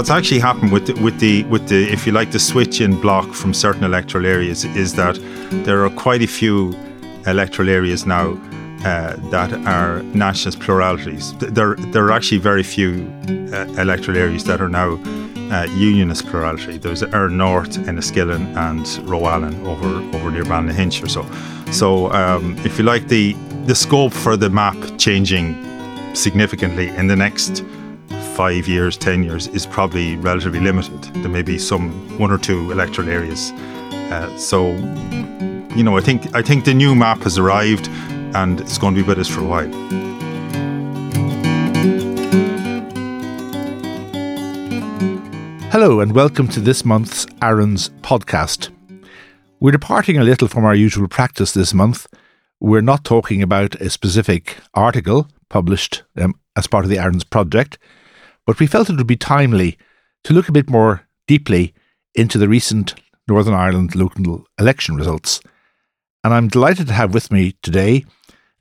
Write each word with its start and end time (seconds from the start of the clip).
what's 0.00 0.08
actually 0.08 0.40
happened 0.40 0.72
with 0.72 0.86
the, 0.86 0.94
with 1.02 1.20
the 1.20 1.42
with 1.52 1.68
the 1.68 1.92
if 1.92 2.06
you 2.06 2.12
like 2.12 2.30
the 2.32 2.38
switch 2.38 2.80
in 2.80 2.98
block 3.02 3.34
from 3.34 3.52
certain 3.52 3.84
electoral 3.84 4.24
areas 4.24 4.64
is 4.64 4.94
that 4.94 5.14
there 5.66 5.84
are 5.84 5.90
quite 5.90 6.22
a 6.22 6.26
few 6.26 6.74
electoral 7.26 7.68
areas 7.68 8.06
now 8.06 8.30
uh, 8.86 9.14
that 9.28 9.52
are 9.66 10.02
nationalist 10.14 10.58
pluralities. 10.58 11.34
There, 11.38 11.74
there 11.92 12.06
are 12.06 12.12
actually 12.12 12.38
very 12.38 12.62
few 12.62 13.12
uh, 13.52 13.66
electoral 13.76 14.16
areas 14.16 14.44
that 14.44 14.62
are 14.62 14.70
now 14.70 14.92
uh, 15.52 15.66
unionist 15.76 16.24
plurality. 16.28 16.78
There's 16.78 17.02
Erne 17.02 17.36
North, 17.36 17.76
Enniskillen, 17.80 18.56
and 18.56 18.86
Rowan 19.06 19.54
over 19.66 19.90
over 20.16 20.30
near 20.30 20.44
Ballynahinch 20.44 21.04
or 21.04 21.08
so. 21.08 21.26
So, 21.72 22.10
um, 22.12 22.56
if 22.64 22.78
you 22.78 22.84
like, 22.84 23.08
the 23.08 23.34
the 23.66 23.74
scope 23.74 24.14
for 24.14 24.38
the 24.38 24.48
map 24.48 24.78
changing 24.96 25.46
significantly 26.14 26.88
in 26.88 27.06
the 27.06 27.16
next 27.16 27.62
five 28.40 28.66
years, 28.66 28.96
ten 28.96 29.22
years 29.22 29.48
is 29.48 29.66
probably 29.66 30.16
relatively 30.16 30.60
limited. 30.60 31.02
There 31.16 31.28
may 31.28 31.42
be 31.42 31.58
some 31.58 31.90
one 32.18 32.30
or 32.30 32.38
two 32.38 32.72
electoral 32.72 33.10
areas. 33.10 33.52
Uh, 34.10 34.34
so, 34.38 34.70
you 35.76 35.82
know, 35.82 35.98
I 35.98 36.00
think 36.00 36.34
I 36.34 36.40
think 36.40 36.64
the 36.64 36.72
new 36.72 36.94
map 36.94 37.18
has 37.24 37.36
arrived, 37.36 37.88
and 38.34 38.58
it's 38.62 38.78
going 38.78 38.94
to 38.94 39.02
be 39.02 39.06
with 39.06 39.18
us 39.18 39.28
for 39.28 39.40
a 39.40 39.44
while. 39.44 39.70
Hello, 45.70 46.00
and 46.00 46.14
welcome 46.14 46.48
to 46.48 46.60
this 46.60 46.82
month's 46.82 47.26
ARINS 47.42 47.90
podcast. 48.00 48.70
We're 49.60 49.72
departing 49.72 50.16
a 50.16 50.24
little 50.24 50.48
from 50.48 50.64
our 50.64 50.74
usual 50.74 51.08
practice 51.08 51.52
this 51.52 51.74
month. 51.74 52.06
We're 52.58 52.80
not 52.80 53.04
talking 53.04 53.42
about 53.42 53.74
a 53.82 53.90
specific 53.90 54.56
article 54.72 55.28
published 55.50 56.04
um, 56.16 56.36
as 56.56 56.66
part 56.66 56.86
of 56.86 56.90
the 56.90 56.98
ARINS 56.98 57.24
project, 57.24 57.76
but 58.46 58.58
we 58.58 58.66
felt 58.66 58.90
it 58.90 58.96
would 58.96 59.06
be 59.06 59.16
timely 59.16 59.78
to 60.24 60.32
look 60.32 60.48
a 60.48 60.52
bit 60.52 60.68
more 60.68 61.06
deeply 61.26 61.74
into 62.14 62.38
the 62.38 62.48
recent 62.48 62.94
Northern 63.28 63.54
Ireland 63.54 63.94
local 63.94 64.44
election 64.58 64.96
results. 64.96 65.40
And 66.24 66.34
I'm 66.34 66.48
delighted 66.48 66.88
to 66.88 66.92
have 66.92 67.14
with 67.14 67.30
me 67.30 67.54
today 67.62 68.04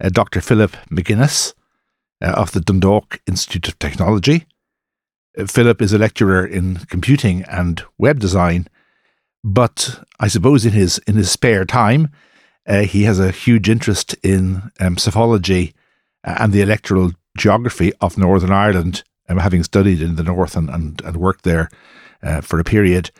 uh, 0.01 0.09
Dr. 0.09 0.41
Philip 0.41 0.71
McGuinness 0.91 1.53
uh, 2.21 2.31
of 2.31 2.51
the 2.51 2.61
Dundalk 2.61 3.19
Institute 3.27 3.67
of 3.67 3.79
Technology. 3.79 4.45
Uh, 5.37 5.45
Philip 5.45 5.81
is 5.81 5.93
a 5.93 5.97
lecturer 5.97 6.45
in 6.45 6.77
computing 6.89 7.43
and 7.43 7.83
web 7.97 8.19
design, 8.19 8.67
but 9.43 10.03
I 10.19 10.27
suppose 10.27 10.65
in 10.65 10.73
his 10.73 10.99
in 10.99 11.15
his 11.15 11.31
spare 11.31 11.65
time, 11.65 12.09
uh, 12.67 12.81
he 12.81 13.03
has 13.03 13.19
a 13.19 13.31
huge 13.31 13.69
interest 13.69 14.13
in 14.23 14.71
um, 14.79 14.97
uh, 15.07 16.35
and 16.37 16.53
the 16.53 16.61
electoral 16.61 17.11
geography 17.37 17.93
of 18.01 18.17
Northern 18.17 18.51
Ireland, 18.51 19.03
um, 19.29 19.37
having 19.37 19.63
studied 19.63 20.01
in 20.01 20.15
the 20.15 20.23
north 20.23 20.55
and, 20.55 20.69
and, 20.69 21.01
and 21.01 21.17
worked 21.17 21.43
there 21.43 21.69
uh, 22.23 22.41
for 22.41 22.59
a 22.59 22.63
period. 22.63 23.11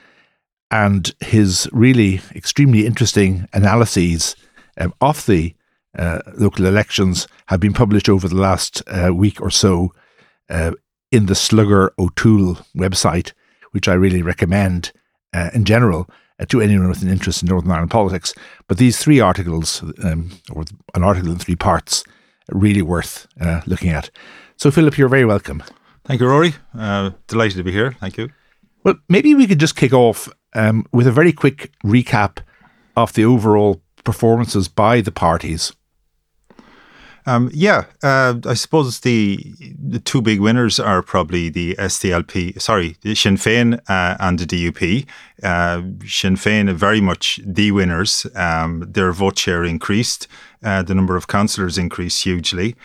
And 0.71 1.13
his 1.19 1.69
really 1.71 2.21
extremely 2.35 2.85
interesting 2.85 3.47
analyses 3.53 4.35
um, 4.77 4.93
of 5.01 5.25
the 5.25 5.55
uh, 5.97 6.19
local 6.37 6.65
elections 6.65 7.27
have 7.47 7.59
been 7.59 7.73
published 7.73 8.09
over 8.09 8.27
the 8.27 8.35
last 8.35 8.83
uh, 8.87 9.13
week 9.13 9.41
or 9.41 9.49
so 9.49 9.93
uh, 10.49 10.71
in 11.11 11.25
the 11.25 11.35
Slugger 11.35 11.93
O'Toole 11.97 12.59
website, 12.75 13.33
which 13.71 13.87
I 13.87 13.93
really 13.93 14.21
recommend 14.21 14.91
uh, 15.33 15.49
in 15.53 15.65
general 15.65 16.07
uh, 16.39 16.45
to 16.45 16.61
anyone 16.61 16.89
with 16.89 17.01
an 17.01 17.09
interest 17.09 17.41
in 17.41 17.49
Northern 17.49 17.71
Ireland 17.71 17.91
politics. 17.91 18.35
But 18.67 18.77
these 18.77 18.99
three 18.99 19.19
articles, 19.19 19.83
um, 20.03 20.29
or 20.51 20.63
an 20.93 21.03
article 21.03 21.31
in 21.31 21.39
three 21.39 21.55
parts, 21.55 22.03
really 22.49 22.81
worth 22.81 23.27
looking 23.65 23.89
at. 23.89 24.09
So, 24.57 24.71
Philip, 24.71 24.97
you're 24.97 25.09
very 25.09 25.25
welcome. 25.25 25.63
Thank 26.09 26.21
you, 26.21 26.27
Rory. 26.27 26.55
delighted 27.27 27.57
to 27.57 27.63
be 27.63 27.71
here. 27.71 27.91
Thank 27.99 28.17
you. 28.17 28.31
Well, 28.83 28.95
maybe 29.07 29.35
we 29.35 29.45
could 29.45 29.59
just 29.59 29.75
kick 29.75 29.93
off 29.93 30.27
um, 30.55 30.87
with 30.91 31.05
a 31.05 31.11
very 31.11 31.31
quick 31.31 31.71
recap 31.85 32.39
of 32.97 33.13
the 33.13 33.25
overall 33.25 33.83
performances 34.03 34.67
by 34.67 35.01
the 35.01 35.11
parties 35.11 35.71
um, 37.29 37.49
yeah, 37.53 37.85
uh, 38.01 38.35
I 38.45 38.55
suppose 38.55 39.01
the 39.01 39.37
the 39.77 39.99
two 39.99 40.21
big 40.21 40.39
winners 40.39 40.79
are 40.79 41.03
probably 41.03 41.49
the 41.49 41.75
SDLP, 41.75 42.59
sorry, 42.59 42.97
the 43.01 43.13
Sinn 43.13 43.37
Féin 43.37 43.79
uh, 43.87 44.17
and 44.19 44.39
the 44.39 44.45
DUP. 44.45 45.05
Uh, 45.43 45.81
Sinn 46.07 46.35
Féin 46.35 46.69
are 46.69 46.73
very 46.73 47.01
much 47.01 47.39
the 47.45 47.71
winners. 47.71 48.25
Um, 48.35 48.83
their 48.87 49.11
vote 49.11 49.37
share 49.37 49.63
increased, 49.63 50.27
uh, 50.63 50.81
the 50.81 50.95
number 50.95 51.15
of 51.15 51.27
councillors 51.27 51.77
increased 51.77 52.23
hugely. 52.23 52.75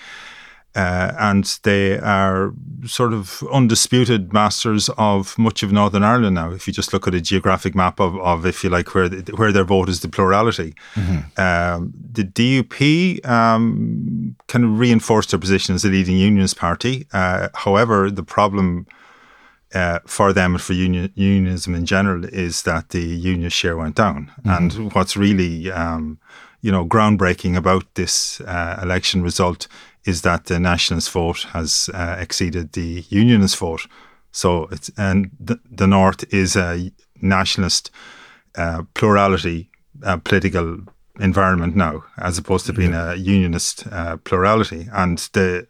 Uh, 0.75 1.12
and 1.19 1.59
they 1.62 1.99
are 2.01 2.53
sort 2.85 3.12
of 3.12 3.45
undisputed 3.53 4.33
masters 4.33 4.91
of 4.99 5.39
much 5.39 5.62
of 5.62 5.71
Northern 5.71 6.03
Ireland 6.03 6.35
now. 6.35 6.51
If 6.51 6.67
you 6.67 6.73
just 6.73 6.93
look 6.93 7.07
at 7.07 7.15
a 7.15 7.21
geographic 7.21 7.75
map 7.77 8.01
of, 8.01 8.17
of 8.19 8.45
if 8.45 8.65
you 8.65 8.71
like, 8.71 8.93
where 8.95 9.09
the, 9.09 9.37
where 9.37 9.53
their 9.53 9.65
vote 9.65 9.89
is 9.89 10.01
the 10.01 10.09
plurality, 10.09 10.75
mm-hmm. 10.95 11.41
um, 11.41 11.93
the 12.13 12.25
DUP 12.25 13.25
um, 13.25 14.34
can 14.49 14.77
reinforce 14.77 15.27
their 15.27 15.39
position 15.39 15.77
as 15.77 15.84
a 15.84 15.89
leading 15.89 16.17
unionist 16.17 16.57
party. 16.57 17.07
Uh, 17.13 17.49
however, 17.55 18.11
the 18.11 18.25
problem 18.25 18.87
uh, 19.75 20.01
for 20.07 20.33
them 20.33 20.55
and 20.55 20.63
for 20.63 20.73
union, 20.73 21.13
unionism 21.15 21.75
in 21.75 21.87
general 21.87 22.25
is 22.25 22.63
that 22.63 22.89
the 22.91 23.01
union 23.03 23.51
share 23.51 23.77
went 23.77 23.95
down. 23.95 24.33
Mm-hmm. 24.45 24.51
And 24.51 24.93
what's 24.93 25.17
really 25.17 25.71
um, 25.71 26.19
you 26.63 26.73
know 26.73 26.84
groundbreaking 26.84 27.57
about 27.57 27.95
this 27.95 28.41
uh, 28.41 28.81
election 28.83 29.23
result 29.23 29.69
is 30.04 30.22
that 30.22 30.44
the 30.47 30.59
nationalist 30.59 31.10
vote 31.10 31.47
has 31.53 31.91
uh, 31.94 32.16
exceeded 32.19 32.72
the 32.72 33.04
unionist 33.09 33.56
vote. 33.56 33.87
So 34.32 34.69
it's 34.70 34.91
and 34.97 35.31
the, 35.38 35.60
the 35.70 35.87
North 35.87 36.25
is 36.32 36.56
a 36.56 36.91
nationalist 37.20 37.91
uh, 38.56 38.82
plurality 38.94 39.70
uh, 40.03 40.19
political 40.19 40.81
environment 41.20 41.76
now, 41.76 42.04
as 42.19 42.38
opposed 42.38 42.66
to 42.66 42.72
being 42.72 42.94
a 42.94 43.15
unionist 43.15 43.87
uh, 43.92 44.16
plurality. 44.19 44.88
And 44.92 45.19
the 45.32 45.66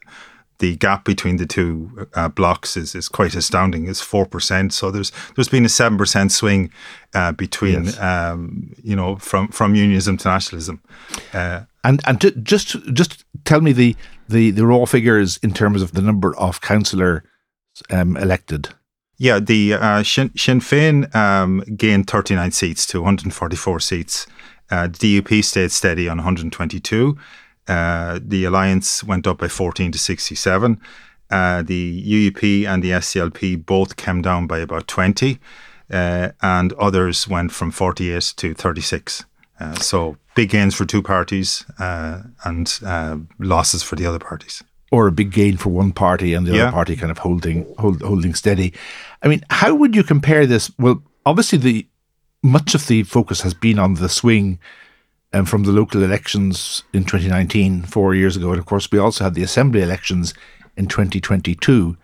the 0.59 0.77
gap 0.77 1.03
between 1.03 1.37
the 1.37 1.45
two 1.45 2.07
uh, 2.13 2.29
blocks 2.29 2.77
is, 2.77 2.95
is 2.95 3.09
quite 3.09 3.35
astounding. 3.35 3.87
It's 3.87 4.01
four 4.01 4.25
percent. 4.25 4.73
So 4.73 4.89
there's 4.89 5.11
there's 5.35 5.49
been 5.49 5.65
a 5.65 5.69
seven 5.69 5.97
percent 5.97 6.31
swing 6.31 6.71
uh, 7.13 7.33
between 7.33 7.85
yes. 7.85 7.99
um, 7.99 8.73
you 8.83 8.95
know 8.95 9.17
from 9.17 9.49
from 9.49 9.75
unionism 9.75 10.17
to 10.17 10.29
nationalism. 10.29 10.81
Uh, 11.33 11.61
and 11.85 12.01
and 12.05 12.45
just 12.45 12.75
just 12.93 13.23
tell 13.45 13.61
me 13.61 13.71
the, 13.71 13.95
the 14.27 14.51
the 14.51 14.65
raw 14.65 14.85
figures 14.85 15.37
in 15.37 15.53
terms 15.53 15.81
of 15.81 15.93
the 15.93 16.01
number 16.01 16.35
of 16.37 16.59
councillor 16.61 17.23
um, 17.89 18.17
elected. 18.17 18.69
Yeah, 19.17 19.39
the 19.39 19.75
uh, 19.75 20.03
Sinn, 20.03 20.31
Sinn 20.35 20.59
Féin 20.59 21.15
um, 21.15 21.63
gained 21.77 22.09
39 22.09 22.51
seats 22.51 22.85
to 22.87 22.99
144 22.99 23.79
seats. 23.79 24.27
Uh, 24.69 24.87
the 24.87 25.21
DUP 25.21 25.43
stayed 25.43 25.71
steady 25.71 26.09
on 26.09 26.17
122. 26.17 27.17
Uh, 27.67 28.19
the 28.21 28.43
alliance 28.43 29.05
went 29.05 29.25
up 29.25 29.37
by 29.37 29.47
14 29.47 29.93
to 29.93 29.97
67. 29.97 30.81
Uh, 31.29 31.61
the 31.61 32.03
UUP 32.29 32.67
and 32.67 32.83
the 32.83 32.91
SDLP 32.91 33.65
both 33.65 33.95
came 33.95 34.21
down 34.21 34.47
by 34.47 34.59
about 34.59 34.87
20, 34.87 35.39
uh, 35.91 36.29
and 36.41 36.73
others 36.73 37.27
went 37.27 37.53
from 37.53 37.71
48 37.71 38.33
to 38.35 38.53
36. 38.53 39.25
Uh, 39.59 39.75
so 39.75 40.17
big 40.35 40.49
gains 40.49 40.75
for 40.75 40.85
two 40.85 41.01
parties 41.01 41.65
uh, 41.79 42.21
and 42.43 42.79
losses 43.39 43.83
for 43.83 43.95
the 43.95 44.05
other 44.05 44.19
parties. 44.19 44.63
Or 44.91 45.07
a 45.07 45.11
big 45.11 45.31
gain 45.31 45.57
for 45.57 45.69
one 45.69 45.91
party 45.91 46.33
and 46.33 46.45
the 46.45 46.55
yeah. 46.55 46.63
other 46.63 46.71
party 46.71 46.95
kind 46.95 47.11
of 47.11 47.17
holding 47.17 47.65
hold, 47.77 48.01
holding 48.01 48.35
steady. 48.35 48.73
I 49.23 49.27
mean, 49.27 49.41
how 49.49 49.73
would 49.73 49.95
you 49.95 50.03
compare 50.03 50.45
this? 50.45 50.71
Well, 50.77 51.01
obviously 51.25 51.57
the 51.57 51.87
much 52.43 52.75
of 52.75 52.87
the 52.87 53.03
focus 53.03 53.41
has 53.41 53.53
been 53.53 53.79
on 53.79 53.95
the 53.95 54.07
swing 54.07 54.59
um, 55.33 55.45
from 55.45 55.63
the 55.63 55.71
local 55.71 56.03
elections 56.03 56.83
in 56.93 57.03
2019, 57.03 57.83
four 57.83 58.15
years 58.15 58.37
ago. 58.37 58.51
And 58.51 58.59
of 58.59 58.65
course, 58.65 58.89
we 58.91 58.99
also 58.99 59.23
had 59.23 59.33
the 59.33 59.43
assembly 59.43 59.81
elections 59.81 60.33
in 60.77 60.87
2022. 60.87 61.97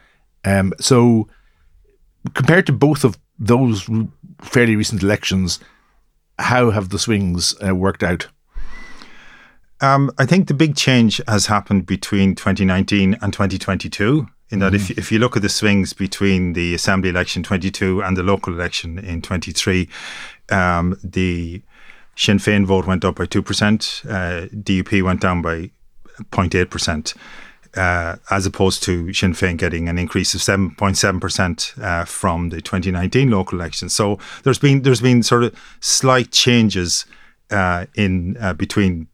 Um, 0.44 0.74
so, 0.80 1.28
compared 2.34 2.66
to 2.66 2.74
both 2.74 3.04
of 3.04 3.18
those 3.40 3.90
fairly 4.42 4.76
recent 4.76 5.04
elections, 5.04 5.60
how 6.42 6.72
have 6.72 6.90
the 6.90 7.00
swings 7.00 7.56
uh, 7.66 7.76
worked 7.76 8.04
out? 8.04 8.28
Um, 9.80 10.12
I 10.20 10.26
think 10.26 10.48
the 10.48 10.54
big 10.54 10.76
change 10.76 11.22
has 11.28 11.48
happened 11.48 11.86
between 11.86 12.36
2019 12.36 13.18
and 13.22 13.34
2022. 13.34 14.28
In 14.52 14.60
that, 14.60 14.74
mm 14.74 14.76
if, 14.76 14.92
if 14.92 15.12
you 15.12 15.20
look 15.20 15.36
at 15.36 15.42
the 15.42 15.50
swings 15.50 15.94
between 15.94 16.54
the 16.54 16.74
assembly 16.76 17.10
election 17.10 17.42
22 17.42 18.04
and 18.04 18.18
the 18.18 18.24
local 18.24 18.54
election 18.54 19.00
in 19.00 19.22
23, 19.22 19.88
um, 20.50 21.00
the 21.04 21.62
Sinn 22.16 22.38
Féin 22.38 22.66
vote 22.66 22.86
went 22.86 23.06
up 23.06 23.16
by 23.16 23.26
2%, 23.26 24.06
uh, 24.06 24.48
DUP 24.50 25.02
went 25.02 25.22
down 25.22 25.42
by 25.42 25.72
0.8%. 26.32 27.16
Uh, 27.76 28.18
as 28.30 28.46
opposed 28.46 28.84
to 28.84 29.14
Sinn 29.14 29.32
Féin 29.32 29.56
getting 29.56 29.88
an 29.88 29.98
increase 29.98 30.34
of 30.34 30.42
7.7% 30.42 31.82
uh, 31.82 32.04
from 32.04 32.50
the 32.50 32.62
2019 32.62 33.32
local 33.32 33.58
elections. 33.58 33.94
So 33.94 34.20
there's 34.44 34.60
been 34.60 34.82
there's 34.82 35.00
been 35.00 35.24
sort 35.24 35.46
of 35.46 35.56
slight 35.80 36.32
changes 36.32 37.06
uh, 37.50 37.86
in 37.96 38.36
uh, 38.42 38.54
between 38.54 39.08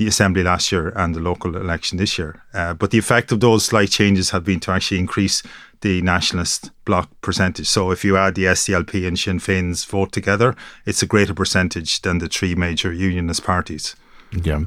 the 0.00 0.08
assembly 0.08 0.42
last 0.42 0.72
year 0.72 0.94
and 0.96 1.14
the 1.14 1.20
local 1.20 1.56
election 1.56 1.98
this 1.98 2.18
year. 2.18 2.42
Uh, 2.54 2.72
but 2.72 2.90
the 2.90 2.98
effect 2.98 3.30
of 3.32 3.40
those 3.40 3.66
slight 3.66 3.90
changes 3.90 4.30
have 4.30 4.42
been 4.42 4.58
to 4.58 4.70
actually 4.70 4.98
increase 4.98 5.42
the 5.82 6.00
nationalist 6.00 6.70
bloc 6.86 7.10
percentage. 7.20 7.68
So 7.68 7.90
if 7.90 8.02
you 8.02 8.16
add 8.16 8.34
the 8.34 8.44
SDLP 8.44 9.06
and 9.06 9.18
Sinn 9.18 9.38
Féin's 9.38 9.84
vote 9.84 10.10
together, 10.10 10.56
it's 10.86 11.02
a 11.02 11.06
greater 11.06 11.34
percentage 11.34 12.00
than 12.00 12.16
the 12.16 12.28
three 12.28 12.54
major 12.54 12.92
unionist 12.92 13.44
parties. 13.44 13.94
Yeah. 14.32 14.62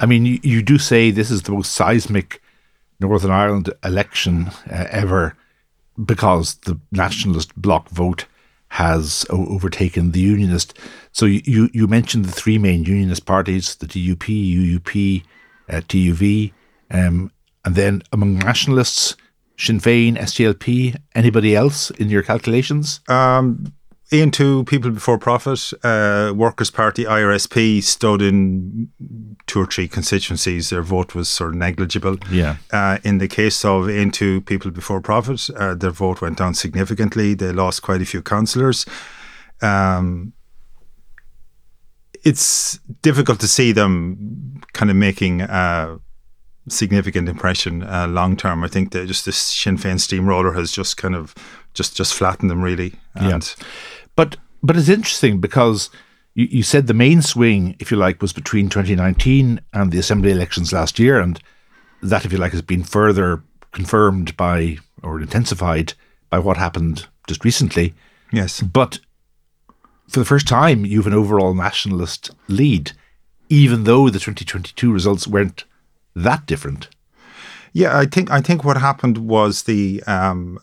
I 0.00 0.06
mean, 0.06 0.26
you, 0.26 0.40
you 0.42 0.62
do 0.62 0.78
say 0.78 1.10
this 1.12 1.30
is 1.30 1.42
the 1.42 1.52
most 1.52 1.72
seismic 1.72 2.42
Northern 3.00 3.30
Ireland 3.30 3.72
election 3.84 4.48
uh, 4.70 4.86
ever 4.90 5.36
because 6.04 6.54
the 6.56 6.78
nationalist 6.92 7.54
bloc 7.56 7.88
vote 7.90 8.26
has 8.68 9.24
overtaken 9.30 10.12
the 10.12 10.20
unionist. 10.20 10.78
So 11.12 11.24
you, 11.26 11.70
you 11.72 11.86
mentioned 11.86 12.24
the 12.24 12.32
three 12.32 12.58
main 12.58 12.84
unionist 12.84 13.24
parties, 13.24 13.76
the 13.76 13.86
DUP, 13.86 14.18
UUP, 14.18 15.22
uh, 15.68 15.80
TUV, 15.82 16.52
um, 16.90 17.30
and 17.64 17.74
then 17.74 18.02
among 18.12 18.38
nationalists, 18.38 19.16
Sinn 19.56 19.80
Féin, 19.80 20.18
SDLP, 20.18 20.96
anybody 21.14 21.56
else 21.56 21.90
in 21.92 22.10
your 22.10 22.22
calculations? 22.22 23.00
Um, 23.08 23.72
Aontú 24.12 24.64
People 24.64 24.92
Before 24.92 25.18
Profit, 25.18 25.72
uh, 25.82 26.32
Workers' 26.34 26.70
Party, 26.70 27.04
IRSP 27.04 27.82
stood 27.82 28.22
in 28.22 28.88
two 29.46 29.60
or 29.60 29.66
three 29.66 29.88
constituencies. 29.88 30.70
Their 30.70 30.82
vote 30.82 31.14
was 31.14 31.28
sort 31.28 31.50
of 31.50 31.56
negligible. 31.56 32.16
Yeah. 32.30 32.56
Uh, 32.72 32.98
in 33.02 33.18
the 33.18 33.26
case 33.26 33.64
of 33.64 33.86
Aontú 33.86 34.46
People 34.46 34.70
Before 34.70 35.00
Profit, 35.00 35.50
uh, 35.56 35.74
their 35.74 35.90
vote 35.90 36.20
went 36.20 36.38
down 36.38 36.54
significantly. 36.54 37.34
They 37.34 37.50
lost 37.50 37.82
quite 37.82 38.00
a 38.00 38.06
few 38.06 38.22
councillors. 38.22 38.86
Um, 39.60 40.32
it's 42.24 42.78
difficult 43.02 43.40
to 43.40 43.48
see 43.48 43.72
them 43.72 44.60
kind 44.72 44.90
of 44.90 44.96
making 44.96 45.40
a 45.40 45.98
significant 46.68 47.28
impression 47.28 47.82
uh, 47.82 48.06
long 48.08 48.36
term. 48.36 48.64
I 48.64 48.68
think 48.68 48.92
that 48.92 49.06
just 49.06 49.24
this 49.24 49.36
Sinn 49.36 49.78
Féin 49.78 50.00
steamroller 50.00 50.52
has 50.52 50.72
just 50.72 50.96
kind 50.96 51.14
of 51.14 51.34
just 51.74 51.96
just 51.96 52.14
flattened 52.14 52.50
them 52.50 52.62
really. 52.62 52.94
And 53.14 53.56
yeah. 53.58 53.64
But 54.66 54.76
it's 54.76 54.88
interesting 54.88 55.40
because 55.40 55.90
you, 56.34 56.46
you 56.50 56.62
said 56.64 56.88
the 56.88 56.94
main 56.94 57.22
swing, 57.22 57.76
if 57.78 57.92
you 57.92 57.96
like, 57.96 58.20
was 58.20 58.32
between 58.32 58.68
2019 58.68 59.60
and 59.72 59.92
the 59.92 59.98
assembly 59.98 60.32
elections 60.32 60.72
last 60.72 60.98
year, 60.98 61.20
and 61.20 61.40
that, 62.02 62.24
if 62.24 62.32
you 62.32 62.38
like, 62.38 62.50
has 62.50 62.62
been 62.62 62.82
further 62.82 63.44
confirmed 63.70 64.36
by 64.36 64.78
or 65.04 65.20
intensified 65.20 65.92
by 66.30 66.40
what 66.40 66.56
happened 66.56 67.06
just 67.28 67.44
recently. 67.44 67.94
Yes. 68.32 68.60
But 68.60 68.98
for 70.08 70.18
the 70.18 70.24
first 70.24 70.48
time, 70.48 70.84
you 70.84 70.98
have 70.98 71.06
an 71.06 71.14
overall 71.14 71.54
nationalist 71.54 72.30
lead, 72.48 72.90
even 73.48 73.84
though 73.84 74.06
the 74.06 74.18
2022 74.18 74.92
results 74.92 75.28
weren't 75.28 75.64
that 76.16 76.44
different. 76.46 76.88
Yeah, 77.72 77.96
I 77.96 78.06
think 78.06 78.30
I 78.30 78.40
think 78.40 78.64
what 78.64 78.78
happened 78.78 79.18
was 79.18 79.64
the 79.64 80.02
um, 80.04 80.58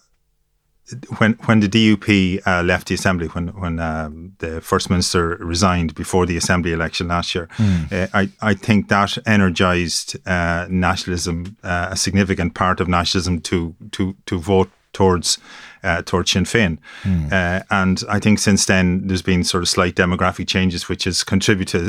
when 1.18 1.33
when 1.45 1.62
the 1.62 1.68
DUP 1.68 2.45
uh, 2.45 2.62
left 2.62 2.88
the 2.88 2.95
assembly, 2.95 3.27
when 3.27 3.47
when 3.59 3.80
um, 3.80 4.33
the 4.39 4.59
first 4.62 4.89
minister 4.89 5.38
resigned 5.39 5.95
before 5.95 6.25
the 6.25 6.35
assembly 6.35 6.74
election 6.74 7.07
last 7.07 7.33
year, 7.33 7.47
mm. 7.57 7.91
uh, 7.91 8.07
I 8.13 8.30
I 8.41 8.53
think 8.53 8.89
that 8.89 9.18
energised 9.25 10.18
uh, 10.27 10.68
nationalism, 10.69 11.56
uh, 11.63 11.89
a 11.91 11.95
significant 11.95 12.53
part 12.53 12.81
of 12.81 12.88
nationalism, 12.88 13.39
to 13.41 13.75
to 13.91 14.15
to 14.25 14.39
vote 14.39 14.69
towards 14.91 15.38
uh, 15.83 16.01
towards 16.01 16.31
Sinn 16.31 16.44
Féin. 16.44 16.77
Mm. 17.03 17.31
Uh, 17.31 17.63
and 17.71 18.03
I 18.09 18.19
think 18.19 18.39
since 18.39 18.65
then 18.65 19.07
there's 19.07 19.21
been 19.21 19.44
sort 19.45 19.63
of 19.63 19.69
slight 19.69 19.95
demographic 19.95 20.47
changes, 20.47 20.89
which 20.89 21.06
has 21.06 21.24
contributed 21.24 21.88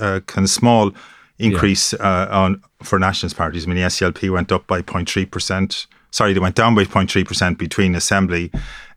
a, 0.00 0.20
kind 0.22 0.44
of 0.44 0.50
small 0.50 0.92
increase 1.38 1.92
yeah. 1.92 2.26
on 2.30 2.62
for 2.82 2.98
nationalist 2.98 3.36
parties. 3.36 3.66
I 3.66 3.68
mean, 3.68 3.76
the 3.76 3.88
SDLP 3.88 4.30
went 4.30 4.50
up 4.50 4.66
by 4.66 4.80
0.3 4.80 5.30
percent 5.30 5.86
sorry, 6.10 6.32
they 6.32 6.40
went 6.40 6.56
down 6.56 6.74
by 6.74 6.84
0.3% 6.84 7.58
between 7.58 7.94
Assembly 7.94 8.50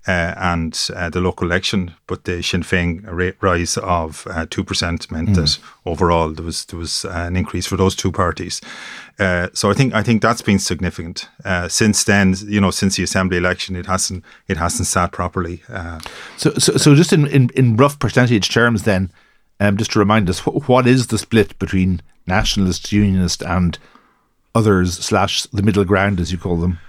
uh, 0.08 0.34
and 0.36 0.90
uh, 0.96 1.10
the 1.10 1.22
local 1.22 1.48
election, 1.48 1.94
but 2.08 2.26
the 2.26 2.44
Sinn 2.44 2.62
Féin 2.62 3.02
rate 3.10 3.36
rise 3.42 3.78
of 3.78 4.28
uh, 4.30 4.46
two 4.50 4.64
percent 4.64 5.10
meant 5.10 5.30
mm. 5.30 5.36
that 5.36 5.58
overall 5.86 6.30
there 6.30 6.44
was 6.44 6.66
there 6.66 6.80
was 6.80 7.06
an 7.06 7.38
increase 7.38 7.66
for 7.66 7.78
those 7.78 7.96
two 7.96 8.12
parties. 8.12 8.60
Uh, 9.18 9.48
so 9.54 9.70
I 9.70 9.74
think 9.74 9.94
I 9.94 10.04
think 10.04 10.22
that's 10.22 10.42
been 10.42 10.60
significant. 10.60 11.30
Uh, 11.46 11.70
since 11.70 12.04
then, 12.04 12.36
you 12.46 12.60
know, 12.60 12.72
since 12.72 12.98
the 12.98 13.04
assembly 13.04 13.38
election, 13.38 13.78
it 13.78 13.86
hasn't 13.86 14.26
it 14.50 14.58
hasn't 14.58 14.88
sat 14.88 15.14
properly. 15.14 15.64
Uh, 15.70 16.02
so, 16.36 16.54
so, 16.56 16.76
so 16.76 16.96
just 16.96 17.14
in, 17.14 17.28
in, 17.28 17.50
in 17.56 17.78
rough 17.78 17.98
percentage 17.98 18.50
terms, 18.50 18.84
then, 18.84 19.10
um, 19.62 19.78
just 19.78 19.92
to 19.92 20.00
remind 20.00 20.30
us, 20.30 20.40
what 20.40 20.86
is 20.86 21.08
the 21.08 21.18
split 21.18 21.58
between 21.60 22.02
nationalist, 22.28 22.92
unionist, 22.92 23.42
and 23.42 23.80
others 24.54 24.98
slash 24.98 25.44
the 25.44 25.64
middle 25.64 25.86
ground, 25.86 26.20
as 26.20 26.32
you 26.32 26.38
call 26.38 26.58
them? 26.58 26.80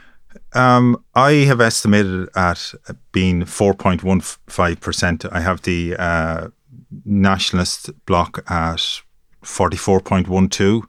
Um, 0.52 1.02
I 1.14 1.32
have 1.46 1.60
estimated 1.60 2.28
at 2.34 2.74
being 3.12 3.42
4.15%. 3.42 5.32
I 5.32 5.40
have 5.40 5.62
the 5.62 5.96
uh, 5.96 6.48
nationalist 7.04 7.90
bloc 8.06 8.38
at 8.50 9.00
44.12. 9.42 10.82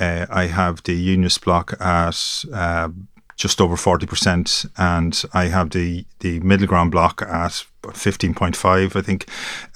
Uh, 0.00 0.26
I 0.30 0.46
have 0.46 0.82
the 0.84 0.94
unionist 0.94 1.44
bloc 1.44 1.74
at 1.80 2.44
uh, 2.52 2.88
just 3.36 3.60
over 3.60 3.76
40%, 3.76 4.70
and 4.76 5.24
I 5.32 5.46
have 5.46 5.70
the, 5.70 6.04
the 6.20 6.40
middle 6.40 6.66
ground 6.66 6.90
block 6.90 7.22
at 7.22 7.64
15.5, 7.82 8.96
I 8.96 9.02
think. 9.02 9.26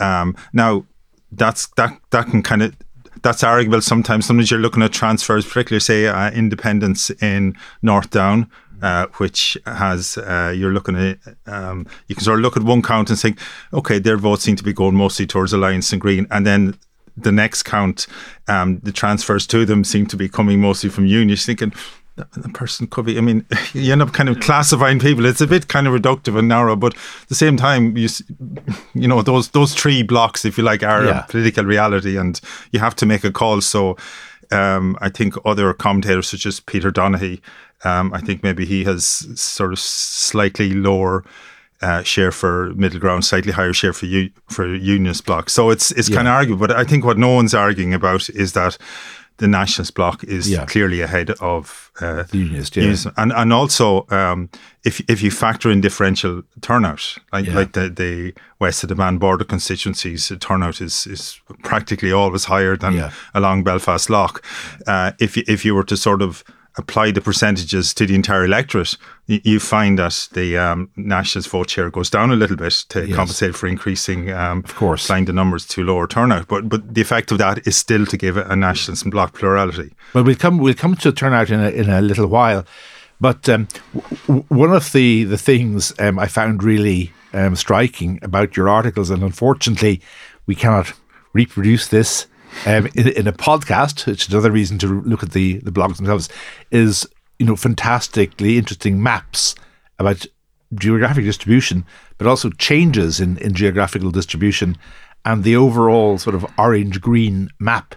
Um, 0.00 0.36
now, 0.52 0.84
that's 1.34 1.68
that 1.78 1.98
that 2.10 2.26
can 2.26 2.42
kind 2.42 2.62
of 2.62 2.76
that's 3.22 3.42
arguable 3.42 3.80
sometimes. 3.80 4.26
Sometimes 4.26 4.50
you're 4.50 4.60
looking 4.60 4.82
at 4.82 4.92
transfers, 4.92 5.46
particularly 5.46 5.80
say 5.80 6.06
uh, 6.06 6.30
independents 6.30 7.10
in 7.22 7.56
North 7.80 8.10
Down, 8.10 8.50
uh, 8.82 9.06
which 9.16 9.56
has 9.64 10.18
uh, 10.18 10.52
you're 10.54 10.72
looking 10.72 10.96
at 10.96 11.18
um, 11.46 11.86
you 12.08 12.14
can 12.14 12.24
sort 12.24 12.38
of 12.38 12.42
look 12.42 12.56
at 12.56 12.62
one 12.62 12.82
count 12.82 13.08
and 13.08 13.18
think, 13.18 13.38
okay, 13.72 13.98
their 13.98 14.16
votes 14.16 14.42
seem 14.42 14.56
to 14.56 14.64
be 14.64 14.72
going 14.72 14.94
mostly 14.94 15.26
towards 15.26 15.52
Alliance 15.52 15.92
and 15.92 16.00
Green, 16.00 16.26
and 16.30 16.46
then 16.46 16.76
the 17.16 17.32
next 17.32 17.64
count, 17.64 18.06
um, 18.48 18.78
the 18.80 18.92
transfers 18.92 19.46
to 19.46 19.64
them 19.64 19.84
seem 19.84 20.06
to 20.06 20.16
be 20.16 20.28
coming 20.28 20.60
mostly 20.60 20.90
from 20.90 21.06
Union. 21.06 21.28
You're 21.28 21.36
thinking 21.36 21.72
the 22.16 22.48
person 22.50 22.86
could 22.86 23.06
be. 23.06 23.18
I 23.18 23.20
mean, 23.20 23.46
you 23.72 23.92
end 23.92 24.02
up 24.02 24.12
kind 24.12 24.28
of 24.28 24.40
classifying 24.40 24.98
people. 24.98 25.24
It's 25.24 25.40
a 25.40 25.46
bit 25.46 25.68
kind 25.68 25.86
of 25.86 25.94
reductive 25.94 26.38
and 26.38 26.48
narrow, 26.48 26.76
but 26.76 26.94
at 26.94 27.28
the 27.28 27.34
same 27.34 27.56
time, 27.56 27.96
you 27.96 28.08
you 28.94 29.08
know 29.08 29.22
those 29.22 29.48
those 29.50 29.74
three 29.74 30.02
blocks, 30.02 30.44
if 30.44 30.58
you 30.58 30.64
like, 30.64 30.82
are 30.82 31.04
yeah. 31.04 31.22
political 31.22 31.64
reality, 31.64 32.16
and 32.16 32.40
you 32.72 32.80
have 32.80 32.96
to 32.96 33.06
make 33.06 33.24
a 33.24 33.32
call. 33.32 33.60
So. 33.60 33.96
Um, 34.50 34.98
I 35.00 35.08
think 35.08 35.34
other 35.46 35.72
commentators 35.72 36.28
such 36.28 36.44
as 36.44 36.60
Peter 36.60 36.90
Donaghy 36.90 37.40
um, 37.84 38.12
I 38.12 38.20
think 38.20 38.42
maybe 38.42 38.64
he 38.64 38.84
has 38.84 39.04
sort 39.40 39.72
of 39.72 39.78
slightly 39.78 40.72
lower 40.74 41.24
uh, 41.82 42.02
share 42.02 42.30
for 42.30 42.72
middle 42.74 43.00
ground, 43.00 43.24
slightly 43.24 43.52
higher 43.52 43.72
share 43.72 43.92
for 43.92 44.06
u- 44.06 44.30
for 44.48 44.66
unionist 44.66 45.26
bloc. 45.26 45.50
So 45.50 45.70
it's 45.70 45.90
it's 45.92 46.08
yeah. 46.08 46.16
kind 46.16 46.28
of 46.28 46.34
arguable. 46.34 46.66
But 46.66 46.76
I 46.76 46.84
think 46.84 47.04
what 47.04 47.18
no 47.18 47.34
one's 47.34 47.54
arguing 47.54 47.92
about 47.92 48.28
is 48.30 48.52
that 48.52 48.78
the 49.38 49.48
nationalist 49.48 49.94
bloc 49.94 50.22
is 50.24 50.48
yeah. 50.48 50.64
clearly 50.66 51.00
ahead 51.00 51.30
of 51.40 51.90
uh, 52.00 52.22
the 52.24 52.38
unionist, 52.38 52.76
yeah. 52.76 52.82
Unionist. 52.82 53.08
and 53.16 53.32
and 53.32 53.52
also 53.52 54.06
um, 54.10 54.48
if 54.84 55.00
if 55.10 55.22
you 55.22 55.32
factor 55.32 55.70
in 55.70 55.80
differential 55.80 56.42
turnout, 56.60 57.18
like 57.32 57.46
yeah. 57.46 57.54
like 57.54 57.72
the, 57.72 57.88
the 57.88 58.32
west 58.60 58.84
of 58.84 58.88
the 58.88 58.94
Bann 58.94 59.18
border 59.18 59.44
constituencies, 59.44 60.28
the 60.28 60.36
turnout 60.36 60.80
is 60.80 61.06
is 61.08 61.40
practically 61.64 62.12
always 62.12 62.44
higher 62.44 62.76
than 62.76 62.94
along 63.34 63.64
Belfast 63.64 64.08
Lough. 64.08 64.40
Uh, 64.86 65.12
if 65.18 65.36
if 65.36 65.64
you 65.64 65.74
were 65.74 65.84
to 65.84 65.96
sort 65.96 66.22
of 66.22 66.44
apply 66.76 67.10
the 67.10 67.20
percentages 67.20 67.92
to 67.94 68.06
the 68.06 68.14
entire 68.14 68.44
electorate, 68.44 68.96
you, 69.26 69.60
find 69.60 69.98
that 69.98 70.28
the 70.32 70.56
um, 70.56 70.90
nationalist 70.96 71.50
vote 71.50 71.70
share 71.70 71.90
goes 71.90 72.08
down 72.08 72.30
a 72.30 72.36
little 72.36 72.56
bit 72.56 72.72
to 72.88 73.06
yes. 73.06 73.14
compensate 73.14 73.54
for 73.54 73.66
increasing, 73.66 74.30
um, 74.30 74.58
of 74.64 74.74
course, 74.74 75.04
applying 75.04 75.26
the 75.26 75.32
numbers 75.32 75.66
to 75.66 75.84
lower 75.84 76.06
turnout. 76.06 76.48
But 76.48 76.68
but 76.68 76.94
the 76.94 77.00
effect 77.00 77.30
of 77.30 77.38
that 77.38 77.66
is 77.66 77.76
still 77.76 78.06
to 78.06 78.16
give 78.16 78.36
a 78.36 78.56
nationalist 78.56 79.04
and 79.04 79.12
bloc 79.12 79.34
plurality. 79.34 79.92
Well, 80.14 80.24
we'll 80.24 80.36
come 80.36 80.58
we'll 80.58 80.74
come 80.74 80.96
to 80.96 81.12
turnout 81.12 81.50
in 81.50 81.60
a, 81.60 81.70
in 81.70 81.90
a 81.90 82.00
little 82.00 82.26
while. 82.26 82.64
But 83.20 83.48
um, 83.48 83.68
w- 84.26 84.44
one 84.48 84.72
of 84.72 84.92
the 84.92 85.24
the 85.24 85.38
things 85.38 85.92
um, 85.98 86.18
I 86.18 86.26
found 86.26 86.62
really 86.62 87.12
um, 87.32 87.54
striking 87.54 88.18
about 88.22 88.56
your 88.56 88.68
articles, 88.68 89.10
and 89.10 89.22
unfortunately, 89.22 90.00
we 90.46 90.54
cannot 90.54 90.92
reproduce 91.32 91.88
this 91.88 92.26
um, 92.66 92.88
in, 92.94 93.08
in, 93.08 93.26
a 93.26 93.32
podcast, 93.32 94.06
which 94.06 94.26
is 94.26 94.32
another 94.32 94.50
reason 94.50 94.78
to 94.78 95.02
look 95.02 95.22
at 95.22 95.32
the, 95.32 95.58
the 95.58 95.72
blogs 95.72 95.96
themselves, 95.96 96.28
is 96.70 97.06
you 97.38 97.46
know 97.46 97.56
fantastically 97.56 98.58
interesting 98.58 99.02
maps 99.02 99.54
about 99.98 100.26
geographic 100.74 101.24
distribution, 101.24 101.84
but 102.18 102.26
also 102.26 102.50
changes 102.50 103.20
in, 103.20 103.36
in 103.38 103.54
geographical 103.54 104.10
distribution, 104.10 104.76
and 105.24 105.44
the 105.44 105.56
overall 105.56 106.18
sort 106.18 106.34
of 106.34 106.46
orange 106.58 107.00
green 107.00 107.48
map 107.58 107.94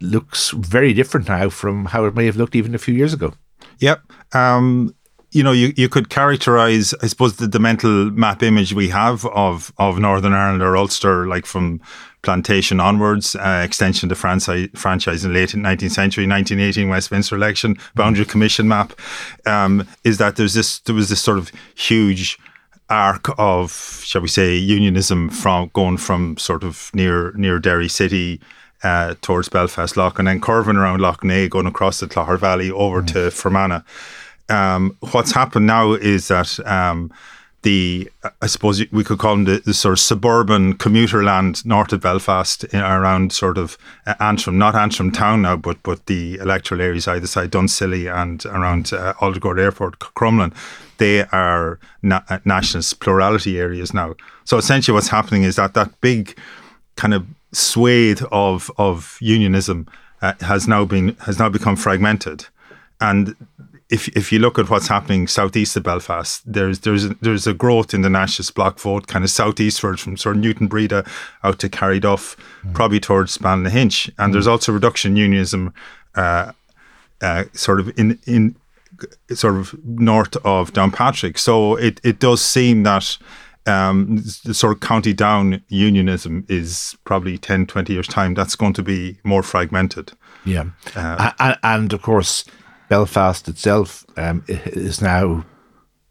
looks 0.00 0.50
very 0.50 0.92
different 0.92 1.28
now 1.28 1.48
from 1.48 1.86
how 1.86 2.04
it 2.04 2.14
may 2.14 2.26
have 2.26 2.36
looked 2.36 2.56
even 2.56 2.74
a 2.74 2.78
few 2.78 2.94
years 2.94 3.14
ago. 3.14 3.34
Yep. 3.78 4.02
Um, 4.32 4.94
you 5.30 5.42
know, 5.42 5.52
you, 5.52 5.72
you 5.76 5.88
could 5.88 6.10
characterize, 6.10 6.92
I 7.02 7.06
suppose, 7.06 7.36
the, 7.36 7.46
the 7.46 7.58
mental 7.58 8.10
map 8.10 8.42
image 8.42 8.74
we 8.74 8.88
have 8.88 9.24
of, 9.26 9.72
of 9.78 9.98
Northern 9.98 10.34
Ireland 10.34 10.62
or 10.62 10.76
Ulster, 10.76 11.26
like 11.26 11.46
from 11.46 11.80
plantation 12.22 12.80
onwards, 12.80 13.36
uh, 13.36 13.62
extension 13.64 14.10
of 14.10 14.18
the 14.18 14.68
franchise 14.74 15.24
in 15.24 15.32
the 15.32 15.38
late 15.38 15.50
19th 15.50 15.90
century, 15.90 16.26
1918 16.26 16.88
Westminster 16.88 17.36
election, 17.36 17.76
boundary 17.94 18.24
commission 18.24 18.68
map, 18.68 18.92
um, 19.46 19.86
is 20.04 20.18
that 20.18 20.36
there's 20.36 20.54
this 20.54 20.78
there 20.80 20.94
was 20.94 21.08
this 21.08 21.20
sort 21.20 21.38
of 21.38 21.50
huge 21.74 22.38
arc 22.88 23.28
of, 23.38 24.02
shall 24.04 24.20
we 24.20 24.28
say, 24.28 24.54
unionism 24.54 25.30
from 25.30 25.70
going 25.72 25.96
from 25.96 26.36
sort 26.36 26.62
of 26.62 26.90
near 26.94 27.32
near 27.32 27.58
Derry 27.58 27.88
City 27.88 28.40
uh, 28.82 29.14
towards 29.20 29.48
Belfast 29.48 29.96
Lough 29.96 30.12
and 30.16 30.28
then 30.28 30.40
curving 30.40 30.76
around 30.76 31.00
Lough 31.00 31.16
Neagh, 31.22 31.50
going 31.50 31.66
across 31.66 32.00
the 32.00 32.06
Clogher 32.06 32.38
Valley 32.38 32.70
over 32.70 33.02
mm. 33.02 33.12
to 33.12 33.30
Fermanagh. 33.30 33.82
Um, 34.48 34.96
what's 35.12 35.32
happened 35.32 35.66
now 35.66 35.92
is 35.92 36.28
that 36.28 36.58
um, 36.66 37.12
the, 37.62 38.10
I 38.40 38.46
suppose 38.46 38.82
we 38.90 39.04
could 39.04 39.18
call 39.18 39.36
them 39.36 39.44
the, 39.44 39.58
the, 39.64 39.72
sort 39.72 39.92
of 39.92 40.00
suburban 40.00 40.74
commuter 40.74 41.22
land 41.22 41.64
north 41.64 41.92
of 41.92 42.00
Belfast, 42.00 42.64
in, 42.64 42.80
around 42.80 43.32
sort 43.32 43.56
of 43.56 43.78
uh, 44.06 44.14
Antrim, 44.18 44.58
not 44.58 44.74
Antrim 44.74 45.12
town 45.12 45.42
now, 45.42 45.56
but 45.56 45.82
but 45.82 46.06
the 46.06 46.36
electoral 46.38 46.80
areas 46.80 47.06
either 47.06 47.26
side, 47.26 47.50
Dunsilly 47.50 48.12
and 48.12 48.44
around 48.46 48.92
uh, 48.92 49.14
Aldergrove 49.14 49.60
Airport, 49.60 49.98
Crumlin, 50.00 50.52
they 50.98 51.22
are 51.26 51.78
na- 52.02 52.22
nationalist 52.44 52.98
plurality 53.00 53.58
areas 53.58 53.94
now. 53.94 54.14
So 54.44 54.58
essentially, 54.58 54.94
what's 54.94 55.08
happening 55.08 55.44
is 55.44 55.56
that 55.56 55.74
that 55.74 56.00
big 56.00 56.36
kind 56.96 57.14
of 57.14 57.24
swathe 57.52 58.22
of 58.32 58.70
of 58.76 59.18
unionism 59.20 59.86
uh, 60.20 60.32
has 60.40 60.66
now 60.66 60.84
been 60.84 61.14
has 61.20 61.38
now 61.38 61.48
become 61.48 61.76
fragmented, 61.76 62.46
and 63.00 63.36
if 63.92 64.08
if 64.16 64.32
you 64.32 64.38
look 64.38 64.58
at 64.58 64.70
what's 64.70 64.88
happening 64.88 65.28
southeast 65.28 65.76
of 65.76 65.82
Belfast, 65.82 66.42
there's 66.46 66.80
there's 66.80 67.04
a, 67.04 67.14
there's 67.20 67.46
a 67.46 67.52
growth 67.52 67.92
in 67.92 68.00
the 68.00 68.08
nationalist 68.08 68.54
bloc 68.54 68.80
vote, 68.80 69.06
kind 69.06 69.22
of 69.22 69.30
southeastward 69.30 70.00
from 70.00 70.16
sort 70.16 70.36
of 70.36 70.42
Newtownbreda 70.42 71.06
out 71.44 71.58
to 71.58 71.68
Carryduff, 71.68 72.36
mm. 72.64 72.72
probably 72.72 72.98
towards 72.98 73.36
Ballynahinch, 73.36 74.10
and 74.18 74.30
mm. 74.30 74.32
there's 74.32 74.46
also 74.46 74.72
reduction 74.72 75.14
unionism, 75.14 75.74
uh, 76.14 76.52
uh, 77.20 77.44
sort 77.52 77.80
of 77.80 77.96
in 77.98 78.18
in 78.24 78.56
sort 79.34 79.56
of 79.56 79.74
north 79.84 80.36
of 80.36 80.72
Downpatrick. 80.72 81.38
So 81.38 81.76
it 81.76 82.00
it 82.02 82.18
does 82.18 82.40
seem 82.40 82.84
that 82.84 83.18
um, 83.66 84.22
the 84.44 84.54
sort 84.54 84.72
of 84.72 84.80
county 84.80 85.12
down 85.12 85.62
unionism 85.68 86.46
is 86.48 86.96
probably 87.04 87.38
10, 87.38 87.66
20 87.66 87.92
years' 87.92 88.08
time, 88.08 88.34
that's 88.34 88.56
going 88.56 88.72
to 88.72 88.82
be 88.82 89.18
more 89.22 89.42
fragmented. 89.44 90.12
Yeah. 90.44 90.64
Uh, 90.96 91.30
and, 91.38 91.58
and, 91.62 91.92
of 91.92 92.02
course, 92.02 92.44
Belfast 92.92 93.48
itself 93.48 94.04
um, 94.18 94.44
is 94.48 95.00
now, 95.00 95.46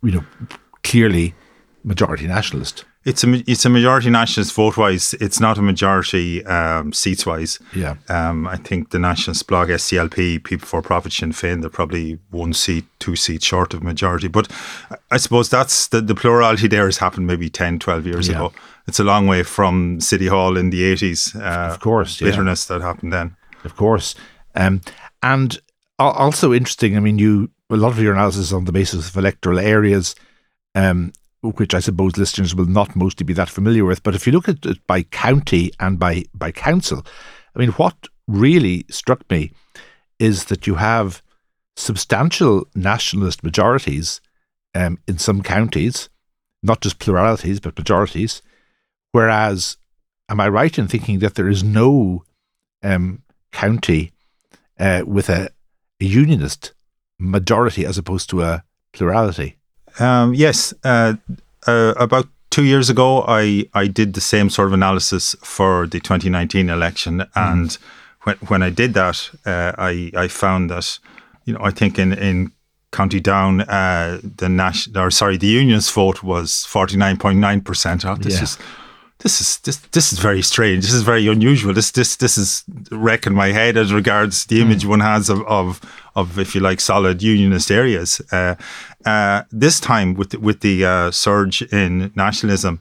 you 0.02 0.14
know, 0.14 0.26
clearly 0.82 1.36
majority 1.84 2.26
nationalist. 2.26 2.86
It's 3.06 3.24
a 3.24 3.44
it's 3.46 3.66
a 3.66 3.70
majority 3.70 4.10
nationalist 4.10 4.56
vote 4.56 4.78
wise. 4.78 5.14
It's 5.26 5.40
not 5.40 5.60
a 5.60 5.62
majority 5.62 6.44
um, 6.46 6.92
seats 6.92 7.24
wise. 7.24 7.60
Yeah. 7.76 7.98
Um, 8.10 8.48
I 8.48 8.58
think 8.58 8.90
the 8.90 8.98
nationalist 8.98 9.46
bloc 9.46 9.68
SDLP, 9.68 10.44
People 10.44 10.68
for 10.68 10.82
Profit, 10.82 11.14
Sinn 11.14 11.34
Féin, 11.34 11.62
they're 11.62 11.70
probably 11.70 12.18
one 12.32 12.52
seat, 12.52 12.86
two 12.98 13.16
seats 13.16 13.46
short 13.46 13.76
of 13.76 13.84
majority. 13.84 14.28
But 14.28 14.52
I 15.12 15.18
suppose 15.18 15.50
that's 15.50 15.88
the, 15.88 16.02
the 16.02 16.16
plurality 16.16 16.68
there 16.68 16.86
has 16.86 16.98
happened 16.98 17.28
maybe 17.28 17.48
10, 17.48 17.78
12 17.78 18.08
years 18.08 18.28
yeah. 18.28 18.38
ago. 18.38 18.54
It's 18.88 19.00
a 19.00 19.04
long 19.04 19.28
way 19.28 19.44
from 19.44 20.00
City 20.02 20.26
Hall 20.26 20.58
in 20.58 20.72
the 20.72 20.84
eighties. 20.84 21.36
Uh, 21.36 21.70
of 21.74 21.80
course, 21.80 22.20
bitterness 22.20 22.68
yeah. 22.68 22.80
that 22.80 22.84
happened 22.84 23.14
then. 23.14 23.36
Of 23.64 23.76
course, 23.76 24.16
um, 24.56 24.82
and 25.22 25.62
also 26.10 26.54
interesting. 26.54 26.98
I 26.98 27.00
mean, 27.00 27.20
you 27.20 27.50
a 27.70 27.78
lot 27.78 27.92
of 27.92 28.00
your 28.00 28.14
analysis 28.14 28.48
is 28.48 28.54
on 28.54 28.66
the 28.66 28.72
basis 28.72 29.10
of 29.10 29.18
electoral 29.18 29.60
areas. 29.60 30.16
Um, 30.76 31.14
which 31.42 31.74
I 31.74 31.80
suppose 31.80 32.18
listeners 32.18 32.54
will 32.54 32.68
not 32.68 32.96
mostly 32.96 33.24
be 33.24 33.34
that 33.34 33.50
familiar 33.50 33.84
with. 33.84 34.04
But 34.04 34.16
if 34.16 34.28
you 34.28 34.34
look 34.34 34.48
at 34.48 34.66
it 34.66 34.86
by 34.86 35.04
county 35.04 35.72
and 35.80 35.98
by, 35.98 36.26
by 36.36 36.52
council, 36.52 37.06
I 37.56 37.60
mean, 37.60 37.72
what 37.72 38.08
really 38.28 38.86
struck 38.90 39.30
me 39.30 39.52
is 40.20 40.46
that 40.46 40.68
you 40.68 40.76
have 40.76 41.24
substantial 41.76 42.68
nationalist 42.76 43.44
majorities 43.44 44.22
um, 44.76 45.00
in 45.08 45.18
some 45.18 45.42
counties, 45.42 46.10
not 46.62 46.82
just 46.82 47.00
pluralities, 47.00 47.60
but 47.60 47.78
majorities. 47.78 48.42
Whereas, 49.12 49.78
am 50.30 50.40
I 50.40 50.48
right 50.48 50.78
in 50.78 50.88
thinking 50.88 51.20
that 51.20 51.36
there 51.36 51.50
is 51.50 51.64
no 51.64 52.24
um, 52.84 53.24
county 53.52 54.12
uh, 54.80 55.04
with 55.06 55.28
a, 55.30 55.50
a 56.02 56.06
unionist 56.06 56.74
majority 57.20 57.86
as 57.86 57.98
opposed 57.98 58.30
to 58.32 58.42
a 58.42 58.64
plurality? 58.94 59.56
Um, 60.00 60.34
yes, 60.34 60.74
uh, 60.84 61.16
uh, 61.68 61.94
about 61.98 62.28
two 62.50 62.64
years 62.64 62.90
ago, 62.90 63.24
I, 63.28 63.66
I 63.74 63.88
did 63.88 64.14
the 64.14 64.22
same 64.22 64.50
sort 64.50 64.68
of 64.68 64.74
analysis 64.74 65.36
for 65.44 65.88
the 65.88 66.00
2019 66.00 66.70
election, 66.70 67.20
mm. 67.20 67.28
and 67.36 67.78
when 68.24 68.36
when 68.48 68.64
I 68.64 68.70
did 68.70 68.94
that, 68.94 69.30
uh, 69.46 69.74
I 69.78 70.12
I 70.16 70.28
found 70.28 70.70
that 70.70 71.00
you 71.46 71.54
know 71.54 71.62
I 71.62 71.72
think 71.72 71.98
in 71.98 72.14
in 72.14 72.52
County 72.92 73.20
Down, 73.20 73.62
uh, 73.62 74.20
the 74.38 74.50
national 74.50 75.04
or 75.04 75.12
sorry, 75.12 75.38
the 75.38 75.48
unionist 75.48 75.92
vote 75.94 76.24
was 76.24 76.66
49.9 76.70 77.64
percent. 77.66 78.06
Oh, 78.06 78.16
this 78.16 78.36
yeah. 78.36 78.44
is 78.44 78.58
this 79.22 79.42
is 79.42 79.58
this 79.60 79.78
this 79.92 80.12
is 80.12 80.20
very 80.20 80.42
strange. 80.42 80.84
This 80.84 80.94
is 80.94 81.04
very 81.04 81.28
unusual. 81.28 81.74
This 81.74 81.92
this 81.92 82.16
this 82.16 82.38
is 82.38 82.64
wrecking 82.92 83.34
my 83.34 83.52
head 83.52 83.78
as 83.78 83.94
regards 83.94 84.46
the 84.46 84.62
image 84.62 84.84
mm. 84.84 84.90
one 84.90 85.00
has 85.00 85.30
of, 85.30 85.42
of 85.48 85.80
of 86.16 86.40
if 86.40 86.56
you 86.56 86.62
like 86.62 86.82
solid 86.82 87.22
unionist 87.22 87.72
areas. 87.72 88.22
Uh, 88.32 88.56
uh, 89.06 89.44
this 89.52 89.80
time 89.80 90.14
with 90.16 90.32
the, 90.32 90.40
with 90.40 90.62
the 90.62 90.86
uh, 90.86 91.12
surge 91.12 91.62
in 91.74 92.12
nationalism, 92.16 92.80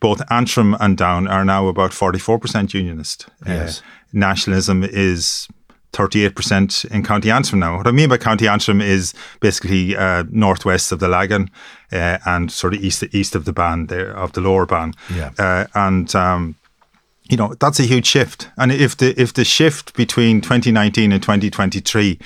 both 0.00 0.22
Antrim 0.30 0.74
and 0.80 0.96
Down 0.96 1.28
are 1.28 1.44
now 1.44 1.68
about 1.68 1.92
forty 1.92 2.18
four 2.18 2.38
percent 2.38 2.74
unionist. 2.74 3.26
Uh, 3.46 3.52
yes. 3.52 3.82
nationalism 4.12 4.82
is 4.82 5.48
38% 5.92 6.90
in 6.90 7.04
County 7.04 7.30
Antrim 7.30 7.60
now. 7.60 7.76
What 7.76 7.86
I 7.86 7.90
mean 7.90 8.08
by 8.08 8.16
County 8.16 8.48
Antrim 8.48 8.80
is 8.80 9.14
basically 9.40 9.96
uh, 9.96 10.24
northwest 10.30 10.90
of 10.90 11.00
the 11.00 11.08
Lagan 11.08 11.50
uh, 11.92 12.18
and 12.24 12.50
sort 12.50 12.74
of 12.74 12.82
east 12.82 13.04
east 13.12 13.34
of 13.34 13.44
the 13.44 13.52
Bann 13.52 13.86
there 13.86 14.16
of 14.16 14.32
the 14.32 14.40
lower 14.40 14.66
Bann. 14.66 14.94
Yeah. 15.14 15.30
Uh, 15.38 15.66
and 15.74 16.14
um, 16.14 16.56
you 17.28 17.36
know 17.36 17.54
that's 17.60 17.78
a 17.78 17.84
huge 17.84 18.06
shift. 18.06 18.48
And 18.56 18.72
if 18.72 18.96
the 18.96 19.20
if 19.20 19.34
the 19.34 19.44
shift 19.44 19.94
between 19.94 20.40
2019 20.40 21.12
and 21.12 21.22
2023 21.22 22.18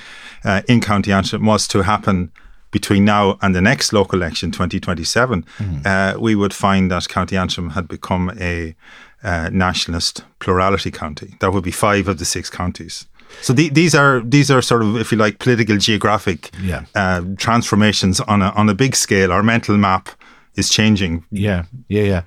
uh, 0.45 0.61
in 0.67 0.79
County 0.79 1.11
Antrim 1.11 1.45
was 1.45 1.67
to 1.67 1.83
happen 1.83 2.31
between 2.71 3.05
now 3.05 3.37
and 3.41 3.55
the 3.55 3.61
next 3.61 3.93
local 3.93 4.19
election 4.19 4.51
2027, 4.51 5.45
mm. 5.57 6.17
we 6.17 6.35
would 6.35 6.53
find 6.53 6.91
that 6.91 7.07
County 7.07 7.37
Antrim 7.37 7.71
had 7.71 7.87
become 7.87 8.31
a 8.39 8.75
uh, 9.23 9.49
nationalist 9.51 10.23
plurality 10.39 10.91
county. 10.91 11.35
That 11.39 11.51
would 11.51 11.63
be 11.63 11.71
five 11.71 12.07
of 12.07 12.19
the 12.19 12.25
six 12.25 12.49
counties. 12.49 13.07
So 13.41 13.53
the, 13.53 13.69
these 13.69 13.93
are 13.95 14.21
these 14.21 14.49
are 14.49 14.61
sort 14.61 14.81
of, 14.81 14.97
if 14.97 15.11
you 15.11 15.17
like, 15.17 15.39
political 15.39 15.77
geographic 15.77 16.49
yeah. 16.61 16.85
uh, 16.95 17.21
transformations 17.37 18.19
on 18.21 18.41
a 18.41 18.49
on 18.49 18.69
a 18.69 18.73
big 18.73 18.95
scale. 18.95 19.31
Our 19.31 19.43
mental 19.43 19.77
map 19.77 20.09
is 20.55 20.69
changing. 20.69 21.23
Yeah, 21.31 21.65
yeah, 21.87 22.03
yeah, 22.03 22.21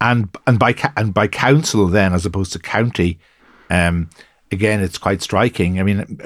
and 0.00 0.28
and 0.46 0.58
by 0.58 0.74
and 0.96 1.12
by 1.12 1.28
council 1.28 1.88
then, 1.88 2.12
as 2.12 2.24
opposed 2.24 2.52
to 2.52 2.58
county. 2.58 3.18
Um, 3.70 4.08
again, 4.52 4.80
it's 4.80 4.98
quite 4.98 5.22
striking. 5.22 5.80
I 5.80 5.82
mean, 5.82 6.20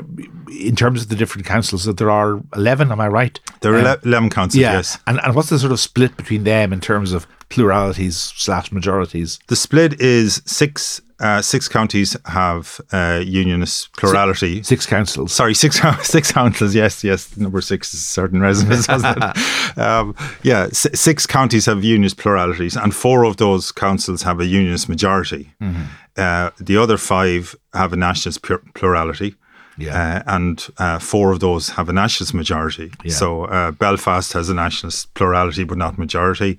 in 0.50 0.76
terms 0.76 1.02
of 1.02 1.08
the 1.08 1.16
different 1.16 1.46
councils, 1.46 1.84
that 1.84 1.96
there 1.96 2.10
are 2.10 2.40
eleven. 2.54 2.92
Am 2.92 3.00
I 3.00 3.08
right? 3.08 3.40
There 3.60 3.74
are 3.74 3.88
um, 3.88 3.98
eleven 4.04 4.30
councils. 4.30 4.60
Yeah. 4.60 4.72
Yes. 4.74 4.98
And 5.06 5.18
and 5.24 5.34
what's 5.34 5.48
the 5.48 5.58
sort 5.58 5.72
of 5.72 5.80
split 5.80 6.16
between 6.16 6.44
them 6.44 6.72
in 6.72 6.80
terms 6.80 7.12
of 7.12 7.26
pluralities 7.48 8.16
slash 8.36 8.70
majorities? 8.70 9.38
The 9.46 9.56
split 9.56 10.00
is 10.00 10.42
six 10.44 11.00
uh, 11.18 11.40
six 11.40 11.68
counties 11.68 12.16
have 12.26 12.80
uh, 12.92 13.22
unionist 13.24 13.92
plurality. 13.96 14.56
Six, 14.56 14.68
six, 14.68 14.86
councils. 14.86 15.32
Sorry, 15.32 15.54
six 15.54 15.80
six 16.02 16.32
councils. 16.32 16.74
Yes, 16.74 17.02
yes. 17.02 17.36
Number 17.36 17.60
six 17.60 17.94
is 17.94 18.06
certain 18.06 18.40
residents. 18.40 18.88
um, 19.78 20.14
yeah, 20.42 20.64
s- 20.64 20.86
six 20.94 21.26
counties 21.26 21.66
have 21.66 21.82
unionist 21.82 22.18
pluralities, 22.18 22.76
and 22.76 22.94
four 22.94 23.24
of 23.24 23.36
those 23.38 23.72
councils 23.72 24.22
have 24.22 24.40
a 24.40 24.46
unionist 24.46 24.88
majority. 24.88 25.52
Mm-hmm. 25.60 25.82
Uh, 26.16 26.50
the 26.60 26.76
other 26.76 26.96
five 26.96 27.54
have 27.72 27.92
a 27.92 27.96
nationalist 27.96 28.42
plurality. 28.74 29.34
Yeah. 29.78 30.22
Uh, 30.26 30.34
and 30.34 30.66
uh, 30.78 30.98
four 30.98 31.32
of 31.32 31.40
those 31.40 31.70
have 31.70 31.88
a 31.88 31.92
nationalist 31.92 32.34
majority. 32.34 32.90
Yeah. 33.04 33.12
So 33.12 33.44
uh, 33.44 33.72
Belfast 33.72 34.32
has 34.32 34.48
a 34.48 34.54
nationalist 34.54 35.12
plurality, 35.14 35.64
but 35.64 35.76
not 35.76 35.98
majority. 35.98 36.58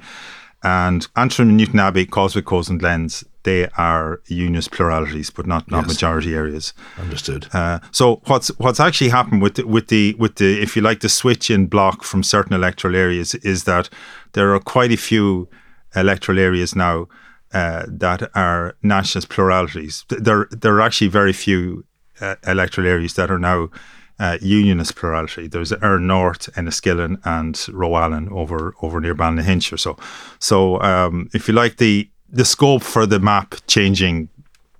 And 0.63 1.07
Antrim, 1.15 1.57
Newtownabbey, 1.57 2.09
Causeway 2.09 2.41
Coast, 2.41 2.69
and 2.69 2.79
Glens, 2.79 3.23
they 3.43 3.67
are 3.77 4.21
unionist 4.27 4.71
pluralities, 4.71 5.29
but 5.29 5.47
not, 5.47 5.69
not 5.71 5.85
yes. 5.85 5.93
majority 5.93 6.33
areas. 6.33 6.73
Understood. 6.97 7.47
Uh, 7.53 7.79
so 7.91 8.21
what's 8.25 8.49
what's 8.57 8.79
actually 8.79 9.09
happened 9.09 9.41
with 9.41 9.55
the, 9.55 9.63
with 9.63 9.87
the 9.87 10.15
with 10.15 10.35
the 10.35 10.61
if 10.61 10.75
you 10.75 10.81
like 10.81 10.99
the 10.99 11.09
switch 11.09 11.49
in 11.49 11.67
block 11.67 12.03
from 12.03 12.23
certain 12.23 12.53
electoral 12.53 12.95
areas 12.95 13.35
is 13.35 13.63
that 13.63 13.89
there 14.33 14.53
are 14.53 14.59
quite 14.59 14.91
a 14.91 14.97
few 14.97 15.47
electoral 15.95 16.39
areas 16.39 16.75
now 16.75 17.07
uh, 17.53 17.85
that 17.87 18.29
are 18.35 18.75
nationalist 18.83 19.29
pluralities. 19.29 20.03
There 20.09 20.49
there 20.51 20.75
are 20.75 20.81
actually 20.81 21.07
very 21.07 21.33
few 21.33 21.85
uh, 22.19 22.35
electoral 22.45 22.87
areas 22.87 23.13
that 23.13 23.31
are 23.31 23.39
now 23.39 23.69
uh, 24.19 24.37
unionist 24.41 24.95
plurality. 24.95 25.47
There's 25.47 25.73
Erne 25.73 26.07
North, 26.07 26.49
Enniskillen, 26.55 27.19
and 27.23 27.55
Rowallane 27.55 28.31
over 28.31 28.73
over 28.81 28.99
near 28.99 29.15
Ballynahinch 29.15 29.71
or 29.71 29.77
so. 29.77 29.97
So, 30.39 30.81
um, 30.81 31.29
if 31.33 31.47
you 31.47 31.53
like, 31.53 31.77
the 31.77 32.09
the 32.29 32.45
scope 32.45 32.83
for 32.83 33.05
the 33.05 33.19
map 33.19 33.55
changing 33.67 34.29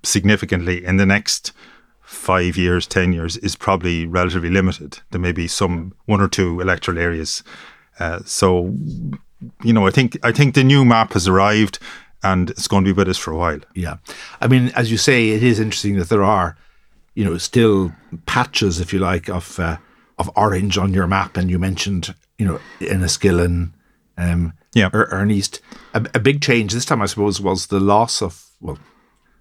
significantly 0.03 0.86
in 0.86 0.98
the 0.98 1.06
next 1.06 1.51
five 2.01 2.58
years, 2.58 2.88
ten 2.88 3.13
years 3.13 3.38
is 3.38 3.56
probably 3.56 4.06
relatively 4.06 4.50
limited. 4.50 5.00
There 5.12 5.22
may 5.22 5.34
be 5.34 5.48
some 5.48 5.94
one 6.06 6.22
or 6.22 6.29
two 6.29 6.62
electoral 6.62 6.98
areas. 6.98 7.44
Uh, 8.00 8.20
so, 8.25 8.74
you 9.63 9.74
know, 9.74 9.88
I 9.88 9.91
think 9.91 10.17
I 10.24 10.32
think 10.32 10.56
the 10.56 10.63
new 10.63 10.86
map 10.86 11.13
has 11.13 11.27
arrived, 11.27 11.79
and 12.24 12.50
it's 12.50 12.67
going 12.67 12.86
to 12.86 12.94
be 12.94 12.98
with 12.98 13.10
us 13.10 13.17
for 13.17 13.32
a 13.32 13.38
while. 13.38 13.60
Yeah, 13.75 13.98
I 14.39 14.48
mean, 14.48 14.72
as 14.75 14.89
you 14.89 14.98
say, 14.98 15.29
it 15.29 15.44
is 15.44 15.60
interesting 15.60 15.98
that 15.98 16.10
there 16.10 16.24
are, 16.24 16.58
you 17.18 17.26
know, 17.26 17.36
still 17.40 17.92
patches, 18.28 18.80
if 18.80 18.94
you 18.94 19.00
like, 19.00 19.28
of 19.28 19.60
uh, 19.60 19.78
of 20.20 20.30
orange 20.36 20.78
on 20.78 20.94
your 20.94 21.08
map, 21.08 21.36
and 21.36 21.50
you 21.50 21.58
mentioned, 21.58 22.14
you 22.38 22.46
know, 22.46 22.60
Enniskillen, 22.80 23.72
um, 24.20 24.54
Yeah. 24.76 24.90
Er- 24.94 25.10
Erne 25.12 25.32
East. 25.32 25.60
A, 25.96 26.06
a 26.14 26.20
big 26.20 26.42
change 26.42 26.74
this 26.74 26.86
time, 26.86 27.02
I 27.02 27.08
suppose, 27.08 27.42
was 27.42 27.68
the 27.68 27.80
loss 27.80 28.22
of 28.22 28.46
well, 28.62 28.78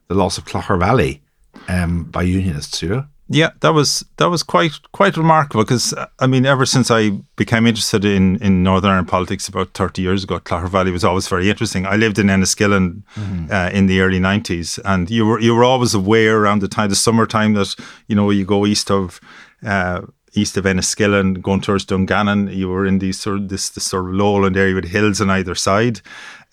the 0.09 0.15
loss 0.15 0.39
of 0.39 0.47
Clogher 0.47 0.79
Valley 0.79 1.21
um, 1.69 2.05
by 2.05 2.23
Unionists. 2.23 2.81
You 2.81 2.89
know, 2.89 3.05
Yeah, 3.29 3.51
that 3.61 3.71
was 3.71 4.05
that 4.19 4.31
was 4.31 4.45
quite 4.45 4.79
quite 4.93 5.17
remarkable 5.17 5.65
because 5.65 5.93
I 6.21 6.29
mean, 6.29 6.47
ever 6.47 6.65
since 6.65 6.93
I 6.93 7.11
became 7.35 7.67
interested 7.67 8.05
in, 8.05 8.37
in 8.37 8.63
Northern 8.63 8.91
Ireland 8.91 9.09
politics 9.09 9.49
about 9.49 9.75
thirty 9.75 10.01
years 10.03 10.23
ago, 10.23 10.39
Clogher 10.39 10.69
Valley 10.69 10.93
was 10.93 11.05
always 11.05 11.27
very 11.27 11.51
interesting. 11.51 11.87
I 11.87 11.97
lived 11.97 12.21
in 12.21 12.29
Enniskillen 12.29 13.03
uh, 13.51 13.71
in 13.73 13.87
the 13.87 14.01
early 14.01 14.21
nineties, 14.21 14.79
and 14.85 15.11
you 15.11 15.27
were 15.27 15.41
you 15.41 15.57
were 15.57 15.65
always 15.65 15.93
aware 15.93 16.39
around 16.39 16.61
the 16.63 16.69
time 16.69 16.89
the 16.89 16.95
summertime 16.95 17.55
that 17.55 17.75
you 18.07 18.15
know 18.15 18.31
you 18.31 18.45
go 18.45 18.65
east 18.67 18.91
of. 18.91 19.21
Uh, 19.65 20.03
East 20.37 20.59
of 20.59 20.65
Enniskillen, 20.67 21.41
going 21.41 21.63
towards 21.63 21.87
Dungannon, 21.87 22.49
you 22.49 22.69
were 22.69 22.85
in 22.85 22.99
these 22.99 23.19
sort 23.19 23.39
of 23.39 23.49
this, 23.49 23.71
this 23.71 23.85
sort 23.85 24.05
of 24.05 24.15
lowland 24.15 24.55
area 24.55 24.75
with 24.75 24.85
hills 24.85 25.19
on 25.19 25.31
either 25.31 25.55
side. 25.55 26.03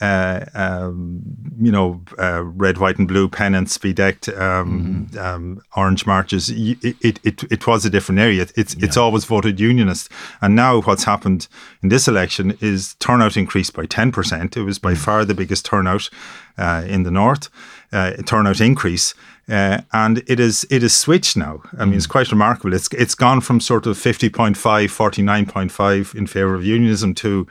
Uh, 0.01 0.45
um, 0.53 1.21
you 1.61 1.71
know, 1.71 2.01
uh, 2.19 2.43
red, 2.43 2.77
white, 2.77 2.97
and 2.97 3.07
blue 3.07 3.29
pennants 3.29 3.77
bedecked, 3.77 4.27
um, 4.37 5.09
um, 5.17 5.61
orange 5.77 6.05
marches. 6.05 6.49
It, 6.49 6.83
it, 7.01 7.19
it, 7.23 7.43
it 7.43 7.67
was 7.67 7.85
a 7.85 7.89
different 7.89 8.19
area. 8.19 8.45
It's 8.55 8.73
it's 8.75 8.97
always 8.97 9.23
voted 9.25 9.59
unionist. 9.59 10.09
And 10.41 10.55
now 10.55 10.81
what's 10.81 11.05
happened 11.05 11.47
in 11.81 11.89
this 11.89 12.07
election 12.07 12.57
is 12.59 12.95
turnout 12.95 13.37
increased 13.37 13.73
by 13.73 13.85
ten 13.85 14.11
percent. 14.11 14.57
It 14.57 14.63
was 14.63 14.79
by 14.79 14.95
far 14.95 15.23
the 15.23 15.33
biggest 15.33 15.65
turnout 15.65 16.09
uh, 16.57 16.83
in 16.85 17.03
the 17.03 17.11
north. 17.11 17.49
Uh, 17.91 18.13
turnout 18.23 18.59
increase. 18.59 19.13
Uh, 19.47 19.81
and 19.91 20.23
it 20.25 20.39
is 20.39 20.65
it 20.69 20.83
is 20.83 20.95
switched 20.95 21.35
now. 21.35 21.61
I 21.77 21.83
mean, 21.83 21.95
it's 21.95 22.07
quite 22.07 22.31
remarkable. 22.31 22.73
It's 22.73 22.87
it's 22.93 23.13
gone 23.13 23.41
from 23.41 23.59
sort 23.59 23.85
of 23.85 23.97
50.5, 23.97 24.55
49.5 24.55 26.15
in 26.15 26.27
favour 26.27 26.55
of 26.55 26.65
unionism 26.65 27.13
to, 27.15 27.45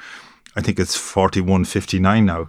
I 0.57 0.61
think 0.61 0.79
it's 0.79 0.97
41.59 0.97 2.25
now. 2.25 2.49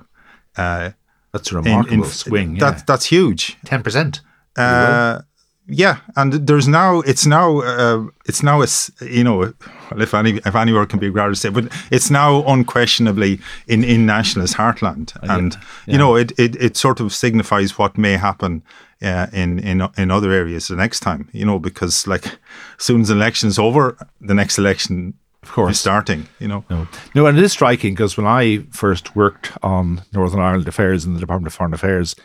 Uh, 0.57 0.91
that's 1.31 1.51
a 1.51 1.55
remarkable 1.55 2.03
in- 2.03 2.09
swing. 2.09 2.55
That, 2.59 2.85
That's 2.85 3.05
huge. 3.05 3.57
ten 3.65 3.81
percent. 3.81 4.21
Uh, 4.55 5.21
yeah, 5.67 5.97
and 6.15 6.33
there's 6.33 6.67
now 6.67 6.99
it's 7.01 7.25
now 7.25 7.61
uh, 7.61 8.05
it's 8.25 8.43
now 8.43 8.59
a 8.59 8.65
s- 8.65 8.91
you 9.01 9.23
know 9.23 9.53
if 9.97 10.13
any 10.13 10.33
if 10.45 10.55
any 10.55 10.73
word 10.73 10.89
can 10.89 10.99
be 10.99 11.09
grabbed 11.09 11.33
to 11.33 11.39
say, 11.39 11.49
but 11.49 11.71
it's 11.89 12.11
now 12.11 12.43
unquestionably 12.45 13.39
in 13.67 13.83
in 13.83 14.05
nationalist 14.05 14.57
heartland, 14.57 15.13
and 15.23 15.57
you 15.87 15.97
know 15.97 16.15
it, 16.15 16.33
it 16.37 16.55
it 16.61 16.77
sort 16.77 16.99
of 16.99 17.11
signifies 17.13 17.77
what 17.79 17.97
may 17.97 18.17
happen 18.17 18.61
uh, 19.01 19.27
in 19.33 19.57
in 19.59 19.81
in 19.97 20.11
other 20.11 20.31
areas 20.31 20.67
the 20.67 20.75
next 20.75 20.99
time, 20.99 21.29
you 21.31 21.45
know, 21.45 21.57
because 21.59 22.05
like 22.05 22.25
as 22.27 22.85
soon 22.85 23.01
as 23.01 23.07
the 23.07 23.15
election's 23.15 23.57
over, 23.57 23.97
the 24.21 24.33
next 24.35 24.59
election 24.59 25.13
of 25.43 25.51
course. 25.51 25.79
starting, 25.79 26.27
you 26.39 26.47
know. 26.47 26.65
No, 26.69 26.87
no, 27.15 27.25
and 27.25 27.37
it 27.37 27.43
is 27.43 27.51
striking 27.51 27.93
because 27.93 28.17
when 28.17 28.27
I 28.27 28.59
first 28.71 29.15
worked 29.15 29.51
on 29.61 30.01
Northern 30.13 30.39
Ireland 30.39 30.67
affairs 30.67 31.05
in 31.05 31.13
the 31.13 31.19
Department 31.19 31.47
of 31.47 31.53
Foreign 31.53 31.73
Affairs 31.73 32.15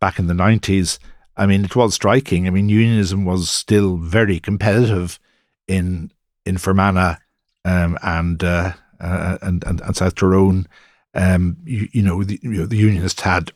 back 0.00 0.18
in 0.18 0.26
the 0.26 0.34
nineties, 0.34 0.98
I 1.36 1.46
mean, 1.46 1.64
it 1.64 1.74
was 1.74 1.94
striking. 1.94 2.46
I 2.46 2.50
mean, 2.50 2.68
unionism 2.68 3.24
was 3.24 3.48
still 3.50 3.96
very 3.96 4.38
competitive 4.38 5.18
in 5.66 6.12
in 6.44 6.58
Fermanagh 6.58 7.16
um, 7.64 7.98
and, 8.02 8.42
uh, 8.42 8.72
uh, 9.00 9.38
and 9.42 9.64
and 9.64 9.80
and 9.80 9.96
South 9.96 10.14
Tyrone. 10.14 10.66
Um, 11.14 11.56
you, 11.64 11.88
you 11.92 12.02
know, 12.02 12.22
the, 12.22 12.38
you 12.42 12.50
know, 12.50 12.66
the 12.66 12.76
unionists 12.76 13.22
had 13.22 13.52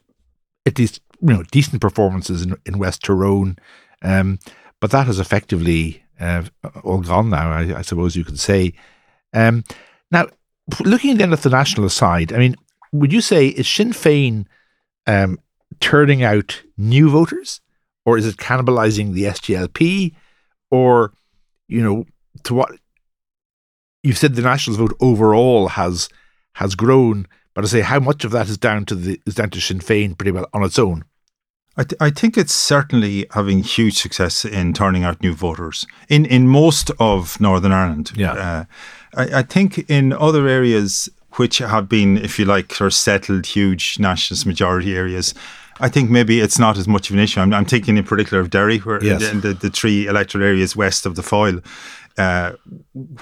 at 0.67 0.79
least 0.79 1.01
you 1.21 1.35
know 1.35 1.43
decent 1.45 1.81
performances 1.81 2.43
in, 2.43 2.57
in 2.67 2.79
West 2.79 3.05
Tyrone, 3.05 3.59
um, 4.03 4.39
but 4.81 4.91
that 4.91 5.07
has 5.07 5.19
effectively 5.19 6.03
uh, 6.21 6.45
all 6.83 7.01
gone 7.01 7.31
now. 7.31 7.51
I, 7.51 7.79
I 7.79 7.83
suppose 7.83 8.17
you 8.17 8.25
could 8.25 8.41
say. 8.41 8.73
Um, 9.35 9.65
now, 10.11 10.29
looking 10.81 11.17
then 11.17 11.33
at 11.33 11.43
the 11.43 11.51
nationalist 11.51 11.97
side, 11.97 12.33
I 12.33 12.39
mean, 12.39 12.55
would 12.93 13.13
you 13.13 13.21
say 13.21 13.49
is 13.49 13.69
Sinn 13.69 13.91
Féin 13.91 14.47
um, 15.07 15.39
turning 15.81 16.23
out 16.23 16.63
new 16.79 17.11
voters, 17.11 17.61
or 18.07 18.17
is 18.17 18.27
it 18.27 18.37
cannibalizing 18.37 19.13
the 19.13 19.25
SDLP, 19.25 20.15
or 20.71 21.13
you 21.69 21.83
know, 21.83 22.07
to 22.45 22.55
what 22.55 22.73
you've 24.03 24.19
said 24.19 24.35
the 24.35 24.43
nationalist 24.43 24.81
vote 24.81 24.97
overall 25.01 25.69
has 25.69 26.09
has 26.55 26.75
grown, 26.75 27.27
but 27.55 27.65
I 27.65 27.69
say 27.69 27.81
how 27.81 27.99
much 27.99 28.25
of 28.25 28.31
that 28.31 28.49
is 28.49 28.59
down 28.59 28.85
to 28.87 28.95
the 28.95 29.21
is 29.27 29.35
down 29.35 29.51
to 29.51 29.61
Sinn 29.61 29.81
Féin 29.81 30.17
pretty 30.17 30.31
well 30.31 30.49
on 30.53 30.63
its 30.63 30.79
own. 30.79 31.05
I, 31.77 31.83
th- 31.85 32.01
I 32.01 32.11
think 32.11 32.39
it's 32.39 32.53
certainly 32.55 33.27
having 33.33 33.63
huge 33.63 33.99
success 33.99 34.45
in 34.45 34.73
turning 34.73 35.03
out 35.05 35.21
new 35.23 35.35
voters 35.35 35.87
in, 36.09 36.25
in 36.25 36.47
most 36.49 36.91
of 37.01 37.41
Northern 37.41 37.73
Ireland. 37.73 38.13
Yeah. 38.15 38.33
Uh, 38.33 38.65
I, 39.17 39.39
I 39.39 39.43
think 39.43 39.91
in 39.91 40.13
other 40.13 40.47
areas 40.47 41.09
which 41.33 41.59
have 41.59 41.89
been, 41.89 42.17
if 42.19 42.39
you 42.39 42.45
like, 42.45 42.73
sort 42.73 42.87
of 42.87 42.95
settled 42.95 43.47
huge 43.47 43.99
nationalist 43.99 44.47
majority 44.47 44.95
areas, 44.97 45.35
I 45.81 45.89
think 45.89 46.11
maybe 46.11 46.41
it's 46.41 46.61
not 46.61 46.79
as 46.79 46.87
much 46.87 47.11
of 47.11 47.17
an 47.17 47.23
issue. 47.23 47.41
I'm, 47.41 47.53
I'm 47.53 47.65
thinking 47.65 47.97
in 47.97 48.05
particular 48.05 48.41
of 48.41 48.51
Derry, 48.51 48.79
where 48.79 49.03
Yes. 49.03 49.29
the, 49.33 49.39
the, 49.39 49.55
the 49.55 49.71
three 49.71 50.07
electoral 50.07 50.45
areas 50.45 50.77
west 50.77 51.07
of 51.07 51.17
the 51.17 51.23
Foyle. 51.25 51.61
Uh, 52.17 52.53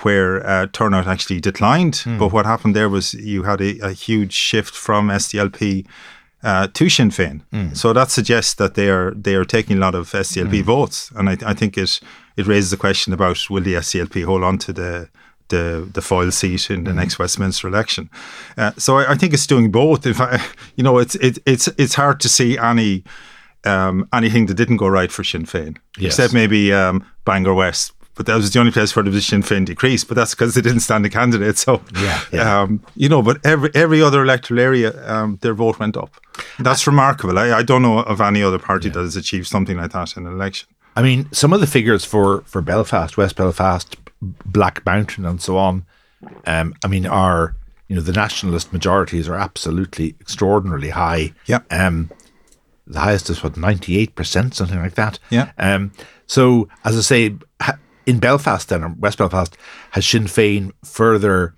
where 0.03 0.47
uh, 0.47 0.67
turnout 0.71 1.07
actually 1.07 1.41
declined, 1.41 2.03
but 2.19 2.29
what 2.31 2.45
happened 2.45 2.77
there 2.77 2.91
was 2.91 3.15
you 3.15 3.45
had 3.45 3.59
a, 3.63 3.79
a 3.79 3.93
huge 3.93 4.35
shift 4.35 4.75
from 4.75 5.09
SDLP 5.09 5.87
uh, 6.43 6.67
to 6.73 6.89
Sinn 6.89 7.11
Féin. 7.11 7.41
So 7.77 7.93
that 7.93 8.11
suggests 8.11 8.55
that 8.55 8.75
they 8.75 8.89
are 8.89 9.13
they 9.15 9.35
are 9.35 9.45
taking 9.45 9.77
a 9.77 9.81
lot 9.81 9.95
of 9.95 10.11
SDLP 10.11 10.63
votes, 10.63 11.11
and 11.17 11.29
I, 11.29 11.37
I 11.51 11.55
think 11.55 11.77
it 11.79 12.01
it 12.37 12.47
raises 12.47 12.71
the 12.71 12.77
question 12.77 13.13
about 13.13 13.51
will 13.51 13.63
the 13.63 13.75
SDLP 13.75 14.25
hold 14.25 14.43
on 14.43 14.59
to 14.59 14.73
the 14.73 15.09
the 15.49 15.87
the 15.93 16.01
Foyle 16.03 16.31
seat 16.31 16.71
in 16.71 16.85
the 16.85 16.93
next 16.93 17.19
Westminster 17.19 17.69
election. 17.69 18.09
Uh, 18.57 18.73
so 18.79 18.99
I, 18.99 19.13
I 19.13 19.17
think 19.17 19.35
it's 19.35 19.47
doing 19.47 19.71
both. 19.71 20.07
If 20.07 20.21
I, 20.21 20.41
you 20.77 20.85
know, 20.85 20.99
it's 20.99 21.15
it, 21.17 21.39
it's 21.47 21.69
it's 21.79 21.95
hard 21.95 22.21
to 22.21 22.29
see 22.29 22.59
any 22.59 23.03
um, 23.65 24.07
anything 24.13 24.47
that 24.47 24.57
didn't 24.57 24.79
go 24.79 24.89
right 24.89 25.13
for 25.13 25.25
Sinn 25.25 25.45
Féin, 25.47 25.77
Yes. 25.99 26.15
except 26.15 26.33
maybe 26.35 26.73
um, 26.73 27.05
Bangor 27.25 27.55
West. 27.55 27.93
But 28.15 28.27
that 28.27 28.35
was 28.37 28.51
the 28.53 28.61
only 28.61 28.73
place 28.73 28.95
where 28.95 29.03
the 29.03 29.21
Sinn 29.23 29.43
Féin 29.43 29.65
decreased. 29.65 30.07
But 30.07 30.17
that's 30.17 30.35
because 30.35 30.55
they 30.55 30.61
didn't 30.61 30.81
stand 30.81 31.07
a 31.07 31.09
candidate. 31.09 31.57
So, 31.57 31.81
Yeah, 31.95 32.21
yeah. 32.33 32.61
Um, 32.61 32.85
you 32.95 33.09
know, 33.09 33.23
but 33.23 33.39
every 33.45 33.71
every 33.75 34.03
other 34.03 34.23
electoral 34.23 34.61
area, 34.61 34.91
um, 35.11 35.39
their 35.41 35.55
vote 35.55 35.79
went 35.79 35.97
up. 35.97 36.11
That's 36.59 36.87
remarkable. 36.87 37.39
I, 37.39 37.53
I 37.59 37.63
don't 37.63 37.83
know 37.83 38.01
of 38.01 38.21
any 38.21 38.43
other 38.43 38.59
party 38.59 38.91
that 38.91 39.01
has 39.01 39.17
achieved 39.17 39.47
something 39.47 39.77
like 39.79 39.93
that 39.93 40.17
in 40.17 40.27
an 40.27 40.33
election. 40.33 40.69
I 40.95 41.03
mean, 41.03 41.29
some 41.33 41.53
of 41.55 41.61
the 41.61 41.67
figures 41.67 42.05
for 42.05 42.43
for 42.43 42.61
Belfast, 42.61 43.17
West 43.17 43.37
Belfast, 43.37 43.97
Black 44.21 44.85
Mountain, 44.85 45.25
and 45.25 45.41
so 45.41 45.57
on. 45.57 45.87
Um, 46.47 46.75
I 46.85 46.89
mean, 46.89 47.07
are 47.07 47.55
you 47.89 47.97
know 47.97 48.03
the 48.03 48.13
nationalist 48.13 48.73
majorities 48.73 49.29
are 49.29 49.37
absolutely 49.37 50.15
extraordinarily 50.21 50.91
high. 50.91 51.33
Yeah. 51.47 51.61
Um, 51.71 52.11
the 52.87 53.01
highest 53.01 53.31
is 53.31 53.43
what 53.43 53.57
ninety 53.57 53.99
eight 53.99 54.15
percent, 54.15 54.55
something 54.55 54.79
like 54.83 54.95
that. 54.95 55.19
Yeah. 55.31 55.53
Um, 55.59 55.93
so 56.27 56.69
as 56.85 56.97
I 56.97 57.01
say, 57.01 57.37
ha- 57.61 57.79
in 58.07 58.19
Belfast 58.19 58.69
then, 58.69 58.85
or 58.85 58.95
West 58.99 59.19
Belfast, 59.19 59.57
has 59.93 60.07
Sinn 60.07 60.25
Féin 60.25 60.73
further 60.85 61.55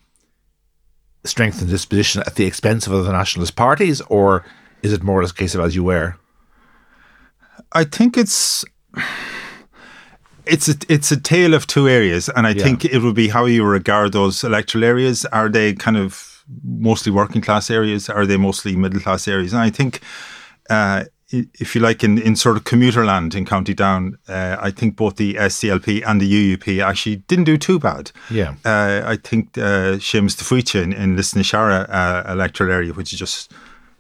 strengthened 1.24 1.70
this 1.70 1.86
position 1.86 2.22
at 2.26 2.34
the 2.34 2.44
expense 2.44 2.86
of 2.86 2.92
other 2.92 3.12
nationalist 3.12 3.56
parties, 3.56 4.00
or 4.02 4.44
is 4.82 4.92
it 4.92 5.02
more 5.02 5.18
or 5.18 5.22
less 5.22 5.30
a 5.30 5.34
case 5.34 5.54
of 5.54 5.60
as 5.62 5.74
you 5.74 5.84
were? 5.84 6.16
I 7.72 7.84
think 7.84 8.16
it's 8.16 8.64
it's 10.46 10.68
a, 10.68 10.74
it's 10.88 11.10
a 11.10 11.20
tale 11.20 11.54
of 11.54 11.66
two 11.66 11.88
areas, 11.88 12.28
and 12.28 12.46
I 12.46 12.54
think 12.54 12.84
it 12.84 12.98
would 12.98 13.14
be 13.14 13.28
how 13.28 13.46
you 13.46 13.64
regard 13.64 14.12
those 14.12 14.44
electoral 14.44 14.84
areas. 14.84 15.24
Are 15.26 15.48
they 15.48 15.72
kind 15.72 15.96
of 15.96 16.44
mostly 16.62 17.10
working 17.10 17.40
class 17.40 17.70
areas? 17.70 18.10
Are 18.10 18.26
they 18.26 18.36
mostly 18.36 18.76
middle 18.76 19.00
class 19.00 19.26
areas? 19.26 19.52
And 19.52 19.62
I 19.62 19.70
think. 19.70 20.00
Uh, 20.70 21.04
if 21.54 21.74
you 21.74 21.80
like, 21.80 22.04
in, 22.04 22.18
in 22.18 22.36
sort 22.36 22.56
of 22.56 22.64
commuter 22.64 23.04
land 23.04 23.34
in 23.34 23.44
County 23.44 23.74
Down, 23.74 24.18
uh, 24.28 24.56
I 24.60 24.70
think 24.70 24.96
both 24.96 25.16
the 25.16 25.34
SDLP 25.34 26.02
and 26.06 26.20
the 26.20 26.56
UUP 26.56 26.84
actually 26.84 27.16
didn't 27.16 27.44
do 27.44 27.56
too 27.56 27.78
bad. 27.78 28.10
Yeah. 28.30 28.54
Uh, 28.64 29.02
I 29.04 29.16
think 29.16 29.56
uh, 29.58 29.98
Séamas 29.98 30.36
de 30.36 30.44
Faoite 30.44 30.82
in, 30.82 30.92
in 30.92 31.16
Lisnasharragh 31.16 31.88
uh, 31.88 32.32
electoral 32.32 32.72
area, 32.72 32.92
which 32.92 33.12
is 33.12 33.18
just 33.18 33.52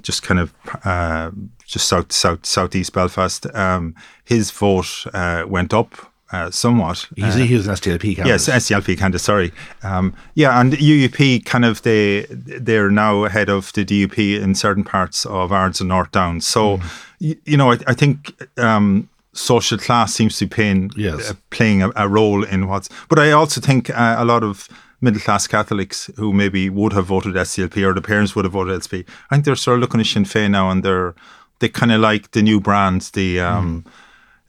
just 0.02 0.22
kind 0.22 0.38
of 0.38 0.52
uh, 0.84 1.30
just 1.64 1.88
south 1.88 2.12
south 2.12 2.44
southeast 2.44 2.92
Belfast, 2.92 3.46
um, 3.54 3.94
his 4.24 4.50
vote 4.50 5.06
uh, 5.14 5.44
went 5.46 5.72
up 5.72 6.13
uh, 6.34 6.50
somewhat. 6.50 7.06
He's, 7.16 7.36
Uh, 7.36 7.46
he 7.50 7.54
was 7.56 7.66
an 7.68 7.74
SDLP 7.74 8.16
candidate. 8.16 8.26
Yes, 8.26 8.48
SDLP 8.48 8.96
candidate. 8.98 9.20
Sorry, 9.20 9.50
um, 9.82 10.12
yeah, 10.34 10.60
and 10.60 10.72
UUP 10.72 11.44
kind 11.44 11.64
of 11.64 11.80
they 11.82 12.26
they're 12.30 12.90
now 12.90 13.24
ahead 13.24 13.48
of 13.48 13.72
the 13.72 13.84
DUP 13.84 14.18
in 14.42 14.54
certain 14.54 14.84
parts 14.84 15.26
of 15.26 15.52
Ards 15.52 15.80
and 15.80 15.88
North 15.88 16.10
Downs. 16.12 16.46
So, 16.46 16.80
y- 17.20 17.36
you 17.44 17.56
know, 17.56 17.72
I, 17.72 17.78
I 17.86 17.94
think 17.94 18.16
um, 18.58 19.08
social 19.32 19.78
class 19.78 20.14
seems 20.14 20.38
to 20.38 20.46
be 20.46 20.54
playing 20.54 20.90
Yes. 20.96 21.30
uh, 21.30 21.34
playing 21.50 21.82
a, 21.82 21.90
a 21.96 22.06
role 22.08 22.44
in 22.44 22.66
what's. 22.68 22.88
But 23.08 23.18
I 23.18 23.32
also 23.32 23.60
think 23.60 23.90
uh, 23.90 24.16
a 24.18 24.24
lot 24.24 24.42
of 24.42 24.68
middle 25.00 25.20
class 25.20 25.46
Catholics 25.46 26.10
who 26.16 26.32
maybe 26.32 26.70
would 26.70 26.92
have 26.94 27.06
voted 27.06 27.34
SDLP 27.34 27.76
or 27.86 27.92
the 27.94 28.00
parents 28.00 28.34
would 28.34 28.44
have 28.46 28.52
voted 28.54 28.80
SDLP. 28.80 29.04
I 29.30 29.34
think 29.34 29.44
they're 29.44 29.56
sort 29.56 29.76
of 29.76 29.80
looking 29.82 30.00
at 30.00 30.06
Sinn 30.06 30.24
Féin 30.24 30.50
now 30.50 30.70
and 30.70 30.82
they're 30.82 31.14
they 31.60 31.68
kind 31.68 31.92
of 31.92 32.00
like 32.00 32.30
the 32.30 32.42
new 32.42 32.60
brands, 32.60 33.10
the. 33.10 33.40
Um, 33.40 33.84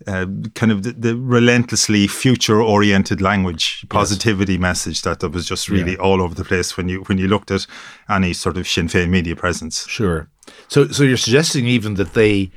uh, 0.07 0.25
kind 0.53 0.71
of 0.71 0.83
the, 0.83 0.91
the 0.93 1.15
relentlessly 1.15 2.07
future-oriented 2.07 3.21
language, 3.21 3.85
positivity 3.89 4.57
message 4.57 5.01
that, 5.01 5.19
that 5.19 5.29
was 5.29 5.45
just 5.47 5.69
really 5.69 5.93
Yeah. 5.93 5.97
all 5.99 6.21
over 6.21 6.35
the 6.35 6.43
place 6.45 6.77
when 6.77 6.87
you 6.89 7.01
when 7.07 7.17
you 7.17 7.27
looked 7.27 7.51
at 7.51 7.65
any 8.09 8.33
sort 8.33 8.57
of 8.57 8.67
Sinn 8.67 8.87
Féin 8.87 9.09
media 9.09 9.35
presence. 9.35 9.87
Sure. 9.87 10.27
So, 10.67 10.87
so 10.89 11.03
you're 11.03 11.17
suggesting 11.17 11.65
even 11.65 11.95
that 11.95 12.13
they, 12.13 12.51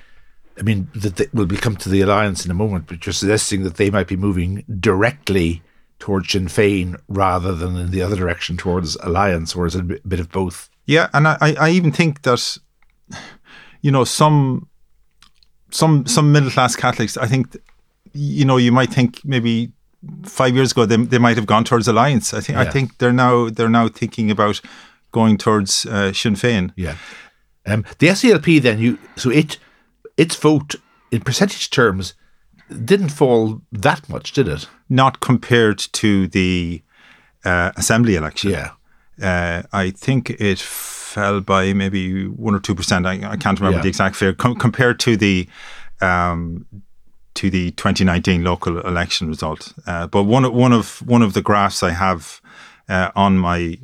I 0.58 0.62
mean, 0.62 0.88
that 0.94 1.16
they, 1.16 1.26
we'll 1.32 1.46
come 1.46 1.76
to 1.76 1.88
the 1.88 2.02
alliance 2.02 2.44
in 2.44 2.50
a 2.50 2.54
moment, 2.54 2.86
but 2.86 3.06
you're 3.06 3.12
suggesting 3.14 3.62
that 3.64 3.76
they 3.76 3.90
might 3.90 4.08
be 4.08 4.16
moving 4.16 4.64
directly 4.80 5.62
towards 5.98 6.30
Sinn 6.30 6.46
Féin 6.48 6.96
rather 7.08 7.54
than 7.54 7.76
in 7.76 7.90
the 7.90 8.02
other 8.02 8.16
direction 8.16 8.56
towards 8.56 8.96
alliance, 8.96 9.56
or 9.56 9.66
is 9.66 9.74
it 9.74 9.80
a 9.80 10.00
bit- 10.06 10.20
of 10.20 10.30
both? 10.30 10.68
Yeah, 10.86 11.08
and 11.12 11.26
I 11.26 11.54
I 11.58 11.70
even 11.70 11.92
think 11.92 12.22
that 12.22 12.58
you 13.82 13.90
know 13.90 14.04
some 14.04 14.67
some 15.70 16.06
some 16.06 16.32
middle 16.32 16.50
class 16.50 16.76
Catholics. 16.76 17.16
I 17.16 17.26
think 17.26 17.56
you 18.12 18.44
know 18.44 18.56
you 18.56 18.72
might 18.72 18.90
think 18.90 19.24
maybe 19.24 19.72
five 20.24 20.54
years 20.54 20.72
ago 20.72 20.86
they, 20.86 20.96
they 20.96 21.18
might 21.18 21.36
have 21.36 21.46
gone 21.46 21.64
towards 21.64 21.88
alliance. 21.88 22.34
I 22.34 22.40
think 22.40 22.58
I 22.58 22.64
think 22.64 22.98
they're 22.98 23.12
now 23.12 23.48
they're 23.50 23.68
now 23.68 23.88
thinking 23.88 24.30
about 24.30 24.60
going 25.12 25.38
towards 25.38 25.86
uh, 25.86 26.12
Sinn 26.12 26.34
Féin. 26.34 26.72
Yeah. 26.76 26.96
Um, 27.66 27.84
the 27.98 28.08
SDLP 28.08 28.62
then 28.62 28.78
you 28.78 28.98
so 29.16 29.30
it 29.30 29.58
its 30.16 30.36
vote 30.36 30.74
in 31.10 31.20
percentage 31.20 31.70
terms 31.70 32.14
didn't 32.84 33.08
fall 33.08 33.62
that 33.72 34.08
much, 34.08 34.32
did 34.32 34.46
it? 34.46 34.68
not 34.88 35.20
compared 35.20 35.78
to 35.78 36.28
the 36.28 36.82
uh, 37.44 37.72
assembly 37.76 38.16
election. 38.16 38.50
Yeah. 38.50 38.70
Uh, 39.22 39.62
I 39.72 39.90
think 39.90 40.30
it 40.30 40.58
fell 40.58 41.40
by 41.40 41.72
maybe 41.72 42.26
one 42.26 42.54
or 42.54 42.60
two 42.60 42.74
percent. 42.74 43.06
I, 43.06 43.14
I 43.32 43.36
can't 43.36 43.58
remember 43.58 43.78
Yeah. 43.78 43.82
the 43.82 43.88
exact 43.88 44.16
figure 44.16 44.34
com- 44.34 44.56
compared 44.56 45.00
to 45.00 45.16
the 45.16 45.48
um, 46.00 46.66
to 47.34 47.50
the 47.50 47.70
2019 47.72 48.42
local 48.44 48.80
election 48.80 49.28
result. 49.28 49.72
Uh, 49.86 50.06
but 50.06 50.24
one 50.24 50.44
of, 50.44 50.52
one 50.52 50.72
of 50.72 50.98
one 51.06 51.22
of 51.22 51.32
the 51.34 51.42
graphs 51.42 51.82
I 51.82 51.90
have 51.90 52.40
uh, 52.88 53.10
on 53.16 53.38
my 53.38 53.78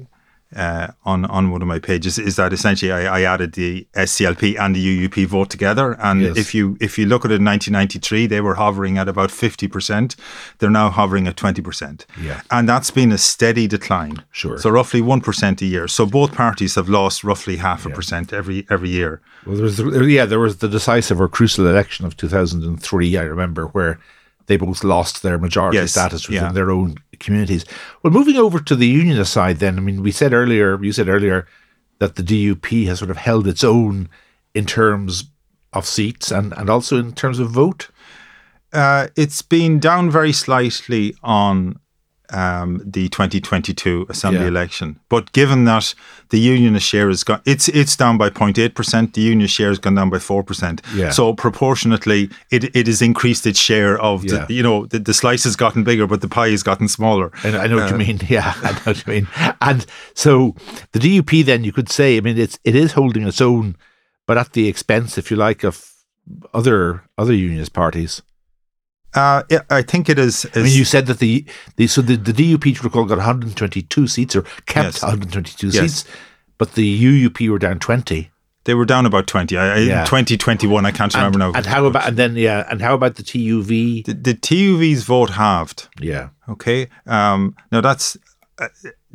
uh, 0.57 0.89
on 1.05 1.25
on 1.27 1.51
one 1.51 1.63
of 1.63 1.69
my 1.69 1.79
pages 1.79 2.19
is 2.19 2.37
that 2.37 2.53
essentially 2.53 2.93
I, 2.93 3.21
I 3.21 3.23
added 3.23 3.53
the 3.55 3.87
SDLP 3.95 4.59
and 4.59 4.75
the 4.77 5.09
UUP 5.09 5.27
vote 5.27 5.51
together, 5.51 5.97
and 6.01 6.23
Yes. 6.23 6.37
if 6.37 6.55
you 6.55 6.77
if 6.81 6.99
you 6.99 7.07
look 7.07 7.25
at 7.25 7.31
it 7.31 7.41
in 7.41 7.45
1993, 7.45 8.27
they 8.27 8.41
were 8.41 8.55
hovering 8.55 8.99
at 8.99 9.09
about 9.09 9.31
50 9.31 9.69
percent. 9.69 10.17
They're 10.59 10.71
now 10.71 10.91
hovering 10.91 11.27
at 11.27 11.37
20 11.37 11.63
percent, 11.63 12.07
Yeah. 12.21 12.41
and 12.51 12.69
that's 12.69 12.91
been 12.91 13.13
a 13.13 13.19
steady 13.19 13.67
decline. 13.67 14.23
Sure. 14.31 14.59
So 14.59 14.71
roughly 14.71 15.01
one 15.01 15.21
percent 15.21 15.63
a 15.63 15.67
year. 15.67 15.89
So 15.89 16.07
both 16.07 16.33
parties 16.35 16.75
have 16.77 16.89
lost 16.89 17.25
roughly 17.25 17.57
half 17.57 17.85
a 17.87 17.91
percent 17.91 18.33
every 18.33 18.67
every 18.71 18.91
year. 18.91 19.21
Well, 19.47 19.57
there 19.57 19.65
was 19.65 19.77
the, 19.77 20.05
yeah, 20.07 20.25
there 20.27 20.41
was 20.41 20.57
the 20.59 20.69
decisive 20.69 21.21
or 21.21 21.29
crucial 21.29 21.67
election 21.67 22.07
of 22.07 22.17
2003. 22.17 23.17
I 23.19 23.23
remember 23.23 23.67
where 23.67 23.99
they 24.47 24.57
both 24.59 24.85
lost 24.85 25.23
their 25.23 25.39
majority 25.39 25.79
Yes, 25.79 25.93
status 25.93 26.29
within 26.29 26.45
yeah. 26.45 26.53
their 26.53 26.71
own 26.71 26.97
communities. 27.25 27.65
Well, 28.03 28.13
moving 28.13 28.37
over 28.37 28.61
to 28.61 28.77
the 28.77 28.87
unionist 28.87 29.33
side, 29.33 29.59
then 29.59 29.79
I 29.79 29.81
mean, 29.81 30.03
we 30.03 30.13
said 30.13 30.33
earlier, 30.33 30.83
you 30.83 30.93
said 30.93 31.09
earlier 31.09 31.47
that 31.99 32.17
the 32.17 32.23
DUP 32.23 32.87
has 32.87 32.99
sort 32.99 33.11
of 33.11 33.17
held 33.17 33.47
its 33.47 33.65
own 33.65 34.09
in 34.55 34.67
terms 34.67 35.25
of 35.73 35.87
seats 35.87 36.31
and 36.31 36.53
and 36.57 36.71
also 36.71 36.99
in 36.99 37.13
terms 37.13 37.39
of 37.39 37.51
vote. 37.51 37.91
Uh, 38.73 39.09
it's 39.17 39.43
been 39.43 39.79
down 39.79 40.11
very 40.11 40.33
slightly 40.33 41.15
on 41.23 41.79
um, 42.31 42.81
the 42.85 43.09
2022 43.11 44.07
assembly 44.09 44.41
Yeah. 44.43 44.49
election, 44.49 44.99
but 45.09 45.31
given 45.33 45.65
that 45.67 45.95
the 46.31 46.39
unionist 46.39 46.87
share 46.87 47.09
has 47.09 47.23
gone, 47.25 47.41
it's 47.45 47.69
it's 47.69 47.97
down 47.97 48.17
by 48.19 48.31
0.8 48.31 48.75
percent. 48.75 49.13
The 49.13 49.21
union 49.21 49.47
share 49.49 49.69
has 49.69 49.79
gone 49.79 49.95
down 49.95 50.11
by 50.11 50.19
four 50.19 50.43
percent. 50.43 50.81
Yeah. 50.95 51.11
So 51.11 51.35
proportionately, 51.35 52.31
it 52.51 52.65
it 52.75 52.87
has 52.87 53.03
increased 53.03 53.47
its 53.47 53.59
share 53.59 53.99
of 54.01 54.25
Yeah. 54.25 54.47
the 54.47 54.55
you 54.55 54.63
know 54.63 54.87
the, 54.87 54.99
the 54.99 55.13
slice 55.15 55.45
has 55.45 55.57
gotten 55.57 55.85
bigger, 55.85 56.07
but 56.07 56.21
the 56.21 56.29
pie 56.29 56.51
has 56.51 56.63
gotten 56.63 56.89
smaller. 56.89 57.31
I, 57.45 57.49
I 57.49 57.67
know 57.67 57.77
what 57.77 57.93
Uh, 57.93 57.97
you 57.99 58.07
mean. 58.07 58.21
Yeah, 58.29 58.55
I 58.63 58.73
know 58.73 58.81
what 58.85 59.07
you 59.07 59.13
mean. 59.13 59.29
And 59.61 59.85
so 60.15 60.55
the 60.93 60.99
DUP, 61.01 61.45
then 61.45 61.65
you 61.65 61.73
could 61.73 61.91
say, 61.91 62.17
I 62.17 62.21
mean, 62.21 62.39
it's 62.39 62.59
it 62.65 62.75
is 62.75 62.93
holding 62.93 63.27
its 63.29 63.41
own, 63.41 63.77
but 64.27 64.39
at 64.39 64.53
the 64.53 64.67
expense, 64.69 65.19
if 65.19 65.31
you 65.31 65.37
like, 65.37 65.63
of 65.67 65.91
other 66.55 67.03
other 67.19 67.35
unionist 67.35 67.73
parties. 67.75 68.23
Uh, 69.15 69.43
yeah, 69.51 69.61
I 69.71 69.83
think 69.83 70.09
it 70.09 70.19
is. 70.19 70.47
I 70.55 70.59
mean, 70.63 70.73
you 70.73 70.85
said 70.85 71.07
that 71.07 71.19
the, 71.19 71.45
the 71.77 71.87
so 71.87 72.03
the, 72.03 72.17
the 72.17 72.33
DUP 72.33 72.77
to 72.77 72.83
recall 72.83 73.05
got 73.05 73.19
122 73.19 74.07
seats 74.09 74.35
or 74.37 74.43
kept 74.67 74.95
Yes. 74.95 75.03
122 75.03 75.69
Yes. 75.69 75.77
seats, 76.03 76.05
but 76.59 76.73
the 76.75 77.03
UUP 77.29 77.49
were 77.49 77.59
down 77.59 77.79
20. 77.79 78.31
they 78.65 78.75
were 78.75 78.87
down 78.87 79.05
about 79.07 79.27
20. 79.27 79.57
I, 79.59 79.77
Yeah. 79.79 80.05
2021, 80.07 80.87
I 80.87 80.91
can't 80.91 81.13
remember 81.15 81.39
now. 81.39 81.53
And 81.55 81.67
how 81.67 81.85
about 81.85 82.09
and 82.09 82.17
then 82.17 82.35
yeah, 82.35 82.67
and 82.71 82.81
how 82.81 82.95
about 82.95 83.17
the 83.17 83.23
TUV? 83.23 84.05
the, 84.07 84.15
the 84.15 84.35
TUV's 84.35 85.05
vote 85.05 85.31
halved? 85.31 85.89
Yeah, 86.01 86.29
Okay. 86.49 86.89
Um, 87.07 87.55
now 87.71 87.81
that's 87.83 88.17
uh, 88.59 88.69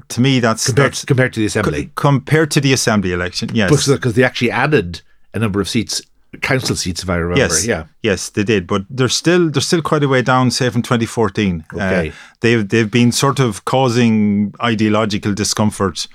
to 0.10 0.22
me 0.22 0.40
that's 0.40 0.66
compared 0.68 0.92
that's 0.92 1.06
compared 1.06 1.34
to 1.34 1.40
the 1.40 1.46
assembly, 1.48 1.92
compared 1.96 2.52
to 2.52 2.62
the 2.62 2.74
assembly 2.74 3.12
election. 3.12 3.50
Yes. 3.54 3.88
because 3.88 4.14
they 4.14 4.24
actually 4.24 4.52
added 4.52 5.02
a 5.34 5.40
number 5.40 5.60
of 5.62 5.68
seats, 5.70 6.02
council 6.42 6.76
seats, 6.76 7.04
if 7.04 7.10
I 7.10 7.15
remember. 7.15 7.39
Yes, 7.39 7.65
Yeah. 7.65 7.86
yes, 8.04 8.30
they 8.30 8.44
did, 8.44 8.68
but 8.68 8.84
they're 8.89 9.10
still 9.10 9.50
they're 9.50 9.62
still 9.62 9.82
quite 9.82 10.04
a 10.04 10.08
way 10.08 10.22
down, 10.22 10.52
say 10.52 10.70
from 10.70 10.82
2014. 10.82 11.65
Okay. 11.74 12.10
Uh, 12.10 12.12
they've 12.42 12.68
they've 12.68 12.92
been 12.92 13.12
sort 13.12 13.39
of 13.39 13.65
causing 13.65 14.54
ideological 14.62 15.34
discomfort 15.34 16.08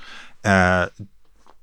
uh, 0.45 0.89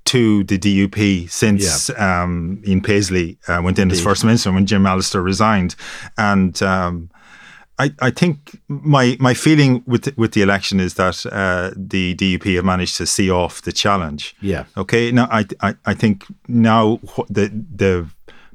to 0.06 0.44
the 0.44 0.58
DUP 0.58 1.30
since 1.30 1.90
um, 1.92 2.62
Ian 2.68 2.82
Paisley 2.82 3.38
uh, 3.48 3.62
went 3.64 3.80
in 3.80 3.92
as 3.92 4.02
first 4.02 4.26
minister 4.26 4.52
when 4.52 4.66
Jim 4.66 4.86
Allister 4.86 5.22
resigned, 5.22 5.76
and. 6.18 6.62
Um, 6.62 7.10
I, 7.80 7.92
I 8.00 8.12
think 8.12 8.60
my 8.68 9.18
my 9.20 9.34
feeling 9.34 9.82
with 9.88 10.04
the, 10.04 10.14
with 10.16 10.34
the 10.34 10.44
election 10.44 10.80
is 10.80 10.96
that 10.96 11.26
uh, 11.26 11.72
the 11.76 12.14
DUP 12.14 12.56
have 12.56 12.66
managed 12.66 12.96
to 12.98 13.08
see 13.08 13.32
off 13.32 13.64
the 13.64 13.72
challenge. 13.72 14.36
Yeah. 14.40 14.66
Okay. 14.78 15.12
Now 15.12 15.28
I 15.32 15.48
I, 15.62 15.74
I 15.86 15.94
think 15.96 16.26
now 16.48 17.00
the 17.28 17.48
the 17.76 18.06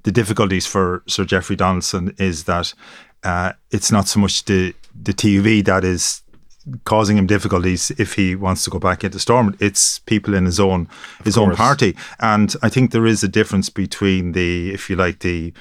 the 0.06 0.12
difficulties 0.12 0.66
for 0.66 1.02
Sir 1.08 1.24
Jeffrey 1.24 1.56
Donaldson 1.56 2.14
is 2.16 2.44
that 2.44 2.72
uh, 3.24 3.54
it's 3.72 3.90
not 3.90 4.06
so 4.06 4.20
much 4.20 4.44
the 4.44 4.72
the 4.94 5.12
TUV 5.12 5.64
that 5.64 5.82
is 5.84 6.22
causing 6.84 7.18
him 7.18 7.26
difficulties 7.26 7.90
if 7.98 8.12
he 8.12 8.36
wants 8.36 8.62
to 8.64 8.70
go 8.70 8.78
back 8.78 9.02
into 9.02 9.18
Stormont. 9.18 9.56
It's 9.60 9.98
people 9.98 10.32
in 10.32 10.44
his 10.44 10.60
own 10.60 10.88
his 11.24 11.36
own 11.36 11.56
party, 11.56 11.96
and 12.20 12.54
I 12.62 12.68
think 12.68 12.92
there 12.92 13.04
is 13.04 13.24
a 13.24 13.28
difference 13.28 13.68
between 13.68 14.30
the, 14.30 14.72
if 14.72 14.88
you 14.88 14.94
like, 14.94 15.18
the 15.18 15.52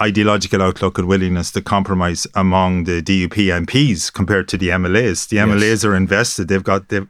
ideological 0.00 0.60
outlook 0.60 0.98
and 0.98 1.06
willingness 1.06 1.52
to 1.52 1.62
compromise 1.62 2.26
among 2.34 2.84
the 2.84 3.00
DUP 3.00 3.64
MPs 3.64 4.12
compared 4.12 4.48
to 4.48 4.56
the 4.58 4.68
MLAs. 4.70 5.28
The 5.28 5.36
MLAs 5.36 5.84
are 5.84 5.94
invested. 5.94 6.48
They've 6.48 6.64
got 6.64 6.88
they've, 6.88 7.08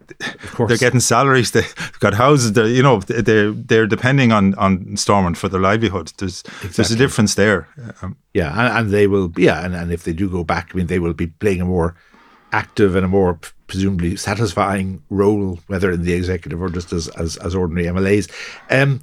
course. 0.52 0.68
they're 0.68 0.78
getting 0.78 1.00
salaries. 1.00 1.50
They've 1.52 1.98
got 2.00 2.14
houses. 2.14 2.52
They're, 2.52 2.66
you 2.66 2.82
know 2.82 3.00
they're 3.00 3.52
they're 3.52 3.86
depending 3.86 4.32
on 4.32 4.54
on 4.56 4.96
Stormont 4.96 5.36
for 5.36 5.48
their 5.48 5.60
livelihood. 5.60 6.12
There's 6.18 6.42
there's 6.62 6.90
a 6.90 6.96
difference 6.96 7.34
there. 7.34 7.68
Um, 8.02 8.16
Yeah, 8.34 8.50
and, 8.50 8.78
and 8.78 8.90
they 8.90 9.06
will, 9.06 9.32
yeah, 9.36 9.64
and, 9.64 9.74
and 9.74 9.92
if 9.92 10.02
they 10.02 10.12
do 10.12 10.28
go 10.28 10.42
back, 10.42 10.70
I 10.72 10.76
mean, 10.76 10.88
they 10.88 10.98
will 10.98 11.14
be 11.14 11.28
playing 11.28 11.60
a 11.60 11.64
more 11.64 11.94
active 12.52 12.96
and 12.96 13.04
a 13.04 13.08
more 13.08 13.38
presumably 13.66 14.16
satisfying 14.16 15.02
role, 15.08 15.60
whether 15.68 15.90
in 15.90 16.02
the 16.02 16.12
executive 16.12 16.60
or 16.60 16.68
just 16.68 16.92
as 16.92 17.08
as, 17.08 17.36
as 17.38 17.54
ordinary 17.54 17.86
MLAs. 17.86 18.30
Um, 18.70 19.00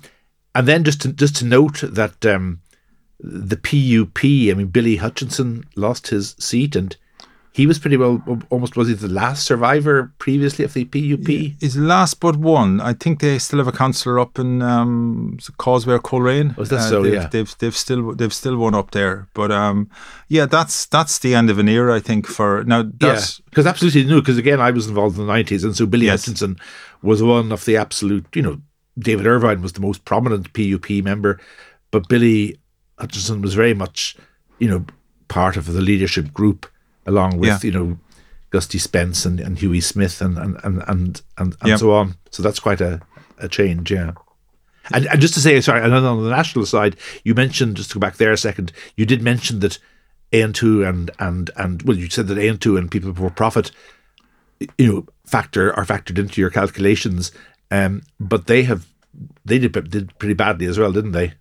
and 0.54 0.68
then 0.68 0.84
just 0.84 1.02
to, 1.02 1.14
just 1.14 1.38
to 1.38 1.46
note 1.46 1.82
that 1.82 2.26
um, 2.26 2.62
the 3.24 3.58
PUP, 3.58 4.24
I 4.24 4.54
mean, 4.58 4.68
Billy 4.68 4.96
Hutchinson 4.98 5.66
lost 5.76 6.08
his 6.08 6.36
seat, 6.40 6.76
and 6.76 6.96
he 7.54 7.68
was 7.68 7.78
pretty 7.80 7.98
well 7.98 8.24
almost 8.50 8.78
was 8.78 8.88
he 8.88 8.94
the 8.94 9.10
last 9.10 9.44
survivor 9.46 10.12
previously 10.20 10.64
of 10.64 10.74
the 10.74 10.86
PUP? 10.86 11.62
is 11.62 11.76
last 11.76 12.22
but 12.22 12.38
one. 12.38 12.80
I 12.80 12.94
think 12.94 13.20
they 13.20 13.38
still 13.40 13.60
have 13.60 13.68
a 13.68 13.74
councillor 13.74 14.20
up 14.20 14.40
in 14.40 14.62
um, 14.62 15.38
Causeway 15.58 15.96
or 15.96 16.00
Coleraine. 16.00 16.56
Was 16.58 16.70
that 16.70 16.88
so? 16.88 17.04
they've, 17.04 17.14
Yeah. 17.14 17.28
they've 17.28 17.54
they've 17.60 17.76
still 17.76 18.16
they've 18.16 18.34
still 18.34 18.56
one 18.58 18.74
up 18.74 18.92
there. 18.92 19.28
But 19.34 19.52
um, 19.52 19.90
yeah, 20.30 20.46
that's 20.46 20.86
that's 20.86 21.20
the 21.20 21.36
end 21.36 21.50
of 21.50 21.60
an 21.60 21.68
era. 21.68 21.94
I 21.94 22.00
think 22.00 22.26
for 22.26 22.64
now. 22.64 22.80
Yeah, 22.84 22.90
That's, 23.00 23.40
because 23.42 23.68
absolutely 23.68 24.06
new. 24.06 24.22
Because 24.22 24.38
again, 24.38 24.62
I 24.62 24.72
was 24.72 24.88
involved 24.88 25.18
in 25.20 25.28
the 25.28 25.32
nineties, 25.34 25.66
and 25.66 25.76
so 25.76 25.86
Billy 25.86 26.06
Yes. 26.06 26.22
Hutchinson 26.22 26.58
was 27.02 27.22
one 27.22 27.52
of 27.52 27.66
the 27.66 27.76
absolute. 27.76 28.26
You 28.34 28.44
know, 28.44 28.62
David 28.98 29.28
Ervine 29.28 29.62
was 29.62 29.74
the 29.74 29.82
most 29.82 30.06
prominent 30.06 30.54
PUP 30.54 30.90
member, 31.04 31.38
but 31.92 32.08
Billy 32.08 32.58
Hutchinson 33.02 33.42
was 33.42 33.54
very 33.54 33.74
much, 33.74 34.16
you 34.60 34.70
know, 34.70 34.86
part 35.28 35.58
of 35.58 35.66
the 35.66 35.82
leadership 35.82 36.34
group 36.34 36.66
along 37.06 37.38
with 37.40 37.50
Yeah. 37.50 37.60
you 37.64 37.72
know 37.72 37.98
Gusty 38.52 38.78
Spence 38.80 39.26
and, 39.26 39.40
and 39.40 39.58
Hughie 39.58 39.82
Smyth 39.82 40.22
and 40.22 40.38
and 40.38 40.58
and 40.64 40.78
and, 40.88 41.22
and, 41.38 41.56
and 41.62 41.70
Yep. 41.70 41.80
so 41.80 41.92
on. 41.94 42.16
So 42.32 42.44
that's 42.44 42.60
quite 42.60 42.82
a, 42.82 43.02
a 43.40 43.48
change, 43.48 43.92
yeah. 43.92 44.12
And, 44.94 45.06
and 45.08 45.22
just 45.22 45.34
to 45.36 45.40
say, 45.40 45.62
sorry, 45.62 45.82
and 45.84 45.94
on 45.94 46.24
the 46.24 46.30
national 46.30 46.66
side, 46.66 46.96
you 47.24 47.34
mentioned 47.36 47.78
just 47.78 47.92
to 47.92 47.96
go 47.96 48.00
back 48.00 48.18
there 48.18 48.32
a 48.34 48.38
second. 48.38 48.72
You 48.98 49.06
did 49.06 49.22
mention 49.22 49.60
that 49.60 49.80
Aontú 50.34 50.88
and 50.88 51.12
and 51.20 51.50
and 51.56 51.82
well, 51.84 51.98
you 51.98 52.10
said 52.10 52.28
that 52.28 52.38
Aontú 52.38 52.78
and 52.78 52.90
people 52.92 53.14
for 53.14 53.30
profit, 53.30 53.72
you 54.78 54.88
know, 54.92 55.06
factor 55.26 55.74
are 55.78 55.86
factored 55.86 56.18
into 56.20 56.42
your 56.42 56.50
calculations. 56.50 57.32
Um, 57.70 58.02
but 58.20 58.48
they 58.48 58.64
have 58.64 58.86
they 59.46 59.60
did 59.60 59.72
did 59.90 60.18
pretty 60.20 60.34
badly 60.34 60.66
as 60.66 60.78
well, 60.78 60.92
didn't 60.92 61.14
they? 61.14 61.34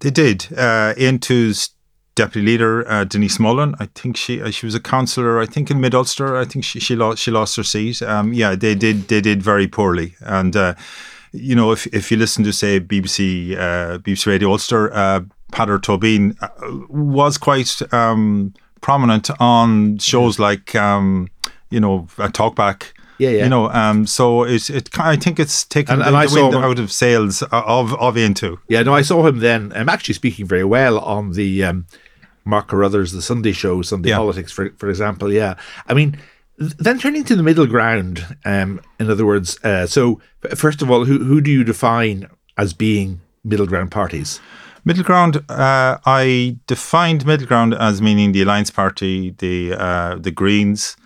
They 0.00 0.10
did. 0.10 0.46
Uh, 0.56 0.94
Aontú's 0.94 1.70
deputy 2.18 2.44
leader, 2.44 2.88
uh, 2.90 3.04
Denise 3.04 3.38
Mullen, 3.38 3.76
I 3.78 3.86
think 3.94 4.16
she 4.16 4.42
uh, 4.42 4.50
she 4.50 4.66
was 4.66 4.74
a 4.74 4.80
councillor, 4.80 5.40
I 5.40 5.46
think 5.46 5.70
in 5.70 5.80
Mid 5.80 5.94
Ulster. 5.94 6.36
I 6.36 6.44
think 6.44 6.64
she 6.64 6.80
she 6.80 6.96
lost 6.96 7.22
she 7.22 7.30
lost 7.30 7.56
her 7.56 7.62
seat. 7.62 8.02
Um, 8.02 8.32
yeah, 8.32 8.56
they 8.56 8.74
did 8.74 9.08
they 9.08 9.20
did 9.20 9.42
very 9.42 9.68
poorly. 9.68 10.14
And 10.20 10.56
uh, 10.56 10.74
you 11.32 11.54
know, 11.54 11.70
if 11.72 11.86
if 11.88 12.10
you 12.10 12.16
listen 12.16 12.44
to 12.44 12.52
say 12.52 12.80
BBC 12.80 13.56
uh, 13.56 13.98
BBC 13.98 14.26
Radio 14.26 14.50
Ulster, 14.50 14.92
uh, 14.92 15.20
Peadar 15.52 15.78
Tóibín 15.78 16.36
uh, 16.42 16.48
was 16.88 17.38
quite 17.38 17.80
um, 17.92 18.52
prominent 18.80 19.30
on 19.40 19.98
shows 19.98 20.38
like 20.38 20.74
um, 20.74 21.28
you 21.70 21.80
know 21.80 22.08
Talkback. 22.18 22.92
Yeah, 23.18 23.30
yeah. 23.30 23.42
You 23.44 23.48
know, 23.50 23.68
um, 23.70 24.06
so 24.06 24.44
it's 24.44 24.70
it. 24.70 24.88
I 24.98 25.16
think 25.16 25.38
it's 25.40 25.64
taken 25.64 25.94
And- 25.94 26.02
the, 26.02 26.06
and 26.08 26.16
I 26.16 26.26
the 26.26 26.34
wind 26.40 26.52
saw- 26.52 26.62
out 26.62 26.78
of 26.78 26.90
sales 26.92 27.42
of 27.42 27.92
of 27.94 28.14
Aontú. 28.16 28.58
Yeah, 28.68 28.82
no, 28.84 28.94
I 28.94 29.02
saw 29.02 29.26
him 29.26 29.38
then. 29.40 29.72
I'm 29.74 29.88
actually 29.88 30.14
speaking 30.14 30.46
very 30.46 30.64
well 30.64 30.98
on 31.00 31.32
the 31.32 31.64
um, 31.64 31.86
Mark 32.44 32.68
Carruthers, 32.68 33.12
the 33.12 33.22
Sunday 33.22 33.52
show, 33.52 33.82
Sunday 33.82 34.10
Yeah. 34.10 34.18
Politics, 34.18 34.52
for 34.52 34.70
for 34.78 34.88
example. 34.88 35.32
Yeah, 35.32 35.54
I 35.88 35.94
mean, 35.94 36.16
then 36.58 36.98
turning 36.98 37.24
to 37.24 37.36
the 37.36 37.42
middle 37.42 37.66
ground. 37.66 38.24
Um, 38.44 38.80
in 39.00 39.10
other 39.10 39.26
words, 39.26 39.58
uh, 39.64 39.86
so 39.86 40.20
first 40.54 40.80
of 40.82 40.90
all, 40.90 41.04
who 41.04 41.18
who 41.24 41.40
do 41.40 41.50
you 41.50 41.64
define 41.64 42.28
as 42.56 42.72
being 42.72 43.20
middle 43.44 43.66
ground 43.66 43.90
parties? 43.90 44.40
Middle 44.84 45.04
ground, 45.04 45.36
uh, 45.50 45.98
I 46.06 46.56
defined 46.66 47.26
middle 47.26 47.46
ground 47.46 47.74
as 47.74 48.00
meaning 48.00 48.32
the 48.32 48.42
Alliance 48.42 48.70
Party, 48.70 49.34
the 49.38 49.74
uh, 49.74 50.14
the 50.20 50.30
Greens. 50.30 50.96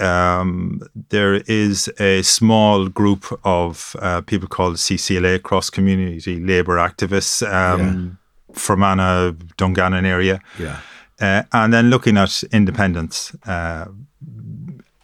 Um, 0.00 0.80
there 1.10 1.34
is 1.46 1.88
a 2.00 2.22
small 2.22 2.88
group 2.88 3.24
of 3.44 3.94
uh, 4.00 4.20
people 4.22 4.48
called 4.48 4.76
CCLA, 4.76 5.42
Cross 5.42 5.70
Community 5.70 6.40
Labour 6.40 6.76
Activists, 6.76 7.42
um, 7.50 8.18
Fermanagh, 8.52 9.32
Dungannon 9.56 10.04
area. 10.04 10.40
Yeah, 10.58 10.80
Uh, 11.20 11.42
and 11.52 11.72
then 11.72 11.90
looking 11.90 12.16
at 12.18 12.42
independents. 12.52 13.34
Uh, 13.46 13.86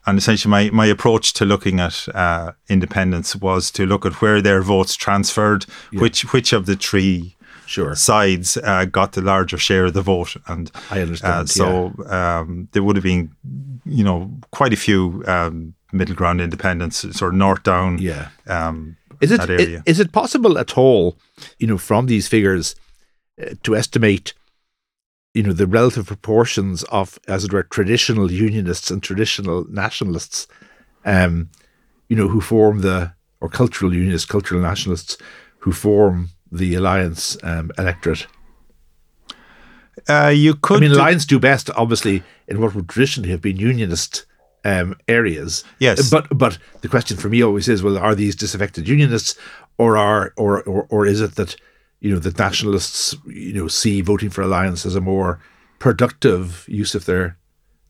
and 0.07 0.19
essentially, 0.19 0.51
my, 0.51 0.71
my 0.71 0.87
approach 0.87 1.35
to 1.35 1.45
looking 1.45 1.79
at 1.79 2.09
uh, 2.15 2.53
independents 2.69 3.37
was 3.37 3.71
to 3.73 3.87
look 3.87 4.05
at 4.07 4.21
where 4.21 4.41
their 4.43 4.63
votes 4.63 4.97
transferred, 4.97 5.67
which 5.93 6.33
which 6.33 6.53
of 6.53 6.67
the 6.67 6.75
three 6.75 7.37
sure. 7.71 7.95
sides 7.95 8.57
uh, 8.57 8.85
got 8.85 9.13
the 9.13 9.23
larger 9.23 9.59
share 9.59 9.87
of 9.87 9.95
the 9.95 10.03
vote, 10.03 10.37
and 10.47 10.71
I 10.91 11.01
understand, 11.01 11.35
Uh, 11.35 11.47
so 11.47 11.67
um, 12.07 12.69
there 12.73 12.83
would 12.83 12.97
have 12.97 13.05
been, 13.05 13.31
you 13.85 14.05
know, 14.05 14.31
quite 14.51 14.73
a 14.73 14.77
few 14.77 15.23
um, 15.27 15.75
middle 15.93 16.15
ground 16.15 16.41
independents, 16.41 17.01
sort 17.17 17.33
of 17.33 17.39
north 17.39 17.63
down. 17.63 17.99
Yeah. 17.99 18.29
Um, 18.47 18.97
Is 19.21 19.31
it 19.31 19.41
that 19.41 19.51
area. 19.51 19.83
is 19.87 20.01
it 20.01 20.13
possible 20.13 20.59
at 20.59 20.77
all, 20.77 21.17
you 21.59 21.67
know, 21.67 21.79
from 21.79 22.07
these 22.07 22.29
figures, 22.29 22.75
uh, 23.41 23.55
to 23.63 23.77
estimate, 23.77 24.35
you 25.35 25.43
know, 25.43 25.53
the 25.53 25.67
relative 25.67 26.07
proportions 26.07 26.85
of, 26.85 27.19
as 27.29 27.45
it 27.45 27.53
were, 27.53 27.63
traditional 27.63 28.33
unionists 28.33 28.91
and 28.91 29.03
traditional 29.03 29.65
nationalists, 29.71 30.47
um, 31.05 31.49
you 32.09 32.17
know, 32.17 32.29
who 32.29 32.41
form 32.41 32.81
the 32.81 33.13
or 33.41 33.49
cultural 33.49 33.95
unionists, 33.95 34.31
cultural 34.31 34.61
nationalists, 34.61 35.17
who 35.61 35.73
form 35.73 36.29
the 36.53 36.75
alliance 36.75 37.37
um, 37.43 37.71
electorate? 37.79 38.27
uh, 40.09 40.29
you 40.29 40.55
could. 40.55 40.79
I 40.79 40.81
mean, 40.81 40.91
do- 40.91 40.97
alliance 40.97 41.25
do 41.25 41.39
best, 41.39 41.71
obviously, 41.77 42.23
in 42.49 42.61
what 42.61 42.75
would 42.75 42.89
traditionally 42.89 43.31
have 43.31 43.41
been 43.41 43.57
unionist 43.57 44.27
um, 44.65 44.97
areas. 45.09 45.65
Yes. 45.79 46.11
but 46.11 46.27
but 46.37 46.59
the 46.81 46.89
question 46.89 47.17
for 47.17 47.29
me 47.29 47.43
always 47.43 47.69
is: 47.69 47.83
Well, 47.83 47.99
are 47.99 48.15
these 48.15 48.37
disaffected 48.37 48.89
unionists, 48.89 49.37
or 49.79 49.97
are 49.97 50.33
or 50.37 50.63
or, 50.63 50.87
or 50.91 51.07
is 51.07 51.21
it 51.21 51.35
that 51.37 51.57
you 52.01 52.11
know 52.13 52.19
the 52.19 52.33
nationalists 52.33 53.15
you 53.27 53.53
know 53.53 53.69
see 53.69 54.01
voting 54.01 54.31
for 54.31 54.43
alliance 54.43 54.87
as 54.87 54.95
a 54.95 55.01
more 55.01 55.41
productive 55.79 56.67
use 56.69 56.95
of 56.95 57.07
their 57.07 57.37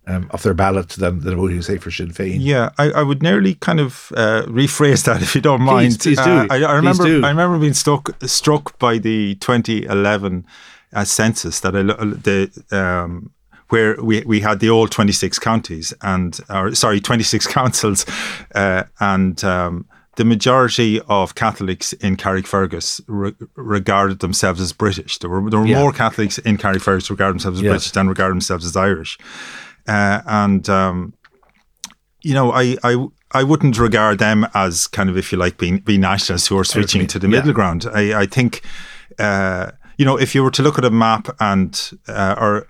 um, 0.06 0.28
of 0.32 0.42
their 0.42 0.54
ballot 0.54 0.88
than 0.90 1.20
than 1.20 1.36
voting, 1.36 1.62
say, 1.62 1.78
for 1.78 1.90
Sinn 1.90 2.08
Féin? 2.12 2.38
Yeah, 2.40 2.70
I, 2.78 2.90
I 2.90 3.02
would 3.02 3.22
nearly 3.22 3.54
kind 3.54 3.80
of 3.80 4.12
uh, 4.16 4.42
rephrase 4.46 5.04
that 5.04 5.22
if 5.26 5.34
you 5.34 5.40
don't 5.40 5.62
mind. 5.62 5.98
please 6.00 6.16
do. 6.16 6.22
Uh, 6.22 6.46
I, 6.50 6.56
I 6.56 6.58
Please 6.58 6.66
remember 6.76 7.04
do. 7.04 7.24
I 7.24 7.28
remember 7.28 7.58
being 7.58 7.74
struck 7.74 8.10
struck 8.24 8.78
by 8.78 8.98
the 8.98 9.34
2011 9.36 10.44
uh, 10.92 11.04
census 11.04 11.60
that 11.60 11.76
I 11.76 11.82
the 11.82 12.50
um, 12.72 13.30
where 13.68 13.94
we, 14.02 14.22
we 14.22 14.40
had 14.40 14.58
the 14.58 14.68
old 14.68 14.90
26 14.90 15.38
counties 15.38 15.94
and 16.02 16.40
or 16.50 16.74
sorry 16.74 17.00
26 17.00 17.46
councils 17.58 18.04
uh, 18.56 18.82
and 18.98 19.44
um, 19.44 19.86
the 20.16 20.24
majority 20.24 21.00
of 21.02 21.36
Catholics 21.36 21.92
in 21.92 22.16
Carrickfergus 22.16 23.00
re- 23.06 23.32
regarded 23.54 24.18
themselves 24.18 24.60
as 24.60 24.72
British. 24.72 25.18
There 25.18 25.30
were 25.30 25.48
there 25.48 25.60
were 25.60 25.66
Yeah. 25.66 25.78
more 25.80 25.92
Catholics 25.92 26.38
in 26.38 26.58
Carrickfergus 26.58 27.06
who 27.06 27.14
regarded 27.14 27.34
themselves 27.34 27.58
as 27.60 27.62
Yeah. 27.62 27.70
British 27.70 27.92
than 27.92 28.08
regarded 28.08 28.34
themselves 28.34 28.66
as 28.66 28.76
Irish. 28.76 29.16
Uh, 29.94 30.20
and 30.26 30.68
um, 30.68 31.12
you 32.22 32.34
know, 32.34 32.52
I, 32.52 32.76
I 32.84 32.92
I 33.32 33.42
wouldn't 33.44 33.78
regard 33.78 34.18
them 34.18 34.46
as 34.54 34.86
kind 34.88 35.08
of, 35.10 35.16
if 35.16 35.32
you 35.32 35.38
like, 35.44 35.56
being 35.58 35.78
being 35.84 36.00
nationalists 36.02 36.48
who 36.50 36.58
are 36.58 36.64
switching 36.64 37.06
to 37.08 37.18
the 37.18 37.26
Yeah. 37.28 37.36
middle 37.38 37.52
ground. 37.52 37.86
I, 38.00 38.22
I 38.22 38.26
think, 38.26 38.62
uh, 39.18 39.70
you 39.98 40.04
know, 40.04 40.16
if 40.20 40.34
you 40.34 40.42
were 40.44 40.50
to 40.52 40.62
look 40.62 40.78
at 40.78 40.84
a 40.84 40.90
map 40.90 41.28
and 41.40 41.72
uh, 42.08 42.34
or 42.44 42.66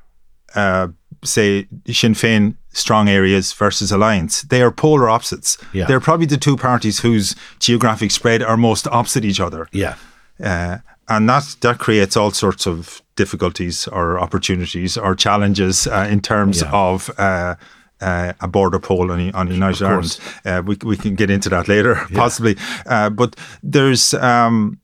uh, 0.54 0.88
say 1.24 1.66
Sinn 1.86 2.14
Féin 2.14 2.54
strong 2.72 3.08
areas 3.08 3.52
versus 3.52 3.92
Alliance, 3.92 4.42
they 4.48 4.62
are 4.62 4.70
polar 4.72 5.08
opposites. 5.08 5.58
Yeah. 5.72 5.86
They're 5.86 6.00
probably 6.00 6.26
the 6.26 6.38
two 6.38 6.56
parties 6.56 7.00
whose 7.00 7.34
geographic 7.58 8.10
spread 8.10 8.42
are 8.42 8.56
most 8.56 8.86
opposite 8.86 9.24
each 9.24 9.40
other. 9.40 9.66
yeah, 9.72 9.94
Uh, 10.42 10.78
and 11.10 11.28
that 11.28 11.56
that 11.60 11.78
creates 11.78 12.16
all 12.16 12.30
sorts 12.32 12.66
of 12.66 13.02
difficulties 13.16 13.88
or 13.88 14.18
opportunities 14.20 14.96
or 14.96 15.14
challenges 15.16 15.86
uh, 15.86 16.08
in 16.12 16.20
terms 16.20 16.60
Yeah. 16.62 16.72
of 16.72 17.10
uh, 17.18 17.54
uh, 18.00 18.32
a 18.40 18.48
border 18.48 18.78
poll 18.80 19.10
on, 19.12 19.30
on 19.34 19.48
United 19.48 19.82
Ireland. 19.86 20.18
Uh, 20.46 20.62
we 20.66 20.76
we 20.84 20.96
can 20.96 21.14
get 21.16 21.30
into 21.30 21.48
that 21.50 21.66
later, 21.68 21.94
possibly. 22.14 22.56
Uh, 22.86 23.10
but 23.10 23.36
there's 23.72 24.14
um, 24.14 24.78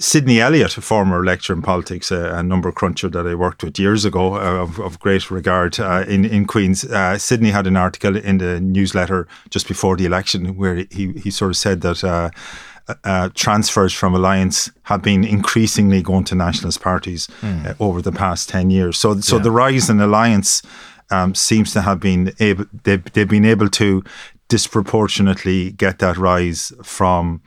Sydney 0.00 0.40
Elliott, 0.40 0.76
a 0.78 0.80
former 0.80 1.24
lecturer 1.24 1.56
in 1.56 1.62
politics, 1.62 2.10
a, 2.12 2.38
a 2.38 2.42
number 2.42 2.72
cruncher 2.72 3.08
that 3.10 3.26
I 3.26 3.34
worked 3.34 3.62
with 3.64 3.78
years 3.80 4.04
ago, 4.04 4.34
uh, 4.34 4.62
of, 4.62 4.78
of 4.80 4.98
great 4.98 5.30
regard 5.30 5.80
uh, 5.80 6.04
in 6.08 6.24
in 6.24 6.44
Queens. 6.46 6.84
Uh, 6.84 7.16
Sydney 7.18 7.50
had 7.52 7.66
an 7.66 7.76
article 7.76 8.16
in 8.16 8.38
the 8.38 8.60
newsletter 8.60 9.26
just 9.54 9.68
before 9.68 9.96
the 9.96 10.04
election 10.06 10.56
where 10.58 10.84
he 10.90 11.12
he 11.24 11.30
sort 11.30 11.50
of 11.50 11.56
said 11.56 11.80
that. 11.80 12.04
Uh, 13.04 13.28
transfers 13.34 13.92
from 13.92 14.14
alliance 14.14 14.70
have 14.84 15.02
been 15.02 15.22
increasingly 15.22 16.02
going 16.02 16.24
to 16.24 16.34
nationalist 16.34 16.80
parties 16.80 17.28
uh, 17.42 17.74
over 17.80 18.00
the 18.00 18.12
past 18.12 18.48
ten 18.48 18.70
years. 18.70 18.96
So, 18.96 19.20
so 19.20 19.36
Yeah. 19.36 19.42
the 19.42 19.50
rise 19.50 19.90
in 19.90 20.00
alliance 20.00 20.62
um, 21.10 21.34
seems 21.34 21.72
to 21.72 21.80
have 21.82 22.00
been 22.00 22.32
able. 22.40 22.64
They've, 22.84 23.04
they've 23.12 23.28
been 23.28 23.44
able 23.44 23.68
to 23.70 24.02
disproportionately 24.72 25.72
get 25.72 25.98
that 25.98 26.16
rise 26.16 26.72
from 26.82 27.40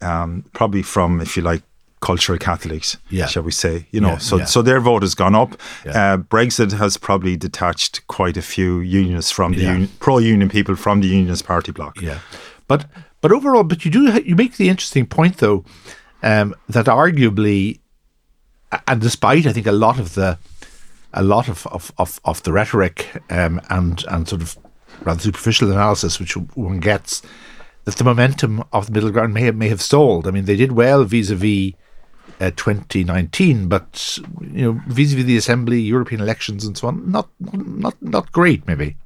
um, 0.00 0.44
probably 0.52 0.82
from, 0.82 1.20
if 1.20 1.36
you 1.36 1.42
like, 1.42 1.62
cultural 2.00 2.38
Catholics, 2.38 2.96
Yeah. 3.10 3.26
shall 3.26 3.42
we 3.42 3.50
say? 3.50 3.86
You 3.90 4.00
know, 4.00 4.10
Yeah, 4.12 4.18
so 4.18 4.36
yeah. 4.38 4.44
so 4.46 4.62
their 4.62 4.78
vote 4.80 5.02
has 5.02 5.14
gone 5.16 5.34
up. 5.34 5.54
Uh, 5.84 6.18
Brexit 6.18 6.72
has 6.78 6.96
probably 6.96 7.36
detached 7.36 8.06
quite 8.06 8.36
a 8.36 8.42
few 8.42 8.78
unionists 8.80 9.32
from 9.32 9.52
the 9.52 9.62
uni- 9.62 9.88
pro-union 9.98 10.48
people 10.48 10.76
from 10.76 11.00
the 11.00 11.08
unionist 11.08 11.44
party 11.44 11.72
bloc. 11.72 12.00
Yeah, 12.00 12.18
but 12.68 12.84
but 13.20 13.32
overall, 13.32 13.64
but 13.64 13.84
you 13.84 13.90
do 13.90 14.20
you 14.22 14.36
make 14.36 14.56
the 14.56 14.68
interesting 14.68 15.06
point 15.06 15.38
though 15.38 15.64
um, 16.22 16.54
that 16.68 16.86
arguably, 16.86 17.80
and 18.86 19.00
despite 19.00 19.46
I 19.46 19.52
think 19.52 19.66
a 19.66 19.72
lot 19.72 19.98
of 19.98 20.14
the 20.14 20.38
a 21.12 21.22
lot 21.22 21.48
of 21.48 21.66
of, 21.68 21.92
of, 21.98 22.20
of 22.24 22.42
the 22.42 22.52
rhetoric 22.52 23.08
um, 23.30 23.60
and 23.70 24.04
and 24.08 24.28
sort 24.28 24.42
of 24.42 24.58
rather 25.02 25.20
superficial 25.20 25.70
analysis 25.70 26.18
which 26.18 26.36
one 26.36 26.80
gets, 26.80 27.22
that 27.84 27.96
the 27.96 28.04
momentum 28.04 28.62
of 28.72 28.86
the 28.86 28.92
middle 28.92 29.10
ground 29.10 29.34
may 29.34 29.42
have, 29.42 29.56
may 29.56 29.68
have 29.68 29.82
stalled. 29.82 30.26
I 30.26 30.30
mean, 30.30 30.44
they 30.44 30.56
did 30.56 30.72
well 30.72 31.04
vis-a-vis. 31.04 31.72
Uh, 32.40 32.52
2019, 32.54 33.66
but 33.66 34.16
you 34.42 34.62
know, 34.62 34.80
vis-a-vis 34.86 35.24
the 35.24 35.36
assembly, 35.36 35.80
European 35.80 36.20
elections, 36.20 36.64
and 36.64 36.78
so 36.78 36.86
on, 36.86 37.10
not 37.10 37.28
not 37.40 37.66
not, 37.66 37.96
not 38.00 38.30
great, 38.30 38.64
maybe. 38.64 38.96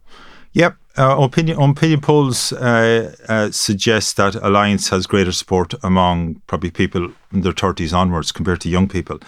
Yep. 0.54 0.76
Uh, 0.98 1.16
opinion 1.22 1.58
opinion 1.58 2.02
polls 2.02 2.52
uh, 2.52 3.14
uh, 3.26 3.50
suggest 3.50 4.16
that 4.18 4.34
Alliance 4.34 4.90
has 4.90 5.06
greater 5.06 5.32
support 5.32 5.72
among 5.82 6.42
probably 6.46 6.70
people 6.70 7.10
in 7.32 7.40
their 7.40 7.52
thirties 7.54 7.94
onwards 7.94 8.30
compared 8.30 8.60
to 8.60 8.68
young 8.68 8.86
people, 8.88 9.18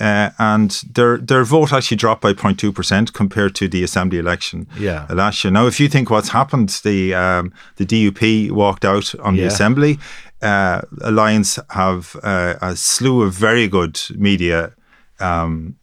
uh, 0.00 0.30
and 0.40 0.82
their 0.94 1.18
their 1.18 1.44
vote 1.44 1.72
actually 1.72 1.96
dropped 1.96 2.22
by 2.22 2.32
0.2 2.32 2.74
percent 2.74 3.12
compared 3.12 3.54
to 3.54 3.68
the 3.68 3.84
assembly 3.84 4.18
election 4.18 4.66
Yeah. 4.76 5.06
last 5.10 5.44
year. 5.44 5.52
Now, 5.52 5.68
if 5.68 5.78
you 5.78 5.88
think 5.88 6.10
what's 6.10 6.30
happened, 6.30 6.70
the 6.82 7.14
um, 7.14 7.52
the 7.76 7.86
DUP 7.86 8.50
walked 8.50 8.84
out 8.84 9.14
on 9.20 9.36
the 9.36 9.44
assembly. 9.44 10.00
Uh, 10.42 10.80
Alliance 11.02 11.56
have 11.70 12.16
uh, 12.24 12.54
a 12.60 12.74
slew 12.74 13.22
of 13.22 13.32
very 13.32 13.68
good 13.68 14.00
media 14.16 14.72
um, 15.20 15.76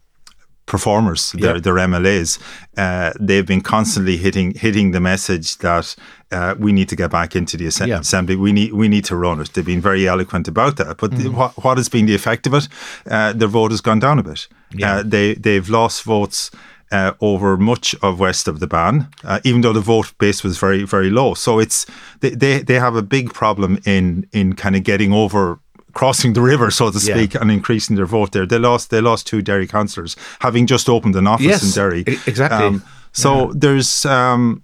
performers, 0.70 1.32
their, 1.32 1.54
Yeah. 1.56 1.60
their 1.60 1.78
MLAs, 1.88 2.38
uh, 2.76 3.10
they've 3.26 3.46
been 3.46 3.60
constantly 3.60 4.16
hitting 4.16 4.54
hitting 4.54 4.92
the 4.92 5.00
message 5.00 5.58
that 5.58 5.96
uh, 6.32 6.54
we 6.58 6.72
need 6.72 6.88
to 6.88 6.96
get 6.96 7.10
back 7.10 7.34
into 7.36 7.56
the 7.56 7.66
assem- 7.66 7.88
Yeah. 7.88 8.00
assembly. 8.00 8.36
We 8.36 8.52
need 8.52 8.72
we 8.72 8.88
need 8.88 9.04
to 9.06 9.16
run 9.16 9.40
it. 9.40 9.48
They've 9.52 9.66
been 9.74 9.82
very 9.82 10.06
eloquent 10.06 10.48
about 10.48 10.76
that. 10.76 10.96
But 10.96 11.10
Mm-hmm. 11.10 11.22
the- 11.24 11.30
what 11.38 11.52
what 11.64 11.76
has 11.78 11.88
been 11.90 12.06
the 12.06 12.14
effect 12.14 12.46
of 12.46 12.54
it? 12.54 12.68
Uh, 13.10 13.32
their 13.38 13.48
vote 13.50 13.72
has 13.72 13.80
gone 13.82 14.00
down 14.00 14.18
a 14.18 14.22
bit. 14.22 14.48
Yeah. 14.72 14.98
Uh, 14.98 15.02
they 15.10 15.34
they've 15.34 15.68
lost 15.70 16.04
votes. 16.04 16.50
Uh, 16.92 17.12
over 17.20 17.56
much 17.56 17.94
of 18.02 18.18
west 18.18 18.48
of 18.48 18.58
the 18.58 18.66
Bann, 18.66 19.06
uh, 19.24 19.38
even 19.44 19.60
though 19.60 19.72
the 19.74 19.80
vote 19.94 20.12
base 20.18 20.42
was 20.46 20.58
very, 20.58 20.82
very 20.86 21.08
low. 21.08 21.34
So 21.34 21.60
it's 21.60 21.86
they, 22.20 22.30
they, 22.30 22.62
they 22.64 22.80
have 22.80 22.96
a 22.98 23.02
big 23.02 23.32
problem 23.32 23.78
in 23.86 24.26
in 24.32 24.54
kind 24.56 24.74
of 24.76 24.82
getting 24.82 25.12
over 25.12 25.58
crossing 25.92 26.32
the 26.34 26.40
river, 26.42 26.70
so 26.70 26.90
to 26.90 26.98
Yeah. 26.98 27.14
speak, 27.14 27.34
and 27.34 27.50
increasing 27.50 27.96
their 27.96 28.06
vote 28.06 28.32
there. 28.32 28.46
They 28.46 28.58
lost 28.58 28.90
they 28.90 29.00
lost 29.00 29.26
two 29.26 29.42
Derry 29.42 29.66
councillors, 29.66 30.16
having 30.40 30.66
just 30.66 30.88
opened 30.88 31.16
an 31.16 31.26
office 31.26 31.46
Yes, 31.46 31.62
in 31.62 31.70
Derry. 31.70 32.00
exactly. 32.26 32.66
Um, 32.66 32.82
so 33.12 33.52
there's, 33.54 34.04
um, 34.06 34.60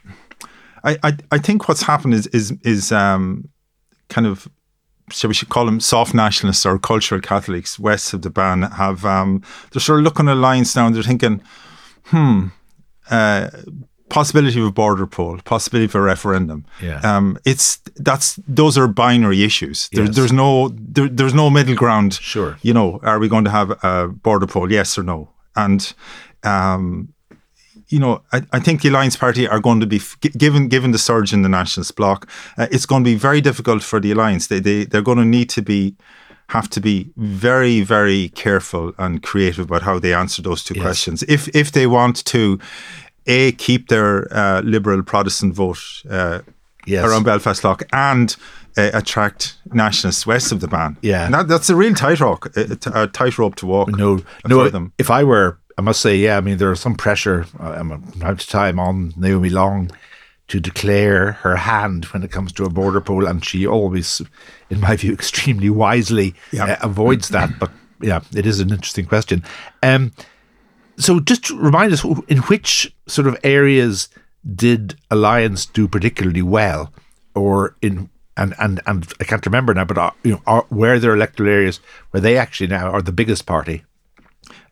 I, 0.84 0.96
I 1.02 1.16
I 1.32 1.38
think 1.38 1.68
what's 1.68 1.82
happened 1.82 2.14
is 2.14 2.26
is 2.28 2.52
is 2.62 2.92
um, 2.92 3.48
kind 4.08 4.26
of. 4.26 4.48
So 5.12 5.28
we 5.28 5.34
should 5.34 5.50
call 5.50 5.66
them 5.66 5.78
soft 5.78 6.14
nationalists 6.14 6.66
or 6.66 6.80
cultural 6.80 7.20
Catholics 7.20 7.78
west 7.78 8.12
of 8.12 8.22
the 8.22 8.30
Bann 8.30 8.62
have 8.62 9.04
um, 9.04 9.40
they're 9.70 9.80
sort 9.80 10.00
of 10.00 10.04
looking 10.04 10.28
at 10.28 10.36
lines 10.36 10.74
now 10.74 10.86
and 10.86 10.96
they're 10.96 11.04
thinking, 11.04 11.40
hmm, 12.06 12.48
uh, 13.08 13.48
possibility 14.16 14.60
of 14.60 14.66
a 14.66 14.72
border 14.72 15.06
poll, 15.06 15.38
possibility 15.44 15.84
of 15.90 15.94
a 15.94 16.00
referendum. 16.00 16.64
Yeah. 16.82 17.00
Um, 17.10 17.38
it's 17.44 17.76
that's 18.08 18.38
those 18.56 18.80
are 18.80 18.88
binary 18.88 19.42
issues. 19.44 19.88
There, 19.92 20.04
Yes. 20.04 20.16
There's 20.16 20.32
no 20.32 20.68
there, 20.94 21.08
there's 21.18 21.34
no 21.34 21.50
middle 21.50 21.74
ground. 21.74 22.14
Sure. 22.14 22.56
You 22.62 22.74
know, 22.74 23.00
are 23.02 23.18
we 23.18 23.28
going 23.28 23.44
to 23.44 23.50
have 23.50 23.70
a 23.82 24.08
border 24.08 24.46
poll? 24.46 24.72
Yes 24.72 24.98
or 24.98 25.04
no? 25.04 25.28
And 25.54 25.94
um, 26.42 27.08
you 27.88 27.98
know, 27.98 28.22
I, 28.32 28.42
I 28.52 28.60
think 28.60 28.80
the 28.80 28.88
Alliance 28.88 29.16
Party 29.16 29.48
are 29.48 29.60
going 29.60 29.80
to 29.80 29.86
be 29.86 30.00
given 30.38 30.68
given 30.68 30.92
the 30.92 30.98
surge 30.98 31.32
in 31.32 31.42
the 31.42 31.48
nationalist 31.48 31.96
bloc. 31.96 32.28
Uh, 32.58 32.66
it's 32.70 32.86
going 32.86 33.04
to 33.04 33.10
be 33.10 33.18
very 33.18 33.40
difficult 33.40 33.82
for 33.82 34.00
the 34.00 34.12
alliance. 34.12 34.46
They 34.48 34.60
they 34.60 34.86
they're 34.86 35.02
going 35.10 35.18
to 35.18 35.38
need 35.38 35.48
to 35.50 35.62
be 35.62 35.94
have 36.48 36.68
to 36.70 36.80
be 36.80 37.10
very 37.16 37.84
very 37.84 38.28
careful 38.34 38.92
and 38.98 39.22
creative 39.22 39.64
about 39.70 39.82
how 39.82 39.98
they 40.00 40.14
answer 40.14 40.42
those 40.42 40.64
two 40.64 40.80
questions. 40.80 41.22
If 41.28 41.48
if 41.54 41.70
they 41.70 41.86
want 41.86 42.24
to, 42.24 42.58
a 43.26 43.52
keep 43.52 43.88
their 43.88 44.26
uh, 44.36 44.60
liberal 44.62 45.02
Protestant 45.02 45.54
vote 45.54 45.78
uh, 46.10 46.40
Yes. 46.88 47.04
around 47.04 47.24
Belfast 47.24 47.64
Lough 47.64 47.78
and 47.92 48.36
uh, 48.78 48.90
attract 48.94 49.56
nationalists 49.72 50.24
west 50.24 50.52
of 50.52 50.60
the 50.60 50.68
Bann. 50.68 50.96
Yeah. 51.02 51.28
that, 51.30 51.48
that's 51.48 51.68
a 51.68 51.74
real 51.74 51.94
tightrope 51.94 52.46
a, 52.56 52.78
a 52.94 53.06
tightrope 53.08 53.56
to 53.56 53.66
walk. 53.66 53.88
No, 53.88 54.20
no. 54.46 54.68
them. 54.68 54.92
If 54.96 55.10
I 55.10 55.24
were, 55.24 55.58
I 55.76 55.80
must 55.82 56.00
say, 56.00 56.14
yeah. 56.16 56.36
I 56.36 56.40
mean, 56.40 56.58
there's 56.58 56.78
some 56.78 56.94
pressure 56.94 57.44
uh, 57.58 57.72
um, 57.80 58.02
from 58.02 58.20
time 58.20 58.36
to 58.36 58.46
time 58.46 58.78
on 58.78 59.12
Naomi 59.16 59.50
Long 59.50 59.90
to 60.46 60.60
declare 60.60 61.32
her 61.32 61.56
hand 61.56 62.04
when 62.06 62.22
it 62.22 62.30
comes 62.30 62.52
to 62.52 62.64
a 62.64 62.70
border 62.70 63.00
poll, 63.00 63.26
and 63.26 63.44
she 63.44 63.66
always, 63.66 64.22
in 64.70 64.78
my 64.80 64.94
view, 64.94 65.12
extremely 65.20 65.70
wisely 65.70 66.34
Yeah. 66.52 66.64
uh, 66.66 66.76
avoids 66.82 67.30
that. 67.30 67.50
But 67.58 67.72
yeah, 68.00 68.20
it 68.32 68.46
is 68.46 68.60
an 68.60 68.70
interesting 68.70 69.06
question. 69.06 69.42
Um, 69.82 70.12
so 70.98 71.20
just 71.20 71.44
to 71.46 71.58
remind 71.58 71.92
us, 71.92 72.04
in 72.28 72.38
which 72.48 72.94
sort 73.06 73.26
of 73.26 73.36
areas 73.44 74.08
did 74.54 74.94
Alliance 75.10 75.66
do 75.66 75.88
particularly 75.88 76.42
well, 76.42 76.92
or 77.34 77.76
in 77.82 78.08
and 78.36 78.54
and 78.58 78.80
and 78.86 79.12
I 79.20 79.24
can't 79.24 79.44
remember 79.46 79.74
now, 79.74 79.84
but 79.84 79.98
uh, 79.98 80.10
you 80.22 80.32
know, 80.32 80.42
are, 80.46 80.64
where 80.68 80.98
their 80.98 81.14
electoral 81.14 81.48
areas 81.50 81.80
where 82.10 82.20
they 82.20 82.36
actually 82.38 82.68
now 82.68 82.90
are 82.90 83.02
the 83.02 83.12
biggest 83.12 83.46
party? 83.46 83.84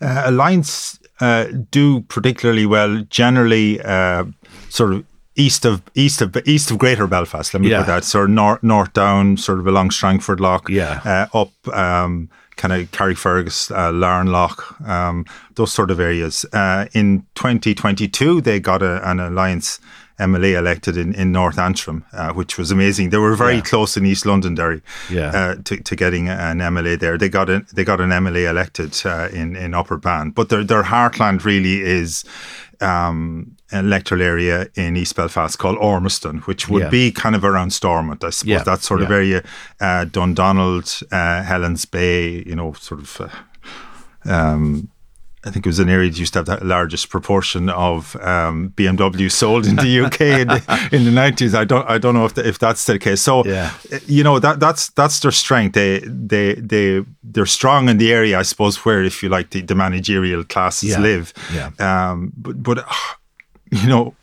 Uh, 0.01 0.25
Alliance 0.27 0.99
uh, 1.21 1.47
do 1.71 2.01
particularly 2.03 2.67
well 2.67 3.05
generally, 3.09 3.81
uh, 3.81 4.25
sort 4.69 4.93
of 4.93 5.05
east 5.37 5.65
of 5.65 5.83
east 5.95 6.21
of 6.23 6.37
east 6.47 6.71
of 6.71 6.79
Greater 6.79 7.07
Belfast. 7.07 7.53
Let 7.55 7.61
me 7.63 7.71
Yeah. 7.71 7.79
put 7.81 7.87
that 7.89 8.05
sort 8.05 8.25
of 8.31 8.35
north 8.35 8.63
north 8.63 8.93
down, 8.93 9.37
sort 9.37 9.59
of 9.61 9.67
along 9.67 9.91
Strangford 9.91 10.41
Lough, 10.41 10.61
Yeah. 10.69 11.01
uh, 11.33 11.39
up 11.39 11.75
um, 11.77 12.29
kind 12.57 12.73
of 12.73 12.91
Carrickfergus, 12.91 13.71
uh, 13.77 13.93
Larne 13.93 14.29
Lough, 14.29 14.57
um, 14.87 15.25
those 15.55 15.73
sort 15.73 15.91
of 15.91 16.01
areas. 16.01 16.45
Uh, 16.53 16.87
in 16.93 17.27
2022, 17.35 18.41
they 18.41 18.61
got 18.61 18.83
a, 18.83 19.09
an 19.09 19.21
Alliance. 19.21 19.81
MLA 20.21 20.57
elected 20.57 20.97
in, 20.97 21.13
in 21.17 21.33
North 21.33 21.59
Antrim, 21.59 22.05
uh, 22.13 22.33
which 22.33 22.57
was 22.57 22.71
amazing. 22.71 23.11
They 23.11 23.19
were 23.19 23.35
very 23.35 23.57
Yeah. 23.57 23.63
close 23.63 23.97
in 23.97 24.07
East 24.07 24.25
Londonderry 24.25 24.81
Yeah. 25.11 25.31
uh, 25.35 25.55
to, 25.65 25.77
to 25.79 25.97
getting 25.97 26.29
an 26.29 26.59
MLA 26.61 27.01
there. 27.01 27.19
They 27.19 27.29
got 27.29 27.51
an 27.51 27.67
they 27.75 27.83
got 27.83 28.01
an 28.01 28.11
MLA 28.11 28.49
elected 28.49 28.95
uh, 29.05 29.29
in 29.33 29.57
in 29.57 29.75
Upper 29.75 29.97
Bann, 29.97 30.31
but 30.31 30.51
their 30.51 30.63
their 30.63 30.85
heartland 30.85 31.45
really 31.45 31.81
is 31.83 32.25
um, 32.83 33.57
electoral 33.73 34.23
area 34.23 34.69
in 34.75 34.97
East 34.97 35.17
Belfast 35.17 35.59
called 35.59 35.77
Ormiston, 35.79 36.39
which 36.47 36.69
would 36.69 36.83
Yeah. 36.85 36.89
be 36.91 37.11
kind 37.13 37.35
of 37.35 37.45
around 37.45 37.73
Stormont, 37.73 38.23
I 38.25 38.31
suppose. 38.31 38.49
Yeah, 38.51 38.63
That 38.63 38.83
sort 38.83 39.03
of 39.03 39.09
yeah. 39.11 39.17
area, 39.17 39.43
uh, 39.81 40.05
Dundonald, 40.07 41.03
uh, 41.13 41.43
Helens 41.43 41.85
Bay, 41.85 42.43
you 42.47 42.55
know, 42.55 42.73
sort 42.75 43.01
of. 43.01 43.21
Uh, 43.21 44.31
um, 44.33 44.89
I 45.47 45.51
think 45.51 45.67
it 45.67 45.69
was 45.69 45.79
an 45.79 45.89
area 45.91 46.11
that 46.11 46.19
used 46.19 46.33
to 46.33 46.39
have 46.39 46.47
the 46.47 46.65
largest 46.65 47.11
proportion 47.11 47.69
of 47.69 48.17
um, 48.17 48.73
BMW 48.77 49.31
sold 49.31 49.67
in 49.67 49.77
the 49.77 50.01
UK 50.05 50.21
in 50.21 50.49
the, 50.49 50.89
in 50.93 51.05
the 51.05 51.11
90s. 51.11 51.55
I 51.55 51.65
don't 51.65 51.89
I 51.89 51.99
don't 51.99 52.15
know 52.15 52.25
if 52.25 52.35
the, 52.35 52.47
if 52.49 52.59
that's 52.59 52.85
the 52.87 52.99
case. 52.99 53.21
So 53.21 53.45
Yeah. 53.45 53.71
you 54.07 54.25
know 54.25 54.39
that 54.39 54.59
that's 54.61 54.91
that's 54.91 55.21
their 55.21 55.33
strength. 55.33 55.75
They 55.75 56.01
they 56.01 56.55
they 56.55 57.05
they're 57.23 57.47
strong 57.47 57.89
in 57.89 57.99
the 57.99 58.13
area, 58.13 58.39
I 58.39 58.43
suppose, 58.45 58.85
where 58.85 59.05
if 59.05 59.23
you 59.23 59.29
like 59.29 59.51
the, 59.51 59.61
the 59.63 59.75
managerial 59.75 60.45
classes 60.45 60.91
Yeah. 60.91 61.01
live. 61.01 61.33
Yeah. 61.53 61.71
Um, 61.79 62.33
but 62.37 62.63
but 62.63 62.79
uh, 62.79 62.85
you 63.71 63.89
know. 63.89 64.15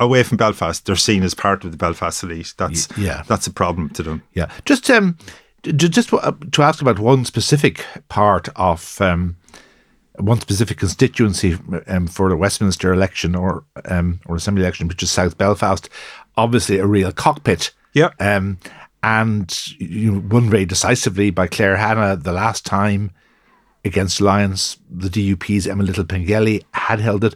Away 0.00 0.24
from 0.24 0.38
Belfast, 0.38 0.84
they're 0.84 0.96
seen 0.96 1.22
as 1.22 1.34
part 1.34 1.64
of 1.64 1.70
the 1.70 1.76
Belfast 1.76 2.24
elite. 2.24 2.52
That's 2.56 2.88
yeah. 2.98 3.22
that's 3.28 3.46
a 3.46 3.52
problem 3.52 3.90
to 3.90 4.02
them. 4.02 4.22
Yeah, 4.34 4.50
just 4.64 4.90
um, 4.90 5.16
just 5.62 6.12
uh, 6.12 6.32
to 6.50 6.62
ask 6.62 6.82
about 6.82 6.98
one 6.98 7.24
specific 7.24 7.86
part 8.08 8.48
of 8.56 9.00
um, 9.00 9.36
one 10.18 10.40
specific 10.40 10.78
constituency 10.78 11.56
um, 11.86 12.06
for 12.06 12.28
the 12.28 12.36
Westminster 12.36 12.92
election 12.92 13.34
or 13.34 13.64
um, 13.84 14.20
or 14.26 14.36
Assembly 14.36 14.62
election, 14.62 14.88
which 14.88 15.02
is 15.02 15.10
South 15.10 15.38
Belfast. 15.38 15.88
Obviously, 16.36 16.78
a 16.78 16.86
real 16.86 17.12
cockpit. 17.12 17.72
Yeah. 17.94 18.10
Um, 18.20 18.58
and 19.02 19.72
you 19.78 20.12
know, 20.12 20.22
won 20.28 20.50
very 20.50 20.64
decisively 20.64 21.30
by 21.30 21.46
Claire 21.46 21.76
Hanna 21.76 22.16
the 22.16 22.32
last 22.32 22.66
time 22.66 23.12
against 23.84 24.20
Alliance. 24.20 24.78
The 24.90 25.08
DUP's 25.08 25.66
Emma 25.66 25.84
Little 25.84 26.04
Pengelly 26.04 26.64
had 26.72 27.00
held 27.00 27.24
it. 27.24 27.34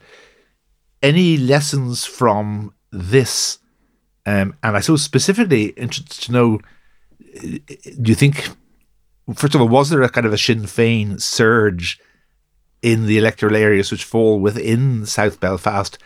Any 1.03 1.37
lessons 1.37 2.05
from 2.05 2.75
this? 2.91 3.59
Um, 4.25 4.55
and 4.63 4.77
I 4.77 4.81
suppose 4.81 5.03
specifically 5.03 5.67
interested 5.71 6.27
to 6.27 6.33
know 6.33 6.61
do 7.33 8.11
you 8.11 8.15
think, 8.15 8.49
first 9.35 9.55
of 9.55 9.61
all, 9.61 9.69
was 9.69 9.91
there 9.91 10.03
a 10.03 10.09
kind 10.09 10.27
of 10.27 10.33
a 10.33 10.39
Sinn 10.39 10.63
Féin 10.63 11.21
surge 11.21 11.99
in 12.83 13.07
the 13.07 13.19
electoral 13.19 13.57
areas 13.57 13.91
which 13.91 14.05
fall 14.05 14.41
within 14.41 15.07
South 15.07 15.41
Belfast? 15.41 15.99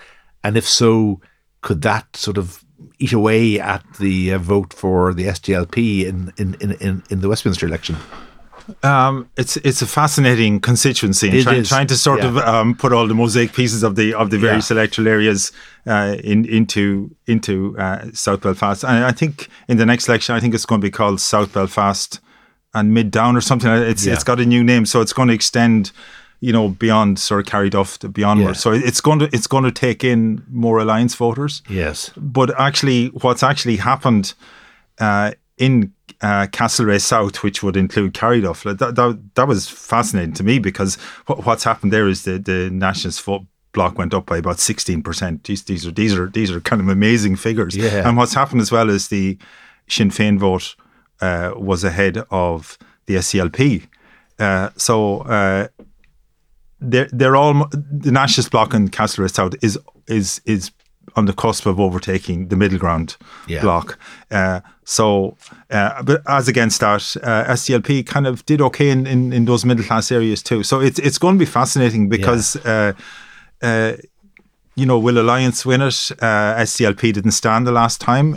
And 0.45 0.57
if 0.57 0.69
so, 0.69 1.21
could 1.62 1.83
that 1.83 2.17
sort 2.17 2.39
of 2.39 2.65
eat 2.99 3.12
away 3.12 3.59
at 3.59 3.85
the 3.99 4.33
uh, 4.33 4.39
vote 4.39 4.73
for 4.73 5.12
the 5.12 5.25
SDLP 5.25 6.05
in, 6.05 6.33
in, 6.37 6.55
in, 6.61 6.73
in, 6.73 7.03
in 7.11 7.21
the 7.21 7.29
Westminster 7.29 7.67
election? 7.67 7.97
Um, 8.83 9.31
it's 9.37 9.57
it's 9.59 9.81
a 9.81 9.87
fascinating 9.87 10.59
constituency, 10.59 11.29
and 11.29 11.43
trying, 11.43 11.62
trying 11.62 11.87
to 11.87 11.97
sort 11.97 12.21
yeah. 12.21 12.29
of 12.29 12.37
um, 12.39 12.75
put 12.75 12.93
all 12.93 13.07
the 13.07 13.15
mosaic 13.15 13.53
pieces 13.53 13.85
of 13.85 13.95
the 13.95 14.12
of 14.12 14.31
the 14.31 14.39
various 14.39 14.73
electoral 14.73 15.07
areas 15.07 15.53
uh, 15.87 16.17
in, 16.25 16.45
into 16.47 17.15
into 17.29 17.79
uh, 17.79 18.07
South 18.12 18.41
Belfast. 18.41 18.83
And 18.83 19.05
I 19.05 19.12
think 19.12 19.49
in 19.69 19.77
the 19.77 19.87
next 19.87 20.09
election, 20.09 20.35
I 20.35 20.41
think 20.41 20.53
it's 20.53 20.67
going 20.67 20.81
to 20.81 20.85
be 20.85 20.91
called 20.91 21.21
South 21.21 21.53
Belfast 21.53 22.19
and 22.75 22.93
Mid 22.93 23.12
Down 23.12 23.37
or 23.37 23.41
something. 23.41 23.71
It's 23.71 24.05
Yeah. 24.05 24.15
it's 24.15 24.25
got 24.25 24.41
a 24.41 24.47
new 24.47 24.65
name, 24.65 24.85
so 24.85 25.01
it's 25.01 25.12
going 25.12 25.29
to 25.29 25.35
extend. 25.35 25.93
You 26.40 26.53
know, 26.53 26.68
beyond 26.68 27.18
sort 27.18 27.40
of 27.40 27.46
carried 27.51 27.75
off 27.75 27.99
to 28.01 28.09
beyondward. 28.09 28.46
Yeah. 28.49 28.53
So 28.53 28.72
it's 28.72 29.01
going 29.01 29.20
to 29.20 29.29
it's 29.33 29.46
going 29.46 29.65
to 29.65 29.73
take 29.73 30.04
in 30.04 30.42
more 30.50 30.79
alliance 30.79 31.15
voters 31.15 31.63
Yes. 31.69 32.11
but 32.17 32.50
actually, 32.61 33.08
what's 33.23 33.42
actually 33.42 33.77
happened 33.79 34.35
uh, 34.98 35.33
in 35.56 35.92
uh, 36.21 36.46
Castlereagh 36.52 37.00
South, 37.00 37.42
which 37.42 37.63
would 37.63 37.77
include 37.77 38.13
Carryduff, 38.15 38.65
like, 38.65 38.79
that, 38.79 38.94
that 38.96 39.19
that 39.35 39.48
was 39.48 39.69
fascinating 39.69 40.35
to 40.35 40.44
me 40.44 40.58
because 40.58 40.96
what, 41.27 41.44
what's 41.46 41.65
happened 41.65 41.92
there 41.92 42.08
is 42.08 42.23
the 42.25 42.38
the 42.38 42.71
nationalists 42.71 43.21
vote 43.21 43.42
block 43.73 43.98
went 43.98 44.15
up 44.15 44.27
by 44.27 44.37
about 44.38 44.58
sixteen 44.58 45.02
percent. 45.02 45.44
These 45.44 45.65
these 45.65 45.87
are 45.87 45.90
these 45.92 46.15
are 46.19 46.29
these 46.29 46.50
are 46.50 46.61
kind 46.61 46.81
of 46.83 46.88
amazing 46.88 47.37
figures. 47.37 47.75
Yeah. 47.77 48.06
And 48.08 48.17
what's 48.17 48.35
happened 48.35 48.61
as 48.61 48.71
well 48.71 48.90
is 48.90 49.08
the 49.08 49.38
Sinn 49.88 50.11
Féin 50.11 50.38
vote 50.38 50.77
uh, 51.21 51.52
was 51.56 51.83
ahead 51.85 52.19
of 52.31 52.77
the 53.06 53.17
SDLP. 53.17 53.87
Uh, 54.38 54.69
so 54.77 55.21
uh, 55.21 55.69
they're 56.81 57.08
they're 57.12 57.37
all 57.37 57.68
the 57.72 58.10
Nationalist 58.12 58.50
Bloc 58.50 58.74
and 58.74 58.92
Castlereagh 58.92 59.33
South 59.35 59.54
is 59.62 59.79
is 60.08 60.40
is 60.44 60.70
on 61.14 61.24
the 61.24 61.33
cusp 61.33 61.64
of 61.66 61.81
overtaking 61.81 62.48
the 62.48 62.56
middle 62.56 62.79
ground 62.79 63.16
Yeah. 63.46 63.62
bloc. 63.62 63.98
Uh, 64.31 64.60
so, 64.85 65.37
uh, 65.70 66.02
but 66.02 66.20
as 66.27 66.46
against 66.48 66.81
that, 66.81 67.16
uh, 67.22 67.44
SDLP 67.52 68.04
kind 68.04 68.27
of 68.27 68.44
did 68.44 68.60
okay 68.60 68.90
in, 68.90 69.06
in, 69.06 69.33
in 69.33 69.46
those 69.46 69.64
middle 69.64 69.85
class 69.85 70.12
areas 70.12 70.42
too. 70.42 70.62
So 70.62 70.81
it's 70.81 70.98
it's 70.98 71.18
going 71.18 71.37
to 71.37 71.38
be 71.38 71.50
fascinating 71.50 72.08
because. 72.08 72.56
Uh, 72.56 72.92
uh, 73.62 73.92
you 74.79 74.85
know, 74.85 74.98
will 74.98 75.18
Alliance 75.18 75.64
win 75.64 75.81
it? 75.81 76.12
Uh, 76.20 76.54
SDLP 76.60 77.10
didn't 77.14 77.31
stand 77.31 77.66
the 77.66 77.72
last 77.72 77.98
time. 77.98 78.37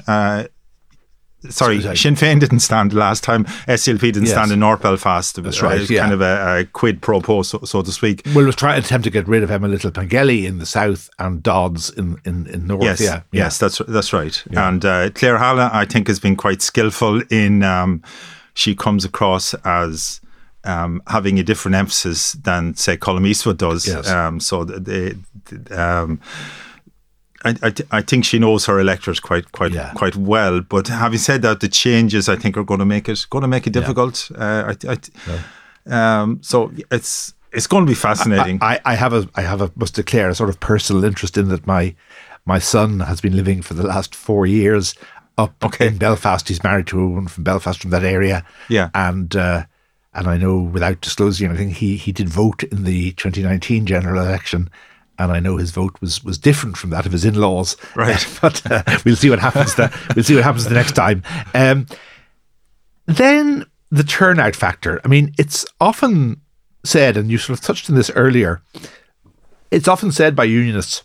Sorry. 1.49 1.81
Sinn 1.95 2.15
Féin 2.15 2.39
didn't 2.39 2.59
stand 2.59 2.93
last 2.93 3.23
time. 3.23 3.45
SDLP 3.67 3.99
didn't 3.99 4.23
Yes. 4.23 4.31
stand 4.31 4.51
in 4.51 4.59
North 4.59 4.81
Belfast. 4.81 5.37
It 5.37 5.41
was 5.45 5.55
That's 5.55 5.61
right, 5.63 5.89
yeah. 5.89 6.01
kind 6.01 6.13
of 6.13 6.21
a, 6.21 6.59
a 6.59 6.65
quid 6.65 7.01
pro 7.01 7.21
quo, 7.21 7.43
so, 7.43 7.59
so 7.63 7.81
to 7.81 7.91
speak. 7.91 8.23
Well, 8.35 8.45
was 8.45 8.55
trying 8.57 8.81
to 8.81 8.85
attempt 8.85 9.05
to 9.05 9.09
get 9.09 9.27
rid 9.27 9.41
of 9.43 9.49
Emma 9.51 9.67
Little 9.69 9.91
Pengelly 9.91 10.45
in 10.45 10.57
the 10.57 10.65
south 10.65 11.09
and 11.17 11.41
Dodds 11.41 11.89
in, 11.91 12.17
in, 12.25 12.45
in 12.47 12.67
north. 12.67 12.83
Yes, 12.83 12.99
yeah, 12.99 13.21
yes, 13.31 13.57
that's 13.57 13.77
that's 13.87 14.11
right. 14.11 14.43
And 14.51 14.83
uh, 14.83 15.11
Claire 15.11 15.37
Hanna, 15.37 15.69
I 15.71 15.85
think, 15.85 16.07
has 16.07 16.19
been 16.19 16.35
quite 16.35 16.61
skillful 16.61 17.21
in. 17.29 17.63
Um, 17.63 18.03
she 18.53 18.75
comes 18.75 19.05
across 19.05 19.53
as 19.63 20.19
um, 20.65 21.01
having 21.07 21.39
a 21.39 21.43
different 21.43 21.75
emphasis 21.75 22.33
than, 22.33 22.75
say, 22.75 22.97
Colm 22.97 23.25
Eastwood 23.25 23.57
does. 23.57 23.87
Yes. 23.87 24.09
Um, 24.09 24.41
so 24.41 24.65
th- 24.65 24.81
they, 24.81 25.73
um, 25.73 26.19
I, 27.45 27.55
I, 27.63 27.73
I 27.91 28.01
think 28.01 28.25
she 28.25 28.37
knows 28.39 28.65
her 28.65 28.79
electors 28.79 29.19
quite 29.19 29.51
quite 29.51 29.71
Yeah. 29.73 29.93
quite 29.95 30.15
well. 30.15 30.61
But 30.61 30.87
having 30.87 31.19
said 31.19 31.41
that, 31.43 31.59
the 31.59 31.67
changes 31.69 32.27
I 32.29 32.35
think 32.35 32.57
are 32.57 32.63
going 32.65 32.79
to 32.79 32.85
make 32.85 33.07
it 33.09 33.25
going 33.29 33.43
to 33.43 33.47
make 33.47 33.65
it 33.67 33.73
difficult. 33.73 34.29
Uh, 34.35 34.73
I, 34.87 34.93
I, 34.93 36.21
um, 36.21 36.39
so 36.41 36.71
it's 36.91 37.33
it's 37.51 37.67
going 37.67 37.85
to 37.85 37.89
be 37.89 37.95
fascinating. 37.95 38.59
I, 38.61 38.79
I 38.85 38.95
have 38.95 39.13
a 39.13 39.27
I 39.35 39.41
have 39.41 39.61
a 39.61 39.71
must 39.75 39.95
declare 39.95 40.29
a 40.29 40.35
sort 40.35 40.49
of 40.49 40.59
personal 40.59 41.03
interest 41.03 41.37
in 41.37 41.47
that 41.49 41.65
my 41.65 41.95
my 42.45 42.59
son 42.59 42.99
has 43.01 43.21
been 43.21 43.35
living 43.35 43.61
for 43.61 43.73
the 43.73 43.83
last 43.83 44.13
four 44.15 44.45
years 44.45 44.95
up 45.37 45.53
Okay. 45.63 45.87
in 45.87 45.97
Belfast. 45.97 46.47
He's 46.47 46.63
married 46.63 46.87
to 46.87 46.99
a 46.99 47.07
woman 47.07 47.27
from 47.27 47.43
Belfast 47.43 47.79
from 47.81 47.91
that 47.91 48.03
area. 48.03 48.45
Yeah. 48.67 48.89
And 48.93 49.35
uh, 49.35 49.63
and 50.13 50.27
I 50.27 50.37
know 50.37 50.59
without 50.59 51.01
disclosing 51.01 51.47
anything, 51.49 51.69
he 51.71 51.95
he 51.95 52.11
did 52.11 52.27
vote 52.29 52.63
in 52.63 52.83
the 52.83 53.11
2019 53.13 53.85
general 53.85 54.21
election. 54.21 54.69
And 55.19 55.31
I 55.31 55.39
know 55.39 55.57
his 55.57 55.71
vote 55.71 55.99
was, 56.01 56.23
was 56.23 56.37
different 56.37 56.77
from 56.77 56.89
that 56.91 57.05
of 57.05 57.11
his 57.11 57.25
in 57.25 57.35
laws. 57.35 57.77
Right. 57.95 58.25
but 58.41 58.71
uh, 58.71 58.83
we'll 59.05 59.15
see 59.15 59.29
what 59.29 59.39
happens. 59.39 59.75
The, 59.75 59.95
we'll 60.15 60.23
see 60.23 60.35
what 60.35 60.43
happens 60.43 60.65
the 60.65 60.73
next 60.73 60.93
time. 60.93 61.23
Um, 61.53 61.85
then 63.05 63.65
the 63.91 64.03
turnout 64.03 64.55
factor. 64.55 65.01
I 65.03 65.07
mean, 65.07 65.33
it's 65.37 65.65
often 65.81 66.41
said, 66.83 67.17
and 67.17 67.29
you 67.29 67.37
sort 67.37 67.59
of 67.59 67.65
touched 67.65 67.89
on 67.89 67.95
this 67.95 68.09
earlier, 68.11 68.61
it's 69.71 69.87
often 69.87 70.11
said 70.11 70.35
by 70.35 70.45
unionists 70.45 71.03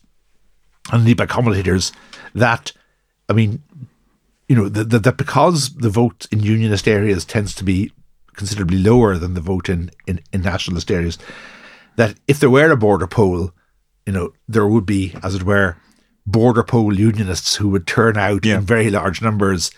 and 0.92 1.00
indeed 1.00 1.16
by 1.16 1.26
commentators 1.26 1.92
that, 2.34 2.72
I 3.28 3.32
mean, 3.32 3.62
you 4.48 4.56
know, 4.56 4.68
that, 4.68 4.90
that, 4.90 5.02
that 5.04 5.16
because 5.16 5.74
the 5.74 5.90
vote 5.90 6.26
in 6.30 6.40
unionist 6.40 6.86
areas 6.86 7.24
tends 7.24 7.54
to 7.56 7.64
be 7.64 7.92
considerably 8.36 8.78
lower 8.78 9.16
than 9.16 9.34
the 9.34 9.40
vote 9.40 9.68
in, 9.68 9.90
in, 10.06 10.20
in 10.32 10.42
nationalist 10.42 10.90
areas, 10.90 11.18
that 11.96 12.16
if 12.28 12.40
there 12.40 12.50
were 12.50 12.70
a 12.70 12.76
border 12.76 13.06
poll, 13.06 13.52
you 14.06 14.12
know, 14.12 14.32
there 14.48 14.66
would 14.66 14.86
be, 14.86 15.14
as 15.22 15.34
it 15.34 15.42
were, 15.42 15.76
border 16.26 16.62
poll 16.62 16.98
unionists 16.98 17.56
who 17.56 17.68
would 17.68 17.86
turn 17.86 18.16
out 18.16 18.44
Yeah. 18.44 18.56
in 18.56 18.62
very 18.62 18.90
large 18.90 19.20
numbers 19.22 19.70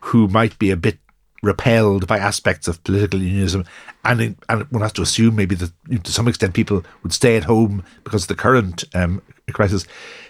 who 0.00 0.28
might 0.28 0.58
be 0.58 0.70
a 0.70 0.76
bit 0.76 0.98
repelled 1.42 2.06
by 2.06 2.18
aspects 2.18 2.66
of 2.68 2.82
political 2.84 3.20
unionism. 3.20 3.64
And, 4.04 4.20
in, 4.20 4.36
and 4.48 4.62
one 4.70 4.82
has 4.82 4.92
to 4.94 5.02
assume 5.02 5.36
maybe 5.36 5.54
that 5.56 5.72
you 5.88 5.96
know, 5.96 6.02
to 6.02 6.12
some 6.12 6.26
extent 6.28 6.54
people 6.54 6.84
would 7.02 7.12
stay 7.12 7.36
at 7.36 7.44
home 7.44 7.84
because 8.02 8.22
of 8.22 8.28
the 8.28 8.34
current 8.34 8.84
um, 8.94 9.22
crisis. 9.52 9.86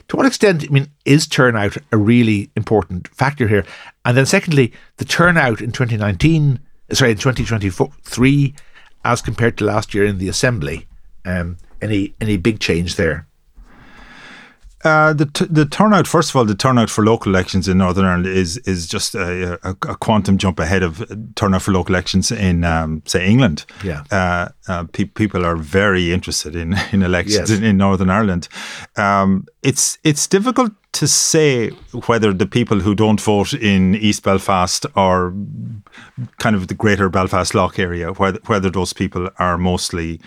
To 0.08 0.16
what 0.16 0.26
extent, 0.26 0.64
I 0.64 0.72
mean, 0.72 0.88
is 1.04 1.26
turnout 1.26 1.76
a 1.92 1.96
really 1.96 2.50
important 2.56 3.08
factor 3.08 3.48
here? 3.48 3.64
And 4.04 4.16
then, 4.16 4.26
secondly, 4.26 4.72
the 4.98 5.04
turnout 5.04 5.60
in 5.60 5.72
2019, 5.72 6.60
sorry, 6.92 7.12
in 7.12 7.16
2023, 7.16 8.54
as 9.04 9.22
compared 9.22 9.56
to 9.58 9.64
last 9.64 9.94
year 9.94 10.04
in 10.04 10.18
the 10.18 10.28
Assembly, 10.28 10.86
um, 11.24 11.56
any 11.80 12.14
any 12.20 12.36
big 12.36 12.60
change 12.60 12.96
there? 12.96 13.26
Uh, 14.84 15.14
the 15.14 15.24
t- 15.26 15.46
the 15.48 15.64
turnout, 15.64 16.06
first 16.06 16.30
of 16.30 16.36
all, 16.36 16.44
the 16.44 16.54
turnout 16.54 16.90
for 16.90 17.02
local 17.04 17.32
elections 17.32 17.68
in 17.68 17.78
Northern 17.78 18.04
Ireland 18.04 18.26
is 18.26 18.58
is 18.58 18.86
just 18.86 19.14
a, 19.14 19.54
a, 19.66 19.70
a 19.70 19.96
quantum 19.96 20.36
jump 20.36 20.60
ahead 20.60 20.82
of 20.82 21.02
turnout 21.34 21.62
for 21.62 21.72
local 21.72 21.94
elections 21.94 22.30
in, 22.30 22.64
um, 22.64 23.02
say, 23.06 23.26
England. 23.26 23.64
Yeah. 23.82 24.04
Uh, 24.10 24.48
uh, 24.68 24.84
pe- 24.92 25.04
people 25.04 25.44
are 25.46 25.56
very 25.56 26.12
interested 26.12 26.54
in, 26.54 26.74
in 26.92 27.02
elections 27.02 27.50
Yes. 27.50 27.58
in, 27.58 27.64
in 27.64 27.76
Northern 27.78 28.10
Ireland. 28.10 28.48
Um, 28.96 29.46
it's 29.62 29.98
it's 30.04 30.26
difficult 30.26 30.72
to 30.92 31.06
say 31.08 31.70
whether 32.06 32.32
the 32.34 32.46
people 32.46 32.78
who 32.80 32.94
don't 32.94 33.20
vote 33.20 33.52
in 33.54 33.94
East 33.94 34.22
Belfast 34.22 34.86
or 34.94 35.32
kind 36.38 36.54
of 36.54 36.66
the 36.68 36.74
greater 36.74 37.08
Belfast 37.08 37.52
Lough 37.54 37.72
area, 37.78 38.12
whether, 38.12 38.38
whether 38.46 38.70
those 38.70 38.92
people 38.92 39.28
are 39.38 39.58
mostly 39.58 40.20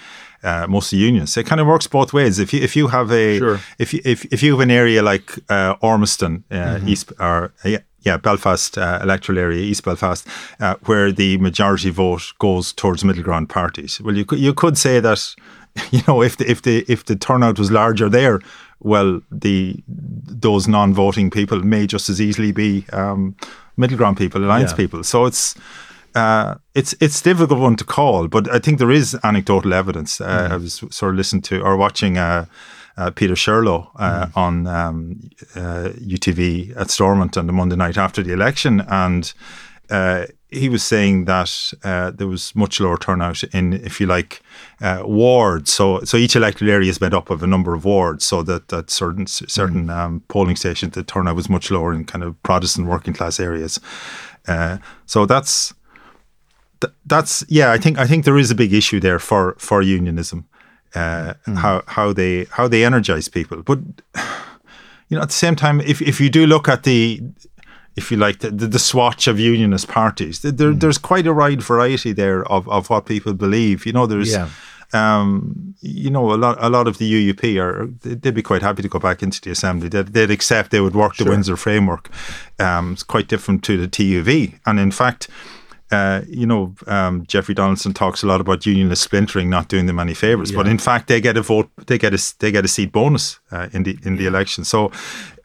uh, 0.43 0.65
mostly 0.67 0.99
unions. 0.99 1.37
It 1.37 1.45
kind 1.45 1.61
of 1.61 1.67
works 1.67 1.87
both 1.87 2.13
ways. 2.13 2.39
If 2.39 2.53
you 2.53 2.61
if 2.63 2.75
you 2.75 2.87
have 2.87 3.11
a 3.11 3.37
Sure. 3.37 3.59
if 3.79 3.93
you 3.93 4.01
if, 4.05 4.25
if 4.31 4.41
you 4.43 4.51
have 4.53 4.61
an 4.61 4.71
area 4.71 5.01
like 5.01 5.31
uh, 5.49 5.75
Ormiston, 5.81 6.43
uh, 6.51 6.79
East 6.85 7.11
or 7.19 7.51
uh, 7.65 7.69
yeah, 7.69 7.79
yeah 8.05 8.17
Belfast 8.17 8.77
uh, 8.77 8.99
electoral 9.03 9.37
area, 9.39 9.59
East 9.61 9.83
Belfast, 9.83 10.27
uh, 10.59 10.75
where 10.85 11.11
the 11.11 11.37
majority 11.37 11.89
vote 11.89 12.33
goes 12.39 12.73
towards 12.73 13.03
middle 13.03 13.23
ground 13.23 13.49
parties. 13.49 13.99
Well, 14.01 14.15
you 14.17 14.25
could 14.25 14.39
you 14.39 14.53
could 14.53 14.77
say 14.77 14.99
that 15.01 15.35
you 15.91 16.01
know 16.07 16.21
if 16.23 16.35
the 16.37 16.49
if 16.49 16.61
the 16.61 16.85
if 16.87 17.03
the 17.05 17.15
turnout 17.15 17.57
was 17.59 17.69
larger 17.71 18.09
there, 18.09 18.39
well 18.79 19.21
the 19.31 19.75
those 20.41 20.67
non-voting 20.71 21.29
people 21.31 21.59
may 21.63 21.87
just 21.87 22.09
as 22.09 22.19
easily 22.21 22.51
be 22.51 22.85
um, 22.93 23.35
middle 23.75 23.97
ground 23.97 24.17
people, 24.17 24.43
alliance 24.43 24.71
Yeah. 24.71 24.77
people. 24.77 25.03
So 25.03 25.25
it's. 25.25 25.55
Uh, 26.17 26.55
it's 26.73 26.95
it's 26.99 27.21
a 27.21 27.23
difficult 27.23 27.59
one 27.59 27.75
to 27.75 27.83
call, 27.83 28.27
but 28.27 28.49
I 28.49 28.59
think 28.59 28.79
there 28.79 28.91
is 28.91 29.15
anecdotal 29.23 29.73
evidence. 29.73 30.19
Uh, 30.19 30.49
I 30.51 30.57
was 30.57 30.83
sort 30.89 31.11
of 31.11 31.17
listening 31.17 31.43
to 31.43 31.61
or 31.61 31.77
watching 31.77 32.17
uh, 32.17 32.45
uh, 32.97 33.11
Peter 33.11 33.35
Shirlow 33.35 33.91
uh, 33.95 34.27
on 34.35 34.65
um, 34.65 35.29
uh, 35.55 35.89
UTV 36.15 36.75
at 36.75 36.89
Stormont 36.89 37.37
on 37.37 37.45
the 37.45 37.53
Monday 37.53 37.75
night 37.75 37.97
after 37.97 38.23
the 38.23 38.33
election, 38.33 38.81
and 38.87 39.31
uh, 39.91 40.25
he 40.49 40.69
was 40.69 40.83
saying 40.83 41.25
that 41.25 41.73
uh, 41.83 42.11
there 42.11 42.27
was 42.27 42.55
much 42.55 42.79
lower 42.79 42.97
turnout 42.97 43.43
in, 43.43 43.73
if 43.73 43.99
you 43.99 44.07
like, 44.07 44.41
uh, 44.81 45.03
wards. 45.05 45.71
So 45.71 46.03
so 46.03 46.17
each 46.17 46.35
electoral 46.35 46.71
area 46.71 46.89
is 46.89 46.99
made 46.99 47.13
up 47.13 47.29
of 47.29 47.43
a 47.43 47.47
number 47.47 47.75
of 47.75 47.85
wards, 47.85 48.25
so 48.25 48.43
that 48.43 48.69
that 48.69 48.89
certain 48.89 49.27
certain 49.27 49.89
um, 49.89 50.23
polling 50.29 50.55
stations 50.55 50.95
the 50.95 51.03
turnout 51.03 51.35
was 51.35 51.49
much 51.49 51.69
lower 51.69 51.93
in 51.93 52.05
kind 52.05 52.23
of 52.23 52.41
Protestant 52.41 52.87
working 52.87 53.13
class 53.13 53.39
areas. 53.39 53.79
Uh, 54.47 54.77
so 55.05 55.25
that's 55.25 55.73
th- 56.81 56.93
that's 57.05 57.43
yeah. 57.49 57.71
I 57.71 57.77
think 57.77 57.97
I 57.97 58.05
think 58.07 58.25
there 58.25 58.37
is 58.37 58.51
a 58.51 58.55
big 58.55 58.73
issue 58.73 58.99
there 58.99 59.19
for 59.19 59.55
for 59.57 59.81
unionism, 59.81 60.45
uh, 60.95 61.33
how 61.55 61.83
how 61.87 62.13
they 62.13 62.45
how 62.51 62.67
they 62.67 62.83
energize 62.85 63.27
people. 63.29 63.61
But 63.63 63.79
you 65.09 65.17
know, 65.17 65.21
at 65.21 65.29
the 65.29 65.33
same 65.33 65.55
time, 65.55 65.81
if 65.81 66.01
if 66.01 66.19
you 66.21 66.29
do 66.29 66.45
look 66.47 66.67
at 66.67 66.83
the 66.83 67.21
if 67.95 68.11
you 68.11 68.17
like 68.17 68.39
the, 68.39 68.51
the, 68.51 68.67
the 68.67 68.79
swatch 68.79 69.27
of 69.27 69.39
unionist 69.39 69.87
parties, 69.87 70.39
th- 70.41 70.53
there, 70.55 70.71
there's 70.71 70.99
quite 70.99 71.25
a 71.25 71.33
wide 71.33 71.63
variety 71.63 72.13
there 72.13 72.45
of, 72.51 72.69
of 72.69 72.89
what 72.91 73.07
people 73.07 73.33
believe. 73.33 73.87
You 73.87 73.93
know, 73.93 74.05
there's 74.05 74.33
Yeah. 74.33 74.49
um, 74.93 75.73
you 75.81 76.11
know, 76.11 76.31
a 76.31 76.37
lot, 76.37 76.57
a 76.59 76.69
lot 76.69 76.87
of 76.87 76.97
the 76.99 77.11
UUP 77.33 77.57
are 77.59 77.87
they'd 78.03 78.33
be 78.35 78.43
quite 78.43 78.61
happy 78.61 78.83
to 78.83 78.87
go 78.87 78.99
back 78.99 79.23
into 79.23 79.41
the 79.41 79.49
assembly. 79.51 79.89
They'd, 79.89 80.07
they'd 80.13 80.29
accept 80.31 80.69
they 80.69 80.79
would 80.79 80.95
work 80.95 81.15
the 81.17 81.23
Windsor 81.25 81.57
framework. 81.57 82.09
Um, 82.59 82.93
it's 82.93 83.03
quite 83.03 83.27
different 83.27 83.63
to 83.63 83.77
the 83.77 83.87
TUV, 83.87 84.59
and 84.67 84.79
in 84.79 84.91
fact, 84.91 85.27
uh, 85.91 86.21
you 86.27 86.45
know, 86.45 86.73
um, 86.87 87.25
Jeffrey 87.27 87.55
Donaldson 87.55 87.93
talks 87.93 88.23
a 88.23 88.27
lot 88.27 88.41
about 88.41 88.65
unionist 88.65 89.03
splintering, 89.03 89.49
not 89.49 89.69
doing 89.69 89.85
them 89.85 89.99
any 89.99 90.13
favors. 90.13 90.51
But 90.51 90.67
in 90.67 90.77
fact, 90.77 91.07
they 91.07 91.21
get 91.21 91.37
a 91.37 91.41
vote, 91.41 91.69
they 91.87 91.97
get 91.97 92.13
a 92.13 92.33
they 92.39 92.51
get 92.51 92.65
a 92.65 92.67
seat 92.67 92.91
bonus 92.91 93.39
uh, 93.51 93.69
in 93.73 93.83
the 93.83 93.97
in 94.03 94.17
the 94.17 94.25
election. 94.27 94.63
So. 94.65 94.91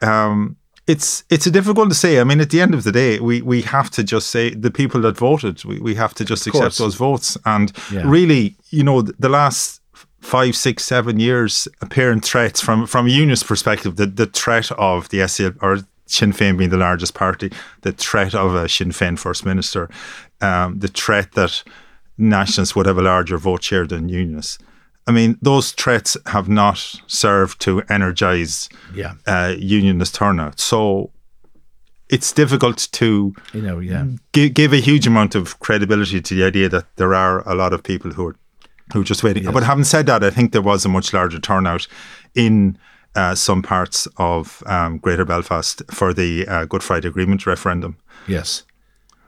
Um, 0.01 0.57
it's 0.85 1.23
it's 1.29 1.47
a 1.47 1.51
difficult 1.51 1.87
to 1.89 1.95
say. 1.95 2.19
I 2.19 2.25
mean, 2.25 2.41
at 2.41 2.49
the 2.49 2.59
end 2.59 2.73
of 2.73 2.83
the 2.83 2.91
day, 2.91 3.17
we, 3.19 3.41
we 3.41 3.61
have 3.61 3.89
to 3.91 4.03
just 4.03 4.29
say 4.29 4.49
the 4.49 4.69
people 4.69 4.99
that 5.01 5.17
voted. 5.17 5.63
We, 5.63 5.79
we 5.79 5.95
have 5.95 6.13
to 6.15 6.25
just 6.25 6.45
accept 6.45 6.77
those 6.77 6.95
votes. 6.95 7.37
And 7.45 7.71
Yeah. 7.89 8.01
really, 8.03 8.57
you 8.69 8.83
know, 8.83 9.01
the 9.01 9.29
last 9.29 9.79
five, 10.19 10.57
six, 10.57 10.83
seven 10.83 11.21
years, 11.21 11.69
apparent 11.81 12.25
threats 12.25 12.59
from 12.59 12.85
from 12.85 13.05
a 13.07 13.09
unionist 13.09 13.47
perspective, 13.47 13.95
the 13.95 14.07
the 14.07 14.25
threat 14.25 14.71
of 14.73 15.07
the 15.07 15.19
SCL 15.19 15.55
or 15.61 15.77
Sinn 16.05 16.33
Féin 16.33 16.57
being 16.57 16.69
the 16.69 16.77
largest 16.77 17.13
party, 17.13 17.51
the 17.81 17.91
threat 17.91 18.35
of 18.35 18.55
a 18.55 18.67
Sinn 18.69 18.91
Féin 18.91 19.17
first 19.17 19.45
minister, 19.45 19.89
um, 20.41 20.79
the 20.79 20.87
threat 20.87 21.31
that 21.33 21.63
nationalists 22.17 22.75
would 22.75 22.85
have 22.85 22.97
a 22.97 23.01
larger 23.01 23.37
vote 23.37 23.63
share 23.63 23.87
than 23.87 24.09
unionists. 24.09 24.57
I 25.07 25.11
mean, 25.11 25.37
those 25.41 25.71
threats 25.71 26.15
have 26.27 26.47
not 26.47 26.77
served 27.07 27.59
to 27.61 27.81
energize 27.89 28.69
Yeah. 28.93 29.13
uh, 29.27 29.53
unionist 29.57 30.15
turnout. 30.15 30.59
So 30.59 31.11
it's 32.09 32.31
difficult 32.31 32.87
to 32.91 33.33
You 33.53 33.61
know, 33.61 33.79
yeah. 33.79 34.05
gi- 34.33 34.49
give 34.49 34.71
a 34.73 34.77
huge 34.79 35.07
amount 35.07 35.35
of 35.35 35.59
credibility 35.59 36.21
to 36.21 36.35
the 36.35 36.43
idea 36.45 36.69
that 36.69 36.85
there 36.97 37.13
are 37.15 37.41
a 37.49 37.55
lot 37.55 37.73
of 37.73 37.81
people 37.83 38.11
who 38.11 38.27
are 38.27 38.35
who 38.93 38.99
are 39.01 39.05
just 39.05 39.23
waiting. 39.23 39.45
But 39.51 39.63
having 39.63 39.85
said 39.85 40.05
that, 40.07 40.23
I 40.23 40.29
think 40.29 40.51
there 40.51 40.61
was 40.61 40.85
a 40.85 40.89
much 40.89 41.13
larger 41.13 41.39
turnout 41.39 41.87
in 42.35 42.77
uh, 43.15 43.35
some 43.35 43.61
parts 43.61 44.07
of 44.17 44.63
um, 44.65 44.97
Greater 44.97 45.25
Belfast 45.25 45.81
for 45.91 46.13
the 46.13 46.47
uh, 46.47 46.65
Good 46.65 46.83
Friday 46.83 47.07
Agreement 47.07 47.45
referendum. 47.45 47.97
Yes. 48.27 48.63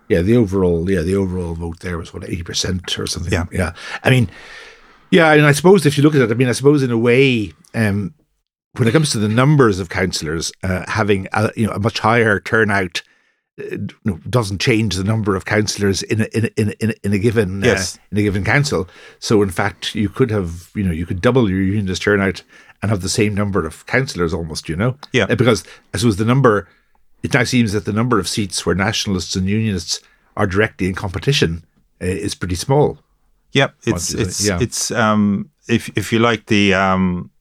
Yeah, 0.07 0.21
the 0.21 0.35
overall 0.37 0.89
yeah, 0.89 1.01
the 1.01 1.15
overall 1.15 1.55
vote 1.55 1.79
there 1.79 1.97
was 1.97 2.13
what, 2.13 2.23
eighty 2.25 2.43
percent 2.43 2.97
or 2.99 3.07
something. 3.07 3.33
Yeah. 3.33 3.45
Yeah. 3.51 3.73
I 4.03 4.09
mean 4.09 4.29
yeah, 5.11 5.31
and 5.33 5.45
I 5.45 5.51
suppose 5.51 5.85
if 5.85 5.97
you 5.97 6.03
look 6.03 6.15
at 6.15 6.21
it, 6.21 6.31
I 6.31 6.33
mean, 6.33 6.49
I 6.49 6.51
suppose 6.51 6.83
in 6.83 6.91
a 6.91 6.97
way, 6.97 7.53
um, 7.73 8.13
when 8.75 8.87
it 8.87 8.91
comes 8.91 9.11
to 9.11 9.19
the 9.19 9.29
numbers 9.29 9.79
of 9.79 9.87
councillors, 9.87 10.51
uh, 10.63 10.83
having 10.89 11.27
a, 11.31 11.51
you 11.55 11.65
know 11.67 11.73
a 11.73 11.79
much 11.79 11.99
higher 11.99 12.39
turnout 12.39 13.01
uh, 13.61 13.77
doesn't 14.29 14.59
change 14.59 14.95
the 14.95 15.03
number 15.03 15.35
of 15.35 15.45
councillors 15.45 16.03
in 16.03 16.21
a, 16.21 16.25
in 16.37 16.45
a, 16.45 16.49
in 16.59 16.69
a, 16.81 16.93
in 17.05 17.13
a, 17.13 17.17
given 17.19 17.63
uh, 17.63 17.67
Yes. 17.67 17.97
in 18.11 18.17
a 18.17 18.23
given 18.23 18.43
council. 18.43 18.89
So 19.19 19.41
in 19.41 19.49
fact, 19.51 19.95
you 19.95 20.09
could 20.09 20.31
have 20.31 20.69
you 20.75 20.83
know 20.83 20.91
you 20.91 21.05
could 21.05 21.21
double 21.21 21.49
your 21.49 21.61
unionist 21.61 22.01
turnout 22.01 22.41
and 22.81 22.91
have 22.91 23.01
the 23.01 23.09
same 23.09 23.33
number 23.35 23.65
of 23.65 23.85
councillors 23.85 24.33
almost. 24.33 24.69
You 24.69 24.75
know, 24.75 24.97
Yeah. 25.13 25.25
Uh, 25.29 25.35
because 25.35 25.63
I 25.93 25.97
suppose 25.97 26.17
the 26.17 26.25
number 26.25 26.67
it 27.23 27.33
now 27.33 27.43
seems 27.43 27.71
that 27.73 27.85
the 27.85 27.93
number 27.93 28.19
of 28.19 28.27
seats 28.27 28.65
where 28.65 28.75
nationalists 28.75 29.35
and 29.35 29.47
unionists 29.49 29.99
are 30.37 30.45
directly 30.47 30.87
in 30.87 30.95
competition 30.95 31.63
uh, 32.01 32.05
is 32.05 32.35
pretty 32.35 32.55
small. 32.55 32.97
Yeah, 33.51 33.69
it's 33.85 34.09
do 34.09 34.17
you 34.17 34.25
think? 34.25 34.27
it's 34.27 34.45
Yeah. 34.47 34.59
it's 34.61 34.91
um 34.91 35.49
if 35.67 35.89
if 35.97 36.11
you 36.13 36.19
like 36.19 36.45
the 36.47 36.73
um 36.73 37.31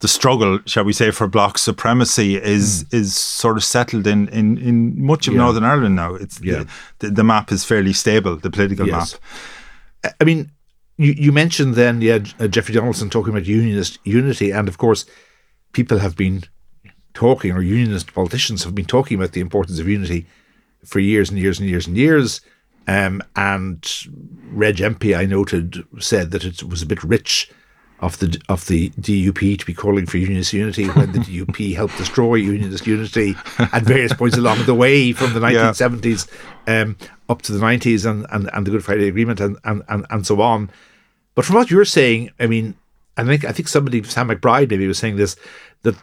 the 0.00 0.08
struggle, 0.08 0.58
shall 0.66 0.84
we 0.84 0.92
say, 0.92 1.10
for 1.10 1.26
bloc 1.26 1.56
supremacy 1.58 2.36
is 2.36 2.84
is 2.90 3.14
sort 3.16 3.56
of 3.56 3.64
settled 3.64 4.06
in 4.06 4.28
in, 4.28 4.58
in 4.58 5.02
much 5.02 5.26
of. 5.28 5.34
Yeah. 5.34 5.40
Northern 5.40 5.64
Ireland 5.64 5.96
now. 5.96 6.14
It's 6.14 6.38
Yeah. 6.42 6.64
the, 6.98 7.08
the 7.08 7.10
the 7.14 7.24
map 7.24 7.50
is 7.52 7.64
fairly 7.64 7.92
stable, 7.94 8.36
the 8.36 8.50
political 8.50 8.86
Yes. 8.86 9.18
map. 10.04 10.14
I 10.20 10.24
mean, 10.24 10.50
you, 10.96 11.12
you 11.12 11.32
mentioned 11.32 11.74
then, 11.74 12.00
yeah, 12.00 12.20
uh, 12.38 12.46
Jeffrey 12.46 12.74
Donaldson 12.74 13.10
talking 13.10 13.32
about 13.32 13.46
unionist 13.46 13.98
unity, 14.04 14.50
and 14.50 14.68
of 14.68 14.78
course, 14.78 15.06
people 15.72 15.98
have 15.98 16.16
been 16.16 16.44
talking, 17.14 17.52
or 17.52 17.62
unionist 17.62 18.14
politicians 18.14 18.64
have 18.64 18.74
been 18.74 18.84
talking 18.84 19.16
about 19.16 19.32
the 19.32 19.40
importance 19.40 19.78
of 19.78 19.88
unity 19.88 20.26
for 20.84 21.00
years 21.00 21.30
and 21.30 21.38
years 21.38 21.58
and 21.58 21.68
years 21.68 21.86
and 21.86 21.96
years. 21.96 22.40
Um, 22.86 23.22
and 23.34 23.84
Reg 24.50 24.80
Empey, 24.80 25.14
I 25.14 25.24
noted, 25.24 25.84
said 25.98 26.30
that 26.32 26.44
it 26.44 26.62
was 26.62 26.82
a 26.82 26.86
bit 26.86 27.02
rich 27.02 27.50
of 28.00 28.18
the 28.18 28.38
of 28.48 28.66
the 28.66 28.90
DUP 28.90 29.58
to 29.58 29.64
be 29.64 29.72
calling 29.74 30.04
for 30.06 30.18
unionist 30.18 30.52
unity 30.52 30.86
when 30.88 31.12
the 31.12 31.18
DUP 31.20 31.74
helped 31.74 31.96
destroy 31.96 32.34
unionist 32.34 32.86
unity 32.86 33.34
at 33.58 33.82
various 33.84 34.12
points 34.12 34.36
along 34.36 34.64
the 34.66 34.74
way 34.74 35.12
from 35.12 35.32
the 35.32 35.40
Yeah. 35.48 35.70
1970s 35.70 36.28
um, 36.66 36.96
up 37.28 37.42
to 37.42 37.52
the 37.52 37.58
90s 37.58 38.04
and, 38.08 38.26
and, 38.30 38.50
and 38.52 38.66
the 38.66 38.70
Good 38.70 38.84
Friday 38.84 39.08
Agreement 39.08 39.40
and, 39.40 39.56
and, 39.64 39.82
and, 39.88 40.06
and 40.10 40.26
so 40.26 40.40
on. 40.42 40.70
But 41.34 41.44
from 41.44 41.56
what 41.56 41.70
you're 41.70 41.84
saying, 41.84 42.30
I 42.38 42.46
mean, 42.46 42.74
I 43.16 43.24
think 43.24 43.44
I 43.44 43.52
think 43.52 43.68
somebody, 43.68 44.02
Sam 44.02 44.28
McBride, 44.28 44.70
maybe 44.70 44.86
was 44.88 44.98
saying 44.98 45.16
this 45.16 45.36
that 45.82 45.94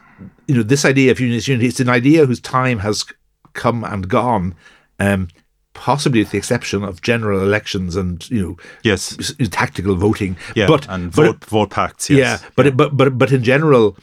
you 0.46 0.54
know 0.54 0.62
this 0.62 0.84
idea 0.84 1.10
of 1.10 1.20
unionist 1.20 1.46
unity, 1.48 1.68
it's 1.68 1.80
an 1.80 1.88
idea 1.88 2.24
whose 2.26 2.40
time 2.40 2.78
has 2.78 3.04
come 3.52 3.84
and 3.84 4.08
gone, 4.08 4.54
um, 4.98 5.28
possibly 5.74 6.20
with 6.20 6.30
the 6.30 6.38
exception 6.38 6.84
of 6.84 7.00
general 7.02 7.40
elections 7.42 7.96
and 7.96 8.28
you 8.30 8.42
know 8.42 8.56
Yes. 8.82 9.32
tactical 9.50 9.94
voting. 9.96 10.36
Yeah, 10.54 10.66
but 10.66 10.86
and 10.88 11.12
but- 11.12 11.24
vote 11.26 11.44
vote 11.44 11.70
pacts. 11.70 12.10
Yes. 12.10 12.18
yeah, 12.42 12.48
but 12.56 12.66
it- 12.66 12.76
but 12.76 12.96
but 12.96 13.16
but 13.18 13.32
in 13.32 13.42
general, 13.42 13.96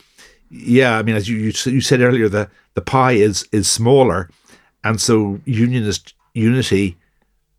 yeah. 0.49 0.97
I 0.97 1.03
mean, 1.03 1.15
as 1.15 1.27
you 1.29 1.37
you, 1.37 1.53
you 1.65 1.81
said 1.81 2.01
earlier, 2.01 2.27
the 2.29 2.49
the 2.73 2.81
pie 2.81 3.13
is 3.13 3.47
is 3.51 3.69
smaller, 3.69 4.29
and 4.83 4.99
so 5.01 5.39
unionist 5.45 6.13
unity, 6.33 6.97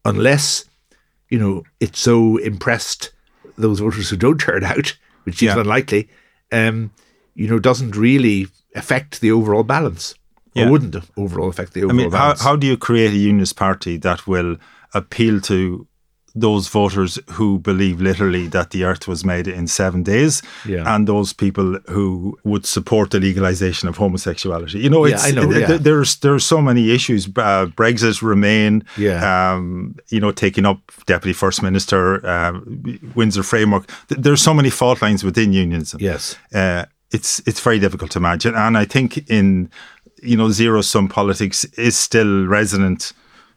unless 0.04 0.64
you 1.28 1.38
know 1.38 1.62
it 1.80 1.96
so 1.96 2.36
impressed 2.38 3.12
those 3.58 3.80
voters 3.80 4.08
who 4.10 4.16
don't 4.16 4.38
turn 4.40 4.64
out, 4.64 4.96
which 5.24 5.36
is 5.42 5.42
Yeah. 5.54 5.60
unlikely, 5.60 6.08
um, 6.52 6.90
you 7.34 7.46
know, 7.48 7.58
doesn't 7.58 7.94
really 7.96 8.48
affect 8.74 9.20
the 9.20 9.30
overall 9.32 9.62
balance, 9.64 10.14
Yeah. 10.54 10.66
or 10.66 10.70
wouldn't 10.72 10.96
overall 11.16 11.48
affect 11.48 11.72
the 11.74 11.84
overall. 11.84 12.00
I 12.00 12.02
mean, 12.04 12.12
how, 12.12 12.34
how 12.36 12.56
do 12.56 12.66
you 12.66 12.76
create 12.76 13.12
a 13.12 13.16
unionist 13.16 13.56
party 13.56 13.96
that 13.98 14.26
will 14.26 14.56
appeal 14.94 15.40
to 15.42 15.86
those 16.32 16.68
voters 16.68 17.18
who 17.32 17.58
believe 17.58 18.00
literally 18.00 18.46
that 18.46 18.70
the 18.70 18.84
earth 18.84 19.08
was 19.08 19.24
made 19.24 19.48
in 19.48 19.66
seven 19.66 20.04
days 20.04 20.42
Yeah. 20.64 20.84
and 20.94 21.08
those 21.08 21.32
people 21.32 21.78
who 21.88 22.38
would 22.44 22.64
support 22.66 23.10
the 23.10 23.18
legalization 23.18 23.88
of 23.88 23.96
homosexuality? 23.96 24.78
You 24.78 24.90
know, 24.90 25.06
Yeah, 25.06 25.18
I 25.20 25.32
know, 25.32 25.46
th- 25.50 25.60
yeah. 25.60 25.66
th- 25.66 25.80
there's 25.80 26.16
there's 26.20 26.44
so 26.44 26.60
many 26.62 26.90
issues. 26.90 27.26
Uh, 27.26 27.66
Brexit, 27.76 28.22
Remain, 28.22 28.84
Yeah. 28.96 29.18
um, 29.54 29.96
you 30.08 30.20
know, 30.20 30.30
taking 30.32 30.66
up 30.66 30.78
Deputy 31.06 31.32
First 31.32 31.62
Minister, 31.62 32.24
uh, 32.24 32.60
Windsor 33.16 33.42
Framework. 33.42 33.90
Th- 34.08 34.20
There's 34.20 34.40
so 34.42 34.54
many 34.54 34.70
fault 34.70 35.02
lines 35.02 35.24
within 35.24 35.52
unionism 35.52 35.98
yes, 36.00 36.36
uh, 36.54 36.84
it's 37.12 37.40
it's 37.44 37.60
very 37.60 37.80
difficult 37.80 38.12
to 38.12 38.18
imagine. 38.18 38.54
And 38.54 38.78
I 38.78 38.84
think 38.84 39.28
in 39.28 39.68
you 40.22 40.36
know 40.36 40.50
zero 40.50 40.82
sum 40.82 41.08
politics 41.08 41.64
is 41.76 41.96
still 41.96 42.46
resonant 42.46 43.12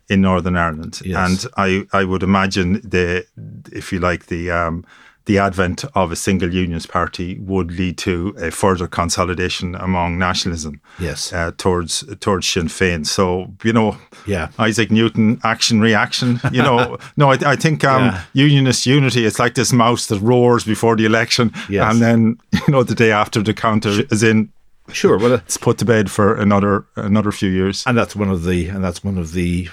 in 0.10 0.22
Northern 0.22 0.58
Ireland, 0.58 1.02
Yes. 1.06 1.18
and 1.46 1.52
I 1.58 1.86
I 1.94 2.04
would 2.04 2.24
imagine 2.24 2.82
the 2.84 3.26
if 3.72 3.92
you 3.94 4.00
like 4.00 4.26
the 4.28 4.52
um, 4.52 4.84
the 5.26 5.40
advent 5.40 5.86
of 5.96 6.12
a 6.12 6.16
single 6.18 6.54
unionist 6.54 6.90
party 6.90 7.40
would 7.40 7.72
lead 7.72 7.98
to 7.98 8.36
a 8.42 8.52
further 8.52 8.88
consolidation 8.88 9.74
among 9.76 10.18
nationalism 10.20 10.82
yes, 11.00 11.32
uh, 11.32 11.52
towards 11.58 12.04
towards 12.20 12.46
Sinn 12.48 12.68
Féin. 12.68 13.06
So 13.06 13.48
you 13.64 13.72
know. 13.72 13.96
yeah. 14.28 14.48
Isaac 14.60 14.92
Newton, 14.92 15.40
action, 15.44 15.80
reaction. 15.82 16.42
You 16.52 16.62
know, 16.64 16.98
no, 17.16 17.32
I, 17.32 17.38
I 17.54 17.56
think 17.56 17.84
um, 17.86 18.02
Yeah. 18.04 18.22
unionist 18.34 18.86
unity. 18.86 19.26
It's 19.26 19.40
like 19.40 19.54
this 19.54 19.72
mouse 19.72 20.08
that 20.08 20.20
roars 20.22 20.66
before 20.66 20.98
the 20.98 21.06
election, 21.06 21.52
Yes. 21.70 21.90
and 21.94 22.02
then 22.02 22.38
you 22.68 22.74
know 22.74 22.84
the 22.84 22.96
day 22.96 23.12
after 23.14 23.42
the 23.44 23.54
counter 23.54 24.04
is 24.12 24.24
in, 24.24 24.50
Sure. 24.92 25.18
Well, 25.18 25.34
uh, 25.34 25.38
it's 25.38 25.58
put 25.58 25.78
to 25.80 25.86
bed 25.86 26.12
for 26.12 26.36
another 26.36 26.86
another 26.96 27.32
few 27.32 27.50
years. 27.50 27.84
and 27.88 27.98
that's 27.98 28.16
one 28.16 28.30
of 28.30 28.44
the 28.44 28.68
and 28.68 28.84
that's 28.84 29.04
one 29.04 29.18
of 29.18 29.34
the 29.34 29.70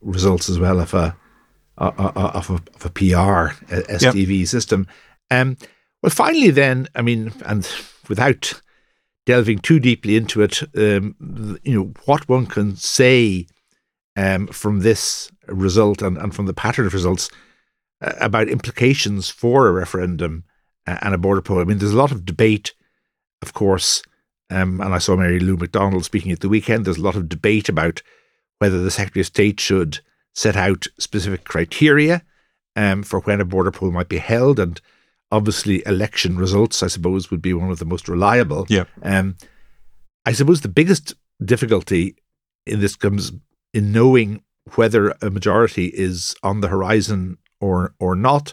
results 0.00 0.48
as 0.48 0.58
well 0.58 0.80
of 0.80 0.94
a 0.94 1.16
of 1.76 1.98
a, 1.98 2.20
of 2.20 2.50
a, 2.50 2.54
of 2.54 2.84
a 2.84 2.90
PR 2.90 3.52
uh, 3.74 3.82
STV 3.88 4.46
system. 4.46 4.86
Um, 5.30 5.56
well, 6.02 6.10
finally, 6.10 6.50
then, 6.50 6.88
I 6.94 7.02
mean, 7.02 7.32
and 7.46 7.68
without 8.08 8.60
delving 9.26 9.58
too 9.58 9.80
deeply 9.80 10.16
into 10.16 10.42
it, 10.42 10.62
um, 10.76 11.58
you 11.64 11.74
know, 11.74 11.92
what 12.04 12.28
one 12.28 12.46
can 12.46 12.76
say 12.76 13.46
um, 14.16 14.46
from 14.48 14.80
this 14.80 15.30
result 15.48 16.02
and, 16.02 16.18
and 16.18 16.34
from 16.34 16.46
the 16.46 16.54
pattern 16.54 16.86
of 16.86 16.94
results 16.94 17.30
uh, 18.02 18.12
about 18.20 18.48
implications 18.48 19.30
for 19.30 19.66
a 19.66 19.72
referendum 19.72 20.44
uh, 20.86 20.98
and 21.02 21.14
a 21.14 21.18
border 21.18 21.42
poll. 21.42 21.60
I 21.60 21.64
mean, 21.64 21.78
there's 21.78 21.92
a 21.92 21.96
lot 21.96 22.12
of 22.12 22.24
debate, 22.24 22.74
of 23.42 23.54
course, 23.54 24.02
um, 24.50 24.80
and 24.80 24.94
I 24.94 24.98
saw 24.98 25.16
Mary 25.16 25.40
Lou 25.40 25.56
McDonald 25.56 26.04
speaking 26.04 26.32
at 26.32 26.40
the 26.40 26.48
weekend. 26.48 26.84
There's 26.84 26.98
a 26.98 27.02
lot 27.02 27.16
of 27.16 27.28
debate 27.28 27.68
about 27.68 28.02
whether 28.58 28.82
the 28.82 28.90
Secretary 28.90 29.22
of 29.22 29.26
State 29.26 29.60
should 29.60 30.00
set 30.34 30.56
out 30.56 30.86
specific 30.98 31.44
criteria 31.44 32.22
um, 32.76 33.02
for 33.02 33.20
when 33.20 33.40
a 33.40 33.44
border 33.44 33.70
poll 33.70 33.90
might 33.90 34.08
be 34.08 34.18
held. 34.18 34.58
And 34.58 34.80
obviously, 35.30 35.84
election 35.86 36.36
results, 36.36 36.82
I 36.82 36.88
suppose, 36.88 37.30
would 37.30 37.42
be 37.42 37.54
one 37.54 37.70
of 37.70 37.78
the 37.78 37.84
most 37.84 38.08
reliable. 38.08 38.66
Yeah. 38.68 38.84
Um, 39.02 39.36
I 40.26 40.32
suppose 40.32 40.60
the 40.60 40.68
biggest 40.68 41.14
difficulty 41.44 42.16
in 42.66 42.80
this 42.80 42.96
comes 42.96 43.32
in 43.72 43.92
knowing 43.92 44.42
whether 44.76 45.10
a 45.20 45.30
majority 45.30 45.86
is 45.86 46.34
on 46.42 46.60
the 46.60 46.68
horizon 46.68 47.38
or 47.60 47.94
or 47.98 48.14
not. 48.14 48.52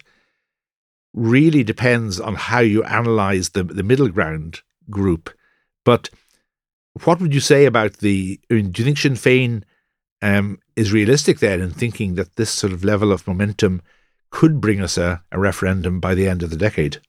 Really 1.14 1.64
depends 1.64 2.20
on 2.20 2.36
how 2.36 2.60
you 2.60 2.84
analyze 2.84 3.50
the 3.50 3.64
the 3.64 3.84
middle 3.84 4.10
ground 4.10 4.62
group. 4.90 5.30
But 5.84 6.10
what 7.04 7.22
would 7.22 7.34
you 7.34 7.40
say 7.40 7.66
about 7.66 7.98
the? 7.98 8.40
I 8.50 8.56
mean, 8.56 8.72
do 8.72 8.82
you 8.82 8.86
think 8.86 8.98
Sinn 8.98 9.14
Féin 9.14 9.64
um, 10.22 10.60
is 10.76 10.92
realistic 10.92 11.40
then 11.40 11.62
in 11.62 11.72
thinking 11.72 12.16
that 12.16 12.36
this 12.36 12.50
sort 12.50 12.74
of 12.74 12.84
level 12.84 13.12
of 13.12 13.28
momentum 13.28 13.82
could 14.30 14.62
bring 14.62 14.82
us 14.82 14.98
a, 14.98 15.22
a 15.32 15.40
referendum 15.40 16.00
by 16.00 16.16
the 16.16 16.28
end 16.28 16.44
of 16.44 16.50
the 16.50 16.58
decade? 16.58 17.00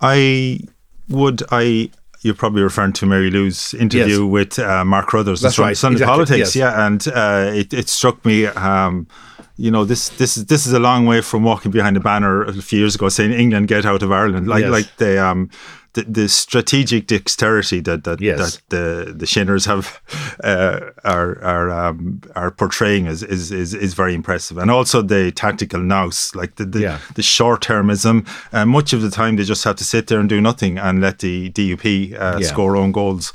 I 0.00 0.60
would 1.08 1.42
I. 1.50 1.90
You're 2.20 2.34
probably 2.34 2.62
referring 2.62 2.92
to 2.94 3.06
Mary 3.06 3.30
Lou's 3.30 3.74
interview 3.74 4.24
with 4.24 4.56
uh, 4.56 4.84
Mark 4.84 5.08
Carruthers 5.08 5.40
That's 5.40 5.58
right, 5.58 5.76
Sunday 5.76 5.96
exactly, 5.96 6.12
Politics, 6.12 6.54
yes. 6.54 6.56
yeah, 6.56 6.86
and 6.86 7.08
uh, 7.08 7.50
it, 7.52 7.74
it 7.74 7.88
struck 7.88 8.24
me 8.24 8.46
um, 8.46 9.08
you 9.56 9.72
know 9.72 9.84
this 9.84 10.08
this 10.10 10.36
is 10.36 10.46
this 10.46 10.64
is 10.64 10.72
a 10.72 10.78
long 10.78 11.04
way 11.04 11.20
from 11.20 11.42
walking 11.42 11.72
behind 11.72 11.96
a 11.96 12.00
banner 12.00 12.42
a 12.44 12.52
few 12.52 12.78
years 12.78 12.94
ago 12.94 13.08
saying 13.08 13.32
England 13.32 13.66
get 13.66 13.84
out 13.84 14.02
of 14.04 14.12
Ireland. 14.12 14.46
Like 14.46 14.62
Yes. 14.62 14.70
like 14.70 14.96
the 14.98 15.24
um 15.24 15.50
the, 15.94 16.02
the 16.04 16.28
strategic 16.28 17.06
dexterity 17.06 17.80
that 17.80 18.04
that, 18.04 18.20
Yes. 18.20 18.38
that 18.38 18.62
the 18.70 19.12
the 19.12 19.26
Shinners 19.26 19.66
have 19.66 20.00
uh, 20.42 20.80
are 21.04 21.38
are 21.42 21.70
um, 21.70 22.20
are 22.34 22.50
portraying 22.50 23.06
is, 23.06 23.22
is 23.22 23.50
is 23.52 23.74
is 23.74 23.94
very 23.94 24.14
impressive, 24.14 24.56
and 24.58 24.70
also 24.70 25.02
the 25.02 25.30
tactical 25.32 25.80
nous, 25.80 26.34
like 26.34 26.54
the 26.56 26.64
the, 26.64 26.80
Yeah. 26.80 26.98
the 27.14 27.22
short 27.22 27.60
termism. 27.62 28.26
Uh, 28.52 28.64
much 28.64 28.92
of 28.94 29.02
the 29.02 29.10
time, 29.10 29.36
they 29.36 29.44
just 29.44 29.64
have 29.64 29.76
to 29.76 29.84
sit 29.84 30.06
there 30.06 30.18
and 30.20 30.28
do 30.28 30.40
nothing 30.40 30.78
and 30.78 31.00
let 31.00 31.18
the 31.18 31.50
DUP 31.50 32.14
uh, 32.14 32.38
Yeah. 32.40 32.46
score 32.46 32.76
own 32.76 32.92
goals. 32.92 33.32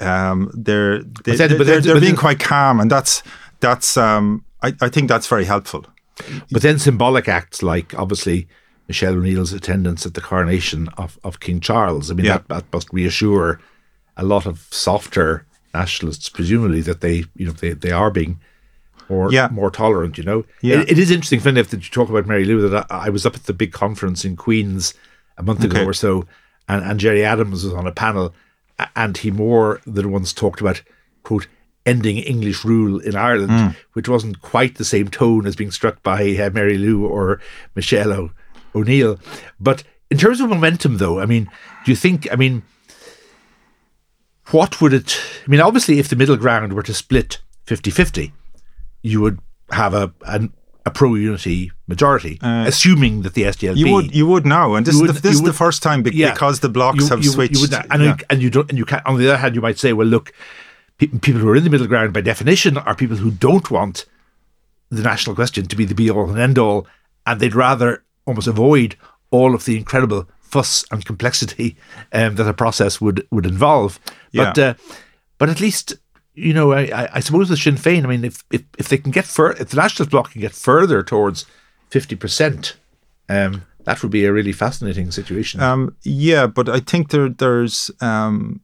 Um, 0.00 0.50
they're 0.54 1.02
they, 1.24 1.34
then- 1.36 1.58
they're, 1.58 1.80
they're, 1.80 2.00
being 2.00 2.16
quite 2.16 2.38
calm, 2.38 2.78
and 2.80 2.90
that's 2.90 3.22
that's 3.60 3.96
um, 3.96 4.44
I, 4.62 4.72
I 4.80 4.88
think 4.88 5.08
that's 5.08 5.26
very 5.26 5.44
helpful. 5.46 5.84
But 6.52 6.62
then 6.62 6.78
symbolic 6.78 7.28
acts 7.28 7.62
like 7.62 7.94
obviously 7.98 8.46
Michelle 8.88 9.14
O'Neill's 9.14 9.52
attendance 9.52 10.04
at 10.06 10.14
the 10.14 10.20
coronation 10.20 10.88
of, 10.96 11.18
of 11.22 11.40
King 11.40 11.60
Charles. 11.60 12.10
I 12.10 12.14
mean, 12.14 12.26
Yeah. 12.26 12.38
that, 12.38 12.48
that 12.48 12.64
must 12.72 12.92
reassure 12.92 13.60
a 14.16 14.24
lot 14.24 14.46
of 14.46 14.66
softer 14.70 15.44
nationalists, 15.74 16.28
presumably, 16.28 16.80
that 16.80 17.00
they, 17.02 17.24
you 17.36 17.46
know, 17.46 17.52
they, 17.52 17.72
they 17.74 17.90
are 17.92 18.10
being 18.10 18.40
more 19.10 19.30
Yeah. 19.32 19.48
more 19.52 19.70
tolerant. 19.70 20.16
You 20.18 20.24
know, 20.24 20.44
Yeah. 20.62 20.80
it, 20.80 20.92
it 20.92 20.98
is 20.98 21.10
interesting, 21.10 21.40
enough, 21.46 21.68
that 21.68 21.84
you 21.84 21.90
talk 21.90 22.08
about 22.08 22.26
Mary 22.26 22.44
Lou. 22.44 22.66
That 22.68 22.86
I, 22.90 23.06
I 23.06 23.08
was 23.10 23.24
up 23.26 23.34
at 23.34 23.44
the 23.44 23.52
big 23.52 23.72
conference 23.72 24.24
in 24.24 24.36
Queens 24.36 24.94
a 25.36 25.42
month 25.42 25.62
ago 25.62 25.76
Okay. 25.78 25.86
or 25.86 25.92
so, 25.94 26.26
and, 26.68 26.82
and 26.82 26.98
Gerry 26.98 27.24
Adams 27.24 27.64
was 27.64 27.74
on 27.74 27.86
a 27.86 27.92
panel, 27.92 28.34
and 28.96 29.16
he 29.18 29.30
more 29.30 29.80
than 29.86 30.10
once 30.10 30.32
talked 30.32 30.60
about 30.60 30.82
quote 31.22 31.46
ending 31.86 32.18
English 32.18 32.64
rule 32.64 32.98
in 33.00 33.14
Ireland, 33.16 33.50
Hmm. 33.52 33.68
which 33.92 34.08
wasn't 34.08 34.42
quite 34.42 34.74
the 34.76 34.84
same 34.84 35.08
tone 35.08 35.46
as 35.46 35.56
being 35.56 35.70
struck 35.70 36.02
by 36.02 36.36
uh, 36.36 36.50
Mary 36.50 36.76
Lou 36.76 37.06
or 37.06 37.40
Michelle 37.74 38.12
o- 38.12 38.30
O'Neill. 38.74 39.18
But 39.60 39.82
in 40.10 40.18
terms 40.18 40.40
of 40.40 40.48
momentum, 40.48 40.98
though, 40.98 41.20
I 41.20 41.26
mean, 41.26 41.50
do 41.84 41.90
you 41.92 41.96
think? 41.96 42.26
I 42.32 42.36
mean, 42.36 42.62
what 44.50 44.80
would 44.80 44.94
it? 44.94 45.18
I 45.46 45.50
mean, 45.50 45.60
obviously, 45.60 45.98
if 45.98 46.08
the 46.08 46.16
middle 46.16 46.36
ground 46.36 46.72
were 46.72 46.82
to 46.82 46.94
split 46.94 47.40
50-50, 47.66 48.32
you 49.02 49.20
would 49.20 49.38
have 49.70 49.92
a 49.94 50.12
an, 50.26 50.52
a 50.86 50.90
pro 50.90 51.14
unity 51.14 51.70
majority, 51.86 52.38
assuming 52.42 53.22
that 53.22 53.34
the 53.34 53.42
SDLP 53.42 53.70
Uh, 53.72 53.74
You 53.74 53.92
would 53.94 54.14
you 54.14 54.26
would 54.26 54.46
now, 54.46 54.74
and 54.74 54.86
this 54.86 54.94
is 54.94 55.00
would- 55.02 55.10
the, 55.10 55.20
this 55.20 55.34
is 55.34 55.42
the 55.42 55.52
first 55.52 55.82
time 55.82 56.02
be- 56.02 56.14
Yeah. 56.14 56.32
because 56.32 56.60
the 56.60 56.68
blocks 56.70 57.00
you- 57.04 57.08
have 57.08 57.22
you- 57.22 57.30
switched. 57.30 57.54
You 57.56 57.60
would, 57.62 57.74
and, 57.90 58.02
Yeah. 58.02 58.16
and 58.30 58.40
you 58.42 58.48
don't, 58.50 58.68
and 58.70 58.78
you 58.78 58.84
can. 58.86 59.02
On 59.04 59.18
the 59.18 59.28
other 59.28 59.36
hand, 59.36 59.54
you 59.54 59.60
might 59.60 59.78
say, 59.78 59.92
well, 59.92 60.06
look, 60.06 60.32
pe- 60.96 61.08
people 61.08 61.40
who 61.42 61.48
are 61.50 61.56
in 61.56 61.64
the 61.64 61.70
middle 61.70 61.86
ground 61.86 62.14
by 62.14 62.22
definition 62.22 62.78
are 62.78 62.94
people 62.94 63.16
who 63.18 63.30
don't 63.30 63.70
want 63.70 64.06
the 64.90 65.02
national 65.02 65.36
question 65.36 65.66
to 65.66 65.76
be 65.76 65.84
the 65.84 65.94
be 65.94 66.08
all 66.10 66.30
and 66.30 66.38
end 66.38 66.56
all, 66.58 66.86
and 67.26 67.38
they'd 67.40 67.54
rather 67.54 68.02
almost 68.28 68.46
avoid 68.46 68.94
all 69.30 69.54
of 69.54 69.64
the 69.64 69.76
incredible 69.76 70.28
fuss 70.40 70.84
and 70.90 71.04
complexity 71.04 71.76
um, 72.12 72.36
that 72.36 72.46
a 72.48 72.54
process 72.54 73.00
would 73.00 73.26
would 73.30 73.46
involve. 73.46 73.98
But 74.32 74.56
Yeah. 74.56 74.64
uh, 74.70 74.74
but 75.38 75.48
at 75.48 75.60
least. 75.60 75.94
You 76.40 76.54
know, 76.54 76.70
I, 76.72 76.82
I- 76.94 77.08
I 77.14 77.20
suppose 77.20 77.50
with 77.50 77.58
Sinn 77.58 77.74
Féin, 77.74 78.04
I 78.04 78.06
mean, 78.06 78.24
if 78.24 78.44
if, 78.52 78.62
if 78.78 78.88
they 78.88 78.98
can 78.98 79.10
get 79.10 79.24
fur, 79.24 79.50
if 79.58 79.70
the 79.70 79.76
Nationalist 79.76 80.10
Bloc 80.12 80.30
can 80.32 80.40
get 80.40 80.52
further 80.54 81.02
towards 81.02 81.46
fifty 81.90 82.14
percent, 82.16 82.76
um, 83.28 83.62
that 83.84 84.00
would 84.02 84.12
be 84.12 84.24
a 84.24 84.32
really 84.32 84.52
fascinating 84.52 85.10
situation. 85.10 85.60
Um, 85.60 85.96
yeah, 86.04 86.46
but 86.46 86.68
I 86.68 86.78
think 86.80 87.10
there 87.10 87.28
there's 87.28 87.90
um, 88.00 88.60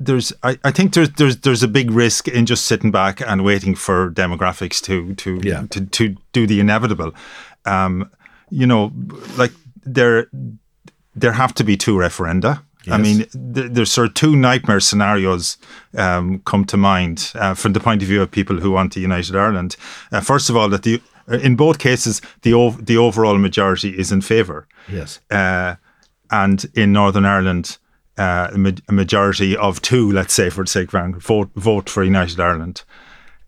there's 0.00 0.32
I, 0.42 0.58
I 0.64 0.70
think 0.72 0.94
there's 0.94 1.10
there's 1.18 1.36
there's 1.36 1.62
a 1.62 1.68
big 1.68 1.90
risk 1.90 2.28
in 2.28 2.46
just 2.46 2.64
sitting 2.64 2.90
back 2.90 3.20
and 3.20 3.44
waiting 3.44 3.74
for 3.76 4.10
demographics 4.10 4.80
to 4.84 5.14
to 5.16 5.38
Yeah. 5.42 5.66
to, 5.68 5.84
to 5.84 6.16
do 6.32 6.46
the 6.46 6.60
inevitable. 6.60 7.12
Um, 7.66 8.08
you 8.52 8.66
know, 8.66 8.92
like 9.36 9.52
there 9.84 10.28
there 11.14 11.32
have 11.32 11.54
to 11.54 11.64
be 11.64 11.76
two 11.76 11.96
referenda. 11.96 12.62
I 12.90 12.98
mean, 12.98 13.18
th- 13.54 13.70
there's 13.70 13.92
sort 13.92 14.08
of 14.08 14.14
two 14.14 14.34
nightmare 14.34 14.80
scenarios 14.80 15.56
um, 15.96 16.40
come 16.40 16.64
to 16.64 16.76
mind 16.76 17.30
uh, 17.36 17.54
from 17.54 17.74
the 17.74 17.80
point 17.80 18.02
of 18.02 18.08
view 18.08 18.20
of 18.20 18.30
people 18.30 18.58
who 18.58 18.72
want 18.72 18.96
a 18.96 19.00
united 19.00 19.36
Ireland. 19.36 19.76
Uh, 20.10 20.20
first 20.20 20.50
of 20.50 20.56
all, 20.56 20.68
that 20.68 20.82
the 20.82 21.00
in 21.28 21.56
both 21.56 21.78
cases 21.78 22.20
the 22.42 22.52
ov- 22.52 22.84
the 22.84 22.96
overall 22.96 23.38
majority 23.38 23.90
is 23.90 24.10
in 24.10 24.20
favour 24.20 24.66
yes. 24.88 25.20
uh, 25.30 25.76
and 26.30 26.66
in 26.74 26.92
Northern 26.92 27.24
Ireland, 27.24 27.78
uh, 28.18 28.48
a, 28.52 28.58
ma- 28.58 28.82
a 28.88 28.92
majority 28.92 29.56
of 29.56 29.80
two, 29.80 30.10
let's 30.10 30.34
say, 30.34 30.50
for 30.50 30.64
the 30.64 30.70
sake 30.70 30.88
of 30.88 30.94
argument, 30.94 31.22
vote 31.22 31.50
vote 31.54 31.88
for 31.88 32.02
United 32.02 32.40
Ireland, 32.40 32.82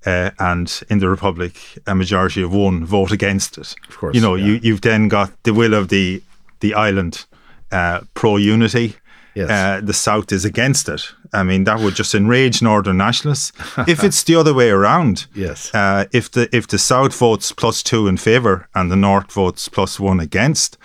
uh, 0.07 0.31
and 0.39 0.83
in 0.91 0.99
the 0.99 1.09
Republic, 1.09 1.57
a 1.87 1.95
majority 1.95 2.43
of 2.43 2.53
one 2.53 2.85
vote 2.85 3.13
against 3.13 3.59
it. 3.59 3.75
Of 3.89 3.99
course, 3.99 4.15
you 4.15 4.21
know, 4.21 4.35
yeah. 4.35 4.47
you 4.47 4.61
you've 4.63 4.81
then 4.81 5.09
got 5.09 5.31
the 5.45 5.53
will 5.53 5.75
of 5.75 5.89
the 5.89 6.23
the 6.61 6.75
island 6.75 7.27
uh, 7.73 8.01
pro 8.15 8.37
unity. 8.37 8.97
Yes. 9.35 9.51
Uh, 9.51 9.81
the 9.85 9.93
South 9.93 10.31
is 10.31 10.45
against 10.45 10.89
it. 10.89 11.13
I 11.33 11.43
mean, 11.43 11.65
that 11.65 11.81
would 11.81 11.97
just 11.97 12.15
enrage 12.15 12.63
Northern 12.63 12.97
nationalists. 12.99 13.51
if 13.89 14.05
it's 14.05 14.23
the 14.23 14.37
other 14.37 14.55
way 14.55 14.71
around, 14.71 15.27
Yes. 15.35 15.75
uh, 15.75 16.05
if 16.13 16.31
the 16.31 16.49
if 16.57 16.69
the 16.69 16.79
South 16.79 17.13
votes 17.19 17.51
plus 17.51 17.83
two 17.83 18.07
in 18.07 18.17
favour 18.17 18.69
and 18.77 18.93
the 18.93 18.97
North 18.97 19.33
votes 19.33 19.69
plus 19.69 19.99
one 19.99 20.21
against, 20.21 20.79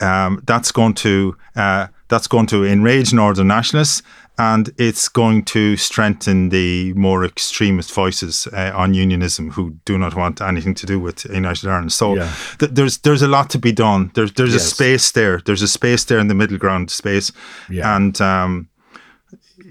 um, 0.00 0.40
that's 0.46 0.72
going 0.72 0.94
to 0.94 1.36
uh, 1.56 1.88
that's 2.08 2.26
going 2.26 2.46
to 2.46 2.64
enrage 2.64 3.12
Northern 3.12 3.48
nationalists, 3.48 4.02
and 4.36 4.70
it's 4.78 5.08
going 5.08 5.44
to 5.44 5.76
strengthen 5.76 6.48
the 6.48 6.92
more 6.94 7.24
extremist 7.24 7.92
voices 7.94 8.48
uh, 8.52 8.72
on 8.74 8.92
unionism 8.94 9.50
who 9.52 9.70
do 9.84 9.96
not 9.98 10.14
want 10.16 10.40
anything 10.40 10.74
to 10.74 10.86
do 10.86 10.98
with 10.98 11.24
United 11.26 11.68
Ireland. 11.68 11.92
So 11.92 12.14
Yeah. 12.16 12.32
th- 12.58 12.72
there's 12.74 12.98
there's 12.98 13.22
a 13.22 13.28
lot 13.28 13.48
to 13.50 13.58
be 13.58 13.72
done. 13.72 14.10
There's 14.14 14.32
there's 14.32 14.54
a 14.54 14.60
space 14.60 15.12
there. 15.12 15.40
There's 15.44 15.62
a 15.62 15.68
space 15.68 16.04
there 16.04 16.18
in 16.20 16.28
the 16.28 16.34
middle 16.34 16.58
ground 16.58 16.90
space, 16.90 17.32
Yeah. 17.70 17.96
and 17.96 18.20
um, 18.20 18.68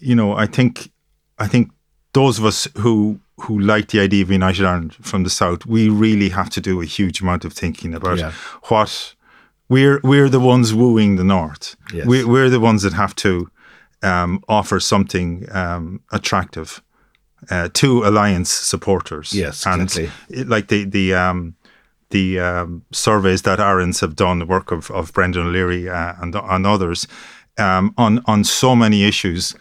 you 0.02 0.16
know 0.16 0.34
I 0.44 0.48
think 0.48 0.92
I 1.40 1.48
think 1.48 1.70
those 2.14 2.40
of 2.40 2.46
us 2.46 2.68
who 2.78 3.20
who 3.38 3.60
like 3.60 3.88
the 3.88 4.00
idea 4.00 4.24
of 4.24 4.32
United 4.32 4.66
Ireland 4.66 4.94
from 5.02 5.24
the 5.24 5.30
south, 5.30 5.66
we 5.66 5.90
really 5.90 6.30
have 6.30 6.50
to 6.52 6.62
do 6.62 6.82
a 6.82 6.86
huge 6.86 7.22
amount 7.22 7.46
of 7.46 7.54
thinking 7.54 7.94
about 7.96 8.18
Yeah. 8.20 8.32
what 8.70 9.16
we're 9.70 10.00
we're 10.04 10.30
the 10.30 10.40
ones 10.40 10.72
wooing 10.74 11.18
the 11.18 11.24
north. 11.24 11.76
Yes. 11.94 12.06
We, 12.06 12.24
we're 12.24 12.50
the 12.50 12.60
ones 12.60 12.82
that 12.84 12.94
have 12.94 13.14
to 13.16 13.50
um, 14.04 14.40
offer 14.48 14.80
something 14.80 15.46
um, 15.52 16.00
attractive 16.12 16.82
uh, 17.50 17.70
to 17.74 18.04
alliance 18.06 18.50
supporters. 18.50 19.34
Yes, 19.34 19.66
and 19.66 19.82
exactly. 19.82 20.12
it- 20.30 20.48
like 20.48 20.68
the 20.68 20.86
the 20.86 21.14
um, 21.14 21.56
the 22.10 22.40
um, 22.40 22.84
surveys 22.92 23.42
that 23.42 23.60
ARINS 23.60 24.02
have 24.02 24.16
done, 24.16 24.40
the 24.40 24.46
work 24.46 24.72
of, 24.72 24.92
of 24.92 25.12
Brendan 25.14 25.48
O'Leary 25.48 25.90
uh, 25.90 26.14
and 26.22 26.36
and 26.36 26.66
others 26.68 27.08
um, 27.58 27.94
on 27.98 28.22
on 28.26 28.44
so 28.44 28.76
many 28.76 29.04
issues. 29.04 29.56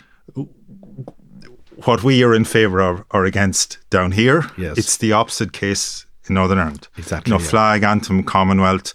What 1.84 2.04
we 2.04 2.22
are 2.22 2.34
in 2.34 2.44
favour 2.44 2.80
of 2.80 3.04
or 3.10 3.24
against 3.24 3.78
down 3.90 4.12
here, 4.12 4.42
Yes. 4.56 4.78
it's 4.78 4.96
the 4.98 5.12
opposite 5.12 5.52
case 5.52 6.06
in 6.28 6.34
Northern 6.34 6.58
Ireland. 6.58 6.88
Exactly, 6.96 7.30
You 7.32 7.38
know, 7.38 7.42
yeah. 7.42 7.50
flag, 7.50 7.82
anthem, 7.82 8.22
Commonwealth, 8.22 8.92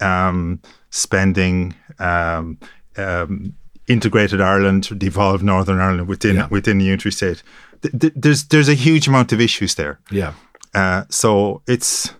um, 0.00 0.60
spending, 0.90 1.74
um, 1.98 2.56
um, 2.96 3.54
integrated 3.90 4.40
Ireland, 4.40 4.98
devolved 4.98 5.42
Northern 5.42 5.78
Ireland 5.80 6.08
within 6.08 6.36
Yeah. 6.36 6.48
within 6.50 6.78
the 6.78 6.84
unitary 6.86 7.12
state. 7.12 7.42
Th- 7.82 7.92
th- 8.00 8.12
there's 8.22 8.44
there's 8.48 8.68
a 8.68 8.74
huge 8.74 9.08
amount 9.08 9.32
of 9.32 9.40
issues 9.40 9.74
there. 9.74 9.98
Yeah. 10.10 10.32
Uh, 10.74 11.02
so 11.08 11.62
it's 11.66 12.14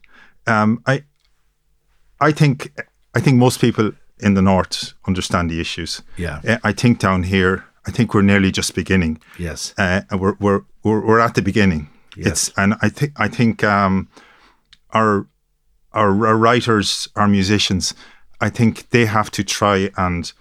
um, 0.46 0.82
I 0.86 1.04
I 2.28 2.32
think 2.32 2.72
I 3.16 3.20
think 3.20 3.36
most 3.38 3.60
people 3.60 3.92
in 4.22 4.34
the 4.34 4.42
north 4.42 4.92
understand 5.06 5.50
the 5.50 5.60
issues. 5.60 6.02
Yeah. 6.18 6.40
Uh, 6.48 6.58
I 6.68 6.72
think 6.72 6.98
down 7.00 7.22
here, 7.24 7.64
I 7.88 7.90
think 7.92 8.12
we're 8.14 8.26
nearly 8.26 8.50
just 8.50 8.74
beginning. 8.74 9.20
Yes. 9.38 9.74
Uh, 9.78 10.00
we're, 10.10 10.36
we're 10.40 10.60
we're 10.82 11.06
we're 11.06 11.20
at 11.24 11.34
the 11.34 11.42
beginning. 11.42 11.88
Yes. 12.16 12.26
It's 12.26 12.52
and 12.56 12.74
I 12.82 12.90
think 12.90 13.12
I 13.26 13.28
think 13.28 13.62
um, 13.64 14.08
our, 14.90 15.26
our 15.92 16.26
our 16.26 16.36
writers, 16.36 17.08
our 17.14 17.28
musicians, 17.28 17.94
I 18.46 18.50
think 18.50 18.88
they 18.90 19.06
have 19.06 19.30
to 19.30 19.42
try 19.44 19.90
and 19.96 20.32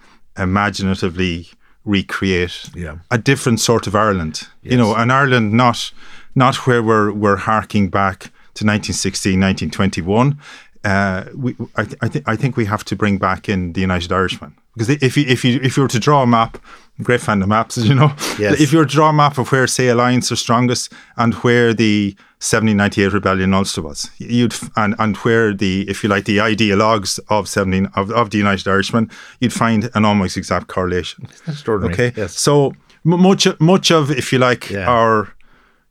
imaginatively 0.42 1.48
recreate 1.84 2.70
Yeah. 2.74 2.96
a 3.10 3.18
different 3.18 3.60
sort 3.60 3.86
of 3.86 3.94
Ireland. 3.94 4.48
You 4.62 4.76
know, 4.76 4.94
an 4.94 5.10
Ireland 5.10 5.52
not 5.52 5.92
not 6.34 6.66
where 6.66 6.82
we're 6.82 7.10
we're 7.12 7.36
harking 7.36 7.90
back 7.90 8.30
to 8.54 8.64
1916, 8.66 9.40
1921. 9.40 10.38
Uh, 10.84 11.24
we, 11.34 11.54
I, 11.76 11.84
th- 11.84 11.96
I, 12.00 12.08
th- 12.08 12.24
I 12.26 12.36
think 12.36 12.56
we 12.56 12.64
have 12.64 12.84
to 12.84 12.96
bring 12.96 13.18
back 13.18 13.48
in 13.48 13.72
the 13.74 13.80
United 13.82 14.12
Irishman 14.12 14.54
because 14.74 14.88
if 14.88 15.16
you 15.16 15.24
if 15.28 15.44
you 15.44 15.60
if 15.62 15.76
you 15.76 15.82
were 15.82 15.88
to 15.90 15.98
draw 16.00 16.22
a 16.22 16.26
map, 16.26 16.58
great 17.02 17.20
fan 17.20 17.42
of 17.42 17.48
maps, 17.48 17.76
as 17.78 17.84
you 17.88 17.94
know. 17.94 18.12
Yes. 18.38 18.60
If 18.60 18.72
you 18.72 18.78
were 18.78 18.86
to 18.86 18.94
draw 18.94 19.10
a 19.10 19.12
map 19.12 19.38
of 19.38 19.50
where, 19.52 19.66
say, 19.66 19.88
Alliance 19.88 20.32
are 20.32 20.36
strongest 20.36 20.92
and 21.16 21.34
where 21.34 21.74
the 21.74 22.14
1798 22.40 23.12
rebellion 23.12 23.50
in 23.50 23.54
Ulster 23.54 23.82
was, 23.82 24.08
you'd 24.16 24.54
and 24.76 24.94
and 24.98 25.16
where 25.18 25.52
the 25.52 25.84
if 25.90 26.02
you 26.02 26.08
like 26.08 26.24
the 26.24 26.38
ideologues 26.38 27.20
of 27.28 27.46
17 27.46 27.86
of, 27.94 28.10
of 28.10 28.30
the 28.30 28.38
United 28.38 28.66
Irishmen, 28.66 29.10
you'd 29.40 29.52
find 29.52 29.90
an 29.94 30.06
almost 30.06 30.38
exact 30.38 30.66
correlation. 30.68 31.28
Extraordinary. 31.46 31.92
Okay. 31.92 32.12
Yes. 32.16 32.38
So 32.38 32.68
m- 33.04 33.20
much 33.20 33.46
much 33.60 33.90
of 33.90 34.10
if 34.10 34.32
you 34.32 34.38
like 34.38 34.70
Yeah. 34.70 34.88
our 34.88 35.34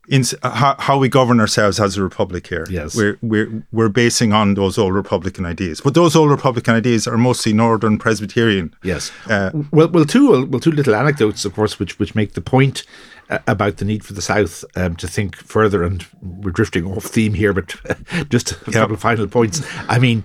in 0.08 0.24
how, 0.41 0.76
how, 0.80 0.97
we 0.97 1.08
govern 1.08 1.39
ourselves 1.39 1.80
as 1.80 1.95
a 1.95 2.02
republic 2.02 2.47
here. 2.47 2.66
Yes, 2.68 2.95
we're 2.95 3.20
we're 3.22 3.64
we're 3.72 3.89
basing 3.89 4.34
on 4.34 4.56
those 4.56 4.80
old 4.80 4.95
republican 4.95 5.45
ideas, 5.45 5.82
but 5.82 5.93
those 5.93 6.16
old 6.16 6.32
republican 6.32 6.74
ideas 6.74 7.08
are 7.08 7.16
mostly 7.18 7.54
Northern 7.54 8.00
Presbyterian. 8.00 8.74
Yes. 8.84 9.12
Uh, 9.30 9.52
well, 9.72 9.88
well, 9.89 10.06
two 10.06 10.47
well, 10.47 10.60
two 10.60 10.72
little 10.72 10.95
anecdotes, 10.95 11.45
of 11.45 11.54
course, 11.54 11.78
which 11.78 12.00
which 12.00 12.16
make 12.16 12.34
the 12.34 12.41
point 12.41 12.84
about 13.30 13.78
the 13.78 13.86
need 13.86 14.04
for 14.04 14.14
the 14.14 14.22
South 14.22 14.66
um, 14.76 14.96
to 14.98 15.08
think 15.08 15.36
further. 15.36 15.84
And 15.84 16.06
we're 16.22 16.52
drifting 16.52 16.86
off 16.86 17.06
theme 17.06 17.34
here, 17.34 17.54
but 17.54 17.76
just 18.30 18.52
a 18.52 18.58
yep. 18.66 18.74
couple 18.74 18.96
of 18.96 19.02
final 19.02 19.28
points. 19.28 19.62
I 19.88 20.00
mean, 20.00 20.24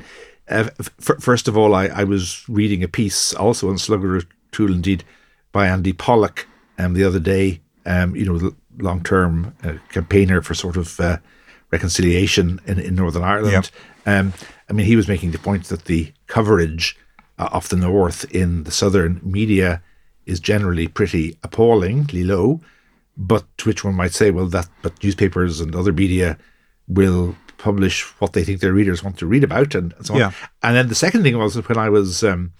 uh, 0.49 0.71
f- 0.79 1.21
first 1.21 1.49
of 1.49 1.57
all, 1.57 1.75
I, 1.75 1.87
I 1.87 2.05
was 2.05 2.49
reading 2.49 2.83
a 2.83 2.89
piece 2.89 3.35
also 3.35 3.69
on 3.69 3.79
Slugger 3.79 4.17
O'Toole, 4.17 4.73
indeed, 4.73 5.05
by 5.53 5.69
Andy 5.69 5.93
Pollak 5.93 6.47
um, 6.79 6.95
the 6.95 7.05
other 7.05 7.21
day. 7.21 7.61
Um, 7.87 8.17
you 8.17 8.25
know, 8.25 8.55
long 8.79 9.03
term 9.03 9.55
uh, 9.63 9.75
campaigner 9.91 10.41
for 10.41 10.55
sort 10.55 10.77
of 10.77 10.99
uh, 10.99 11.19
reconciliation 11.71 12.61
in, 12.67 12.79
in 12.79 12.95
Northern 12.95 13.23
Ireland. 13.23 13.71
Yep. 14.07 14.17
Um, 14.17 14.33
I 14.69 14.73
mean, 14.73 14.87
he 14.87 14.97
was 14.97 15.09
making 15.09 15.33
the 15.33 15.39
point 15.39 15.65
that 15.65 15.85
the 15.85 16.13
coverage 16.27 16.97
uh, 17.39 17.49
of 17.53 17.69
the 17.69 17.77
North 17.77 18.25
in 18.35 18.65
the 18.65 18.71
Southern 18.71 19.21
media 19.23 19.83
is 20.27 20.41
generally 20.41 20.89
pretty 20.89 21.37
appallingly 21.43 22.25
low. 22.25 22.61
But 23.17 23.45
which 23.65 23.85
one 23.85 23.95
might 23.95 24.12
say, 24.12 24.31
well, 24.31 24.47
that 24.47 24.69
but 24.83 25.03
newspapers 25.03 25.61
and 25.61 25.75
other 25.75 25.93
media 25.93 26.37
will 26.89 27.37
publish 27.59 28.03
what 28.21 28.33
they 28.33 28.45
think 28.45 28.61
their 28.61 28.73
readers 28.73 29.03
want 29.05 29.19
to 29.19 29.27
read 29.27 29.45
about, 29.45 29.75
and, 29.75 29.95
so 30.03 30.17
yeah. 30.17 30.27
on. 30.27 30.35
And 30.62 30.77
then 30.77 30.89
the 30.89 30.95
second 30.95 31.23
thing 31.23 31.39
was 31.39 31.57
when 31.69 31.79
I 31.79 31.89
was, 31.89 32.25
um, 32.25 32.53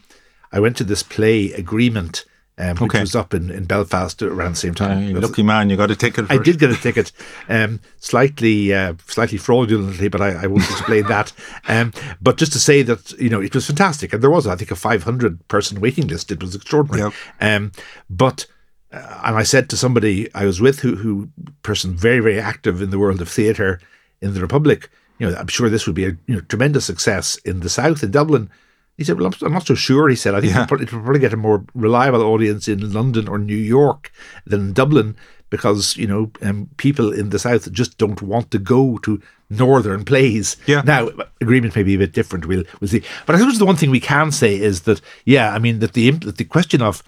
I 0.53 0.61
went 0.61 0.77
to 0.77 0.85
this 0.85 1.03
play 1.03 1.53
agreement 1.53 2.25
um, 2.57 2.77
which 2.77 2.91
okay. 2.91 3.01
was 3.01 3.17
up 3.17 3.35
in, 3.35 3.51
in 3.51 3.65
Belfast 3.65 4.23
around 4.23 4.53
the 4.53 4.57
same 4.57 4.75
time. 4.75 5.17
Uh, 5.17 5.21
lucky 5.21 5.43
man, 5.43 5.71
you 5.71 5.77
got 5.77 5.91
a 5.91 5.97
ticket. 5.97 6.31
I 6.31 6.39
did 6.39 6.61
get 6.61 6.71
a 6.71 6.77
ticket, 6.77 7.11
um, 7.49 7.81
slightly 7.99 8.73
uh, 8.73 8.95
slightly 9.07 9.39
fraudulently, 9.39 10.09
but 10.09 10.21
I, 10.21 10.45
I 10.45 10.47
won't 10.47 10.63
explain 10.71 11.07
that. 11.09 11.33
Um, 11.67 11.93
but 12.21 12.37
just 12.37 12.53
to 12.53 12.59
say 12.59 12.83
that 12.83 13.13
you 13.13 13.31
know 13.31 13.41
it 13.41 13.55
was 13.55 13.67
fantastic, 13.67 14.13
and 14.13 14.23
there 14.23 14.31
was 14.31 14.47
I 14.47 14.55
think 14.55 14.71
a 14.71 14.77
500 14.77 15.49
person 15.49 15.81
waiting 15.81 16.07
list. 16.07 16.31
It 16.31 16.43
was 16.43 16.55
extraordinary. 16.55 17.11
Yep. 17.11 17.13
Um, 17.41 17.73
but 18.11 18.47
and 18.95 19.37
I 19.37 19.43
said 19.43 19.69
to 19.71 19.77
somebody 19.77 20.33
I 20.35 20.45
was 20.45 20.61
with, 20.61 20.81
who 20.81 20.97
who 20.97 21.29
person 21.63 21.97
very 21.97 22.21
very 22.21 22.41
active 22.41 22.81
in 22.83 22.91
the 22.91 22.99
world 22.99 23.21
of 23.21 23.29
theatre 23.29 23.81
in 24.21 24.35
the 24.35 24.41
Republic, 24.41 24.91
you 25.19 25.29
know, 25.29 25.37
I'm 25.37 25.49
sure 25.49 25.69
this 25.69 25.87
would 25.87 25.97
be 25.97 26.07
a 26.07 26.17
you 26.27 26.35
know, 26.37 26.41
tremendous 26.43 26.85
success 26.85 27.37
in 27.45 27.61
the 27.61 27.69
South 27.69 28.03
in 28.03 28.11
Dublin 28.11 28.51
he 28.97 29.05
said, 29.05 29.19
"Well, 29.19 29.33
I'm, 29.43 29.53
not 29.53 29.67
so 29.67 29.75
sure." 29.75 30.09
He 30.09 30.17
said, 30.17 30.35
"I 30.35 30.41
think 30.41 30.53
yeah. 30.53 30.63
it'll, 30.63 30.69
probably, 30.69 30.87
probably 30.87 31.19
get 31.19 31.33
a 31.33 31.37
more 31.37 31.65
reliable 31.75 32.23
audience 32.23 32.69
in 32.69 32.93
London 32.93 33.29
or 33.29 33.39
New 33.39 33.57
York 33.57 34.13
than 34.47 34.73
Dublin 34.73 35.17
because 35.51 35.97
you 35.97 36.07
know 36.07 36.31
um, 36.43 36.69
people 36.77 37.13
in 37.13 37.31
the 37.31 37.39
south 37.39 37.71
just 37.73 37.99
don't 37.99 38.23
want 38.23 38.51
to 38.53 38.59
go 38.59 38.99
to 38.99 39.21
northern 39.51 40.05
plays. 40.05 40.57
Yeah. 40.67 40.83
Now 40.85 41.11
agreement 41.41 41.75
may 41.75 41.83
be 41.83 41.95
a 41.95 41.99
bit 41.99 42.13
different. 42.13 42.47
We'll 42.47 42.65
we'll 42.81 42.89
see. 42.89 43.03
But 43.27 43.35
I 43.35 43.39
suppose 43.39 43.59
the 43.59 43.67
one 43.67 43.77
thing 43.77 43.91
we 43.91 44.01
can 44.01 44.31
say 44.31 44.55
is 44.55 44.83
that 44.83 45.01
yeah, 45.25 45.53
I 45.53 45.59
mean 45.59 45.81
that 45.81 45.95
the 45.95 46.11
that 46.11 46.37
the 46.37 46.45
question 46.45 46.81
of 46.81 47.03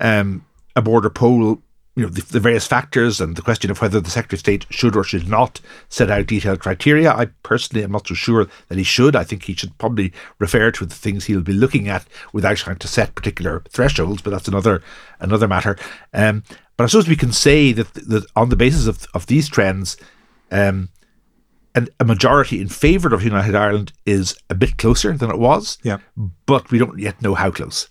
um, 0.00 0.44
a 0.76 0.82
border 0.82 1.10
poll 1.10 1.62
you 1.96 2.02
know, 2.02 2.08
the, 2.08 2.22
the, 2.22 2.40
various 2.40 2.66
factors 2.66 3.20
and 3.20 3.36
the 3.36 3.42
question 3.42 3.70
of 3.70 3.80
whether 3.80 4.00
the 4.00 4.10
Secretary 4.10 4.36
of 4.36 4.40
State 4.40 4.66
should 4.70 4.96
or 4.96 5.04
should 5.04 5.28
not 5.28 5.60
set 5.88 6.10
out 6.10 6.26
detailed 6.26 6.58
criteria. 6.58 7.12
I 7.12 7.26
personally 7.44 7.84
am 7.84 7.92
not 7.92 8.08
so 8.08 8.14
sure 8.14 8.48
that 8.68 8.78
he 8.78 8.84
should. 8.84 9.14
I 9.14 9.22
think 9.22 9.44
he 9.44 9.54
should 9.54 9.76
probably 9.78 10.12
refer 10.40 10.72
to 10.72 10.86
the 10.86 10.94
things 10.94 11.24
he'll 11.24 11.40
be 11.40 11.52
looking 11.52 11.88
at 11.88 12.04
without 12.32 12.56
trying 12.56 12.78
to 12.78 12.88
set 12.88 13.14
particular 13.14 13.62
thresholds, 13.68 14.22
but 14.22 14.30
that's 14.30 14.48
another 14.48 14.82
another 15.20 15.46
matter. 15.46 15.76
Um, 16.12 16.42
but 16.76 16.84
I 16.84 16.86
suppose 16.88 17.06
we 17.06 17.16
can 17.16 17.32
say 17.32 17.70
that, 17.72 17.94
that 17.94 18.26
on 18.34 18.48
the 18.48 18.56
basis 18.56 18.88
of, 18.88 19.06
of 19.14 19.26
these 19.26 19.48
trends, 19.48 19.96
um, 20.50 20.88
and 21.76 21.90
a 22.00 22.04
majority 22.04 22.60
in 22.60 22.68
favour 22.68 23.14
of 23.14 23.22
United 23.22 23.54
Ireland 23.54 23.92
is 24.04 24.36
a 24.50 24.54
bit 24.54 24.78
closer 24.78 25.12
than 25.16 25.30
it 25.30 25.38
was. 25.38 25.78
Yeah. 25.82 25.98
But 26.46 26.70
we 26.70 26.78
don't 26.78 26.98
yet 26.98 27.22
know 27.22 27.34
how 27.34 27.50
close. 27.50 27.88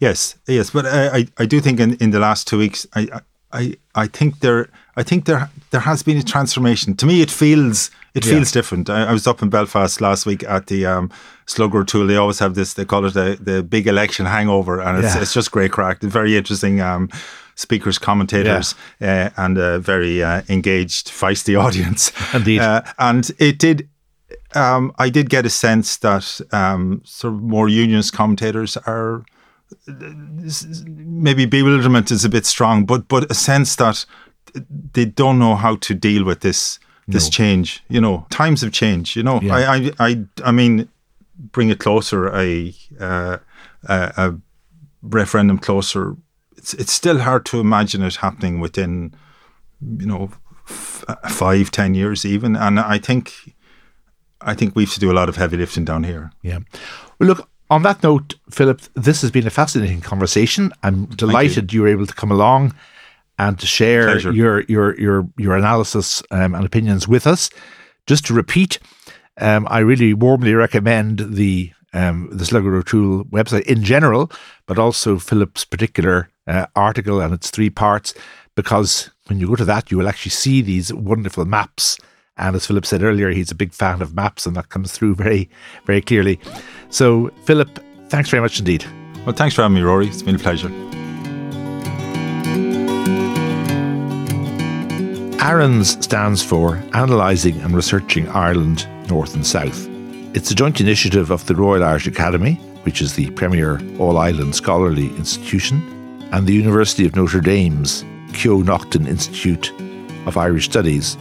Yes, 0.00 0.36
yes, 0.46 0.70
but 0.70 0.86
I, 0.86 1.18
I, 1.18 1.26
I 1.38 1.46
do 1.46 1.60
think 1.60 1.80
in, 1.80 1.94
in 1.96 2.10
the 2.10 2.18
last 2.18 2.46
two 2.46 2.58
weeks, 2.58 2.86
I, 2.94 3.20
I 3.52 3.76
I 3.94 4.06
think 4.08 4.40
there 4.40 4.68
I 4.96 5.02
think 5.02 5.24
there 5.24 5.48
there 5.70 5.80
has 5.80 6.02
been 6.02 6.18
a 6.18 6.22
transformation. 6.22 6.96
To 6.96 7.06
me, 7.06 7.22
it 7.22 7.30
feels 7.30 7.90
it 8.14 8.24
feels 8.24 8.52
different. 8.52 8.90
I, 8.90 9.06
I, 9.06 9.12
was 9.12 9.26
up 9.26 9.42
in 9.42 9.48
Belfast 9.48 10.00
last 10.00 10.26
week 10.26 10.44
at 10.44 10.66
the 10.66 10.86
um, 10.86 11.10
Slugger 11.46 11.78
O'Toole. 11.78 12.06
They 12.06 12.16
always 12.16 12.38
have 12.38 12.54
this. 12.54 12.74
They 12.74 12.84
call 12.84 13.04
it 13.06 13.14
the 13.14 13.38
the 13.40 13.62
big 13.62 13.86
election 13.86 14.26
hangover, 14.26 14.80
and 14.80 14.98
it's 14.98 15.14
yeah. 15.14 15.22
it's 15.22 15.32
just 15.32 15.50
great 15.50 15.72
crack. 15.72 16.00
Very 16.00 16.36
interesting. 16.36 16.80
Um, 16.80 17.08
speakers, 17.56 17.98
commentators, 17.98 18.74
yeah. 19.00 19.30
uh, 19.36 19.42
and 19.42 19.58
a 19.58 19.78
very 19.78 20.22
uh, 20.22 20.42
engaged, 20.48 21.08
feisty 21.08 21.58
audience. 21.64 22.12
Indeed, 22.32 22.60
uh, 22.60 22.82
and 22.98 23.30
it 23.38 23.58
did. 23.58 23.88
Um, 24.54 24.92
I 24.98 25.10
did 25.10 25.30
get 25.30 25.46
a 25.46 25.50
sense 25.50 25.96
that 25.98 26.40
um, 26.52 27.02
sort 27.04 27.34
of 27.34 27.42
more 27.42 27.68
unionist 27.68 28.12
commentators 28.12 28.76
are 28.76 29.24
maybe 30.86 31.46
bewilderment 31.46 32.10
is 32.10 32.24
a 32.24 32.28
bit 32.28 32.46
strong, 32.46 32.86
but 32.86 33.08
but 33.08 33.30
a 33.30 33.34
sense 33.34 33.76
that 33.76 34.06
they 34.92 35.04
don't 35.04 35.38
know 35.38 35.54
how 35.56 35.76
to 35.76 35.94
deal 35.94 36.24
with 36.24 36.40
this 36.40 36.78
this 37.08 37.26
no. 37.26 37.30
change. 37.30 37.82
You 37.88 38.00
know, 38.00 38.26
times 38.30 38.62
have 38.62 38.72
changed. 38.72 39.16
You 39.16 39.22
know, 39.22 39.40
yeah. 39.40 39.56
I, 39.56 39.76
I 39.76 39.92
I 39.98 40.24
I 40.44 40.52
mean, 40.52 40.88
bring 41.52 41.70
it 41.70 41.78
closer. 41.78 42.28
A, 42.28 42.74
uh, 43.00 43.38
a, 43.88 44.12
a 44.16 44.34
referendum 45.02 45.58
closer. 45.58 46.16
It's 46.56 46.74
it's 46.74 46.92
still 46.92 47.18
hard 47.18 47.44
to 47.46 47.60
imagine 47.60 48.02
it 48.02 48.16
happening 48.16 48.60
within, 48.60 49.14
you 49.80 50.06
know, 50.06 50.30
f- 50.68 51.04
five 51.28 51.70
ten 51.70 51.94
years 51.94 52.24
even. 52.24 52.56
And 52.56 52.78
I 52.78 52.98
think. 52.98 53.32
I 54.46 54.54
think 54.54 54.76
we 54.76 54.84
have 54.84 54.92
to 54.92 55.00
do 55.00 55.10
a 55.10 55.14
lot 55.14 55.28
of 55.30 55.36
heavy 55.36 55.56
lifting 55.56 55.86
down 55.86 56.04
here. 56.04 56.30
Yeah. 56.42 56.58
Well, 57.18 57.28
look, 57.28 57.48
on 57.70 57.82
that 57.82 58.02
note, 58.02 58.34
Philip, 58.50 58.80
this 58.94 59.22
has 59.22 59.30
been 59.30 59.46
a 59.46 59.50
fascinating 59.50 60.00
conversation. 60.00 60.72
I'm 60.82 61.06
delighted 61.06 61.72
you. 61.72 61.78
you. 61.78 61.82
were 61.82 61.88
able 61.88 62.06
to 62.06 62.14
come 62.14 62.30
along 62.30 62.74
and 63.38 63.58
to 63.58 63.66
share 63.66 64.18
your 64.18 64.62
your 64.62 64.98
your 64.98 65.28
your 65.36 65.56
analysis 65.56 66.22
um, 66.30 66.54
and 66.54 66.64
opinions 66.64 67.08
with 67.08 67.26
us. 67.26 67.50
Just 68.06 68.26
to 68.26 68.34
repeat, 68.34 68.78
um, 69.40 69.66
I 69.70 69.78
really 69.78 70.14
warmly 70.14 70.54
recommend 70.54 71.20
the 71.20 71.72
um, 71.92 72.28
the 72.30 72.44
Slugger 72.44 72.76
O'Toole 72.76 73.24
website 73.24 73.62
in 73.62 73.82
general, 73.82 74.30
but 74.66 74.78
also 74.78 75.18
Philip's 75.18 75.64
particular 75.64 76.28
uh, 76.46 76.66
article 76.76 77.20
and 77.20 77.32
its 77.32 77.50
three 77.50 77.70
parts, 77.70 78.14
because 78.56 79.10
when 79.26 79.40
you 79.40 79.48
go 79.48 79.56
to 79.56 79.64
that, 79.64 79.90
you 79.90 79.96
will 79.96 80.08
actually 80.08 80.30
see 80.30 80.60
these 80.60 80.92
wonderful 80.92 81.44
maps 81.44 81.98
and 82.36 82.56
as 82.56 82.66
Philip 82.66 82.84
said 82.84 83.02
earlier, 83.02 83.30
he's 83.30 83.50
a 83.50 83.56
big 83.56 83.72
fan 83.72 84.02
of 84.02 84.14
maps, 84.14 84.46
and 84.46 84.56
that 84.56 84.68
comes 84.68 84.92
through 84.92 85.14
very, 85.14 85.48
very 85.86 86.00
clearly. 86.00 86.40
So, 86.90 87.30
Philip, 87.44 87.80
thanks 88.08 88.30
very 88.30 88.40
much 88.40 88.58
indeed. 88.58 88.84
Well, 89.26 89.34
thanks 89.34 89.54
for 89.54 89.62
having 89.62 89.76
me, 89.76 89.82
Rory. 89.82 90.06
It's 90.06 90.22
been 90.22 90.36
a 90.36 90.38
pleasure. 90.38 90.70
ARINS 95.40 96.02
stands 96.02 96.42
for 96.42 96.82
Analysing 96.94 97.60
and 97.60 97.74
Researching 97.74 98.28
Ireland 98.30 98.88
North 99.10 99.34
and 99.34 99.46
South. 99.46 99.86
It's 100.34 100.50
a 100.50 100.54
joint 100.54 100.80
initiative 100.80 101.30
of 101.30 101.44
the 101.46 101.54
Royal 101.54 101.84
Irish 101.84 102.06
Academy, 102.06 102.54
which 102.84 103.02
is 103.02 103.14
the 103.14 103.30
premier 103.32 103.78
all 103.98 104.16
Ireland 104.16 104.54
scholarly 104.54 105.08
institution, 105.16 106.26
and 106.32 106.46
the 106.46 106.54
University 106.54 107.04
of 107.04 107.14
Notre 107.14 107.40
Dame's 107.40 108.04
Keough 108.32 108.64
Naughton 108.64 109.06
Institute 109.06 109.70
of 110.26 110.36
Irish 110.36 110.64
Studies, 110.64 111.16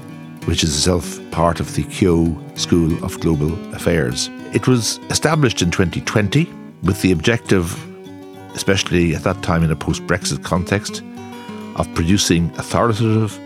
which 0.46 0.64
is 0.64 0.76
itself 0.76 1.20
part 1.32 1.60
of 1.60 1.76
the 1.76 1.84
Keough 1.84 2.58
School 2.58 3.04
of 3.04 3.20
Global 3.20 3.54
Affairs. 3.76 4.30
It 4.54 4.68
was 4.68 5.00
established 5.10 5.64
in 5.64 5.72
2020 5.72 6.48
with 6.84 7.02
the 7.02 7.12
objective, 7.12 7.76
especially 8.54 9.16
at 9.16 9.24
that 9.24 9.42
time 9.42 9.64
in 9.64 9.72
a 9.72 9.76
post 9.76 10.06
Brexit 10.06 10.44
context, 10.44 11.02
of 11.76 11.92
producing 11.96 12.52
authoritative, 12.58 13.40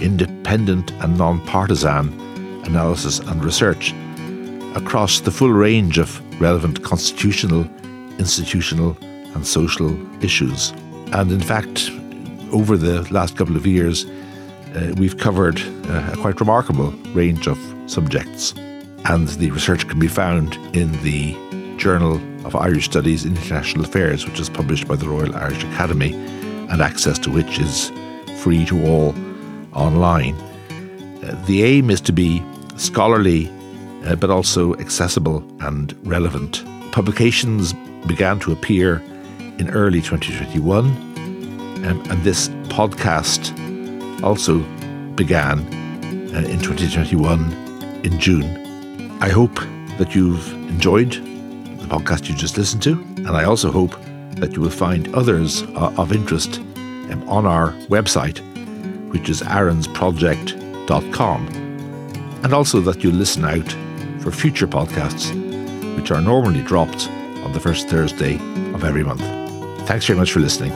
independent, 0.00 0.92
and 1.02 1.18
non 1.18 1.44
partisan 1.46 2.12
analysis 2.64 3.18
and 3.18 3.44
research 3.44 3.92
across 4.76 5.18
the 5.18 5.32
full 5.32 5.50
range 5.50 5.98
of 5.98 6.22
relevant 6.40 6.84
constitutional, 6.84 7.68
institutional, 8.20 8.96
and 9.34 9.44
social 9.44 9.90
issues. 10.22 10.70
And 11.12 11.32
in 11.32 11.40
fact, 11.40 11.90
over 12.52 12.76
the 12.76 13.02
last 13.12 13.36
couple 13.36 13.56
of 13.56 13.66
years, 13.66 14.06
uh, 14.76 14.94
we've 14.96 15.18
covered 15.18 15.60
uh, 15.88 16.10
a 16.12 16.16
quite 16.18 16.38
remarkable 16.38 16.92
range 17.14 17.48
of 17.48 17.58
subjects. 17.86 18.54
And 19.04 19.28
the 19.28 19.50
research 19.50 19.88
can 19.88 19.98
be 19.98 20.08
found 20.08 20.54
in 20.76 20.92
the 21.02 21.36
Journal 21.76 22.20
of 22.46 22.54
Irish 22.54 22.84
Studies 22.84 23.24
in 23.24 23.36
International 23.36 23.84
Affairs, 23.84 24.26
which 24.26 24.38
is 24.38 24.48
published 24.48 24.86
by 24.86 24.96
the 24.96 25.08
Royal 25.08 25.34
Irish 25.34 25.64
Academy, 25.64 26.14
and 26.70 26.80
access 26.80 27.18
to 27.20 27.30
which 27.30 27.58
is 27.58 27.90
free 28.38 28.64
to 28.66 28.86
all 28.86 29.14
online. 29.74 30.34
Uh, 31.22 31.44
the 31.46 31.62
aim 31.62 31.90
is 31.90 32.00
to 32.02 32.12
be 32.12 32.42
scholarly 32.76 33.50
uh, 34.04 34.16
but 34.16 34.30
also 34.30 34.74
accessible 34.76 35.44
and 35.60 35.94
relevant. 36.06 36.64
Publications 36.92 37.72
began 38.06 38.38
to 38.40 38.52
appear 38.52 39.02
in 39.58 39.70
early 39.70 40.00
2021, 40.00 40.84
um, 40.84 41.84
and 41.84 42.22
this 42.24 42.48
podcast 42.68 43.52
also 44.22 44.58
began 45.14 45.60
uh, 46.34 46.38
in 46.48 46.58
2021 46.60 47.52
in 48.04 48.18
June. 48.18 48.61
I 49.22 49.28
hope 49.28 49.54
that 49.98 50.14
you've 50.16 50.52
enjoyed 50.68 51.12
the 51.12 51.86
podcast 51.86 52.28
you 52.28 52.34
just 52.34 52.58
listened 52.58 52.82
to, 52.82 52.94
and 53.18 53.28
I 53.28 53.44
also 53.44 53.70
hope 53.70 53.94
that 54.38 54.52
you 54.52 54.60
will 54.60 54.68
find 54.68 55.14
others 55.14 55.62
uh, 55.62 55.94
of 55.96 56.12
interest 56.12 56.58
um, 56.58 57.22
on 57.28 57.46
our 57.46 57.70
website, 57.86 58.40
which 59.12 59.28
is 59.28 59.40
arinsproject.com, 59.42 61.46
and 62.42 62.52
also 62.52 62.80
that 62.80 63.04
you 63.04 63.12
listen 63.12 63.44
out 63.44 63.70
for 64.20 64.32
future 64.32 64.66
podcasts, 64.66 65.30
which 65.94 66.10
are 66.10 66.20
normally 66.20 66.62
dropped 66.62 67.08
on 67.44 67.52
the 67.52 67.60
first 67.60 67.88
Thursday 67.88 68.34
of 68.74 68.82
every 68.82 69.04
month. 69.04 69.22
Thanks 69.86 70.04
very 70.04 70.18
much 70.18 70.32
for 70.32 70.40
listening. 70.40 70.72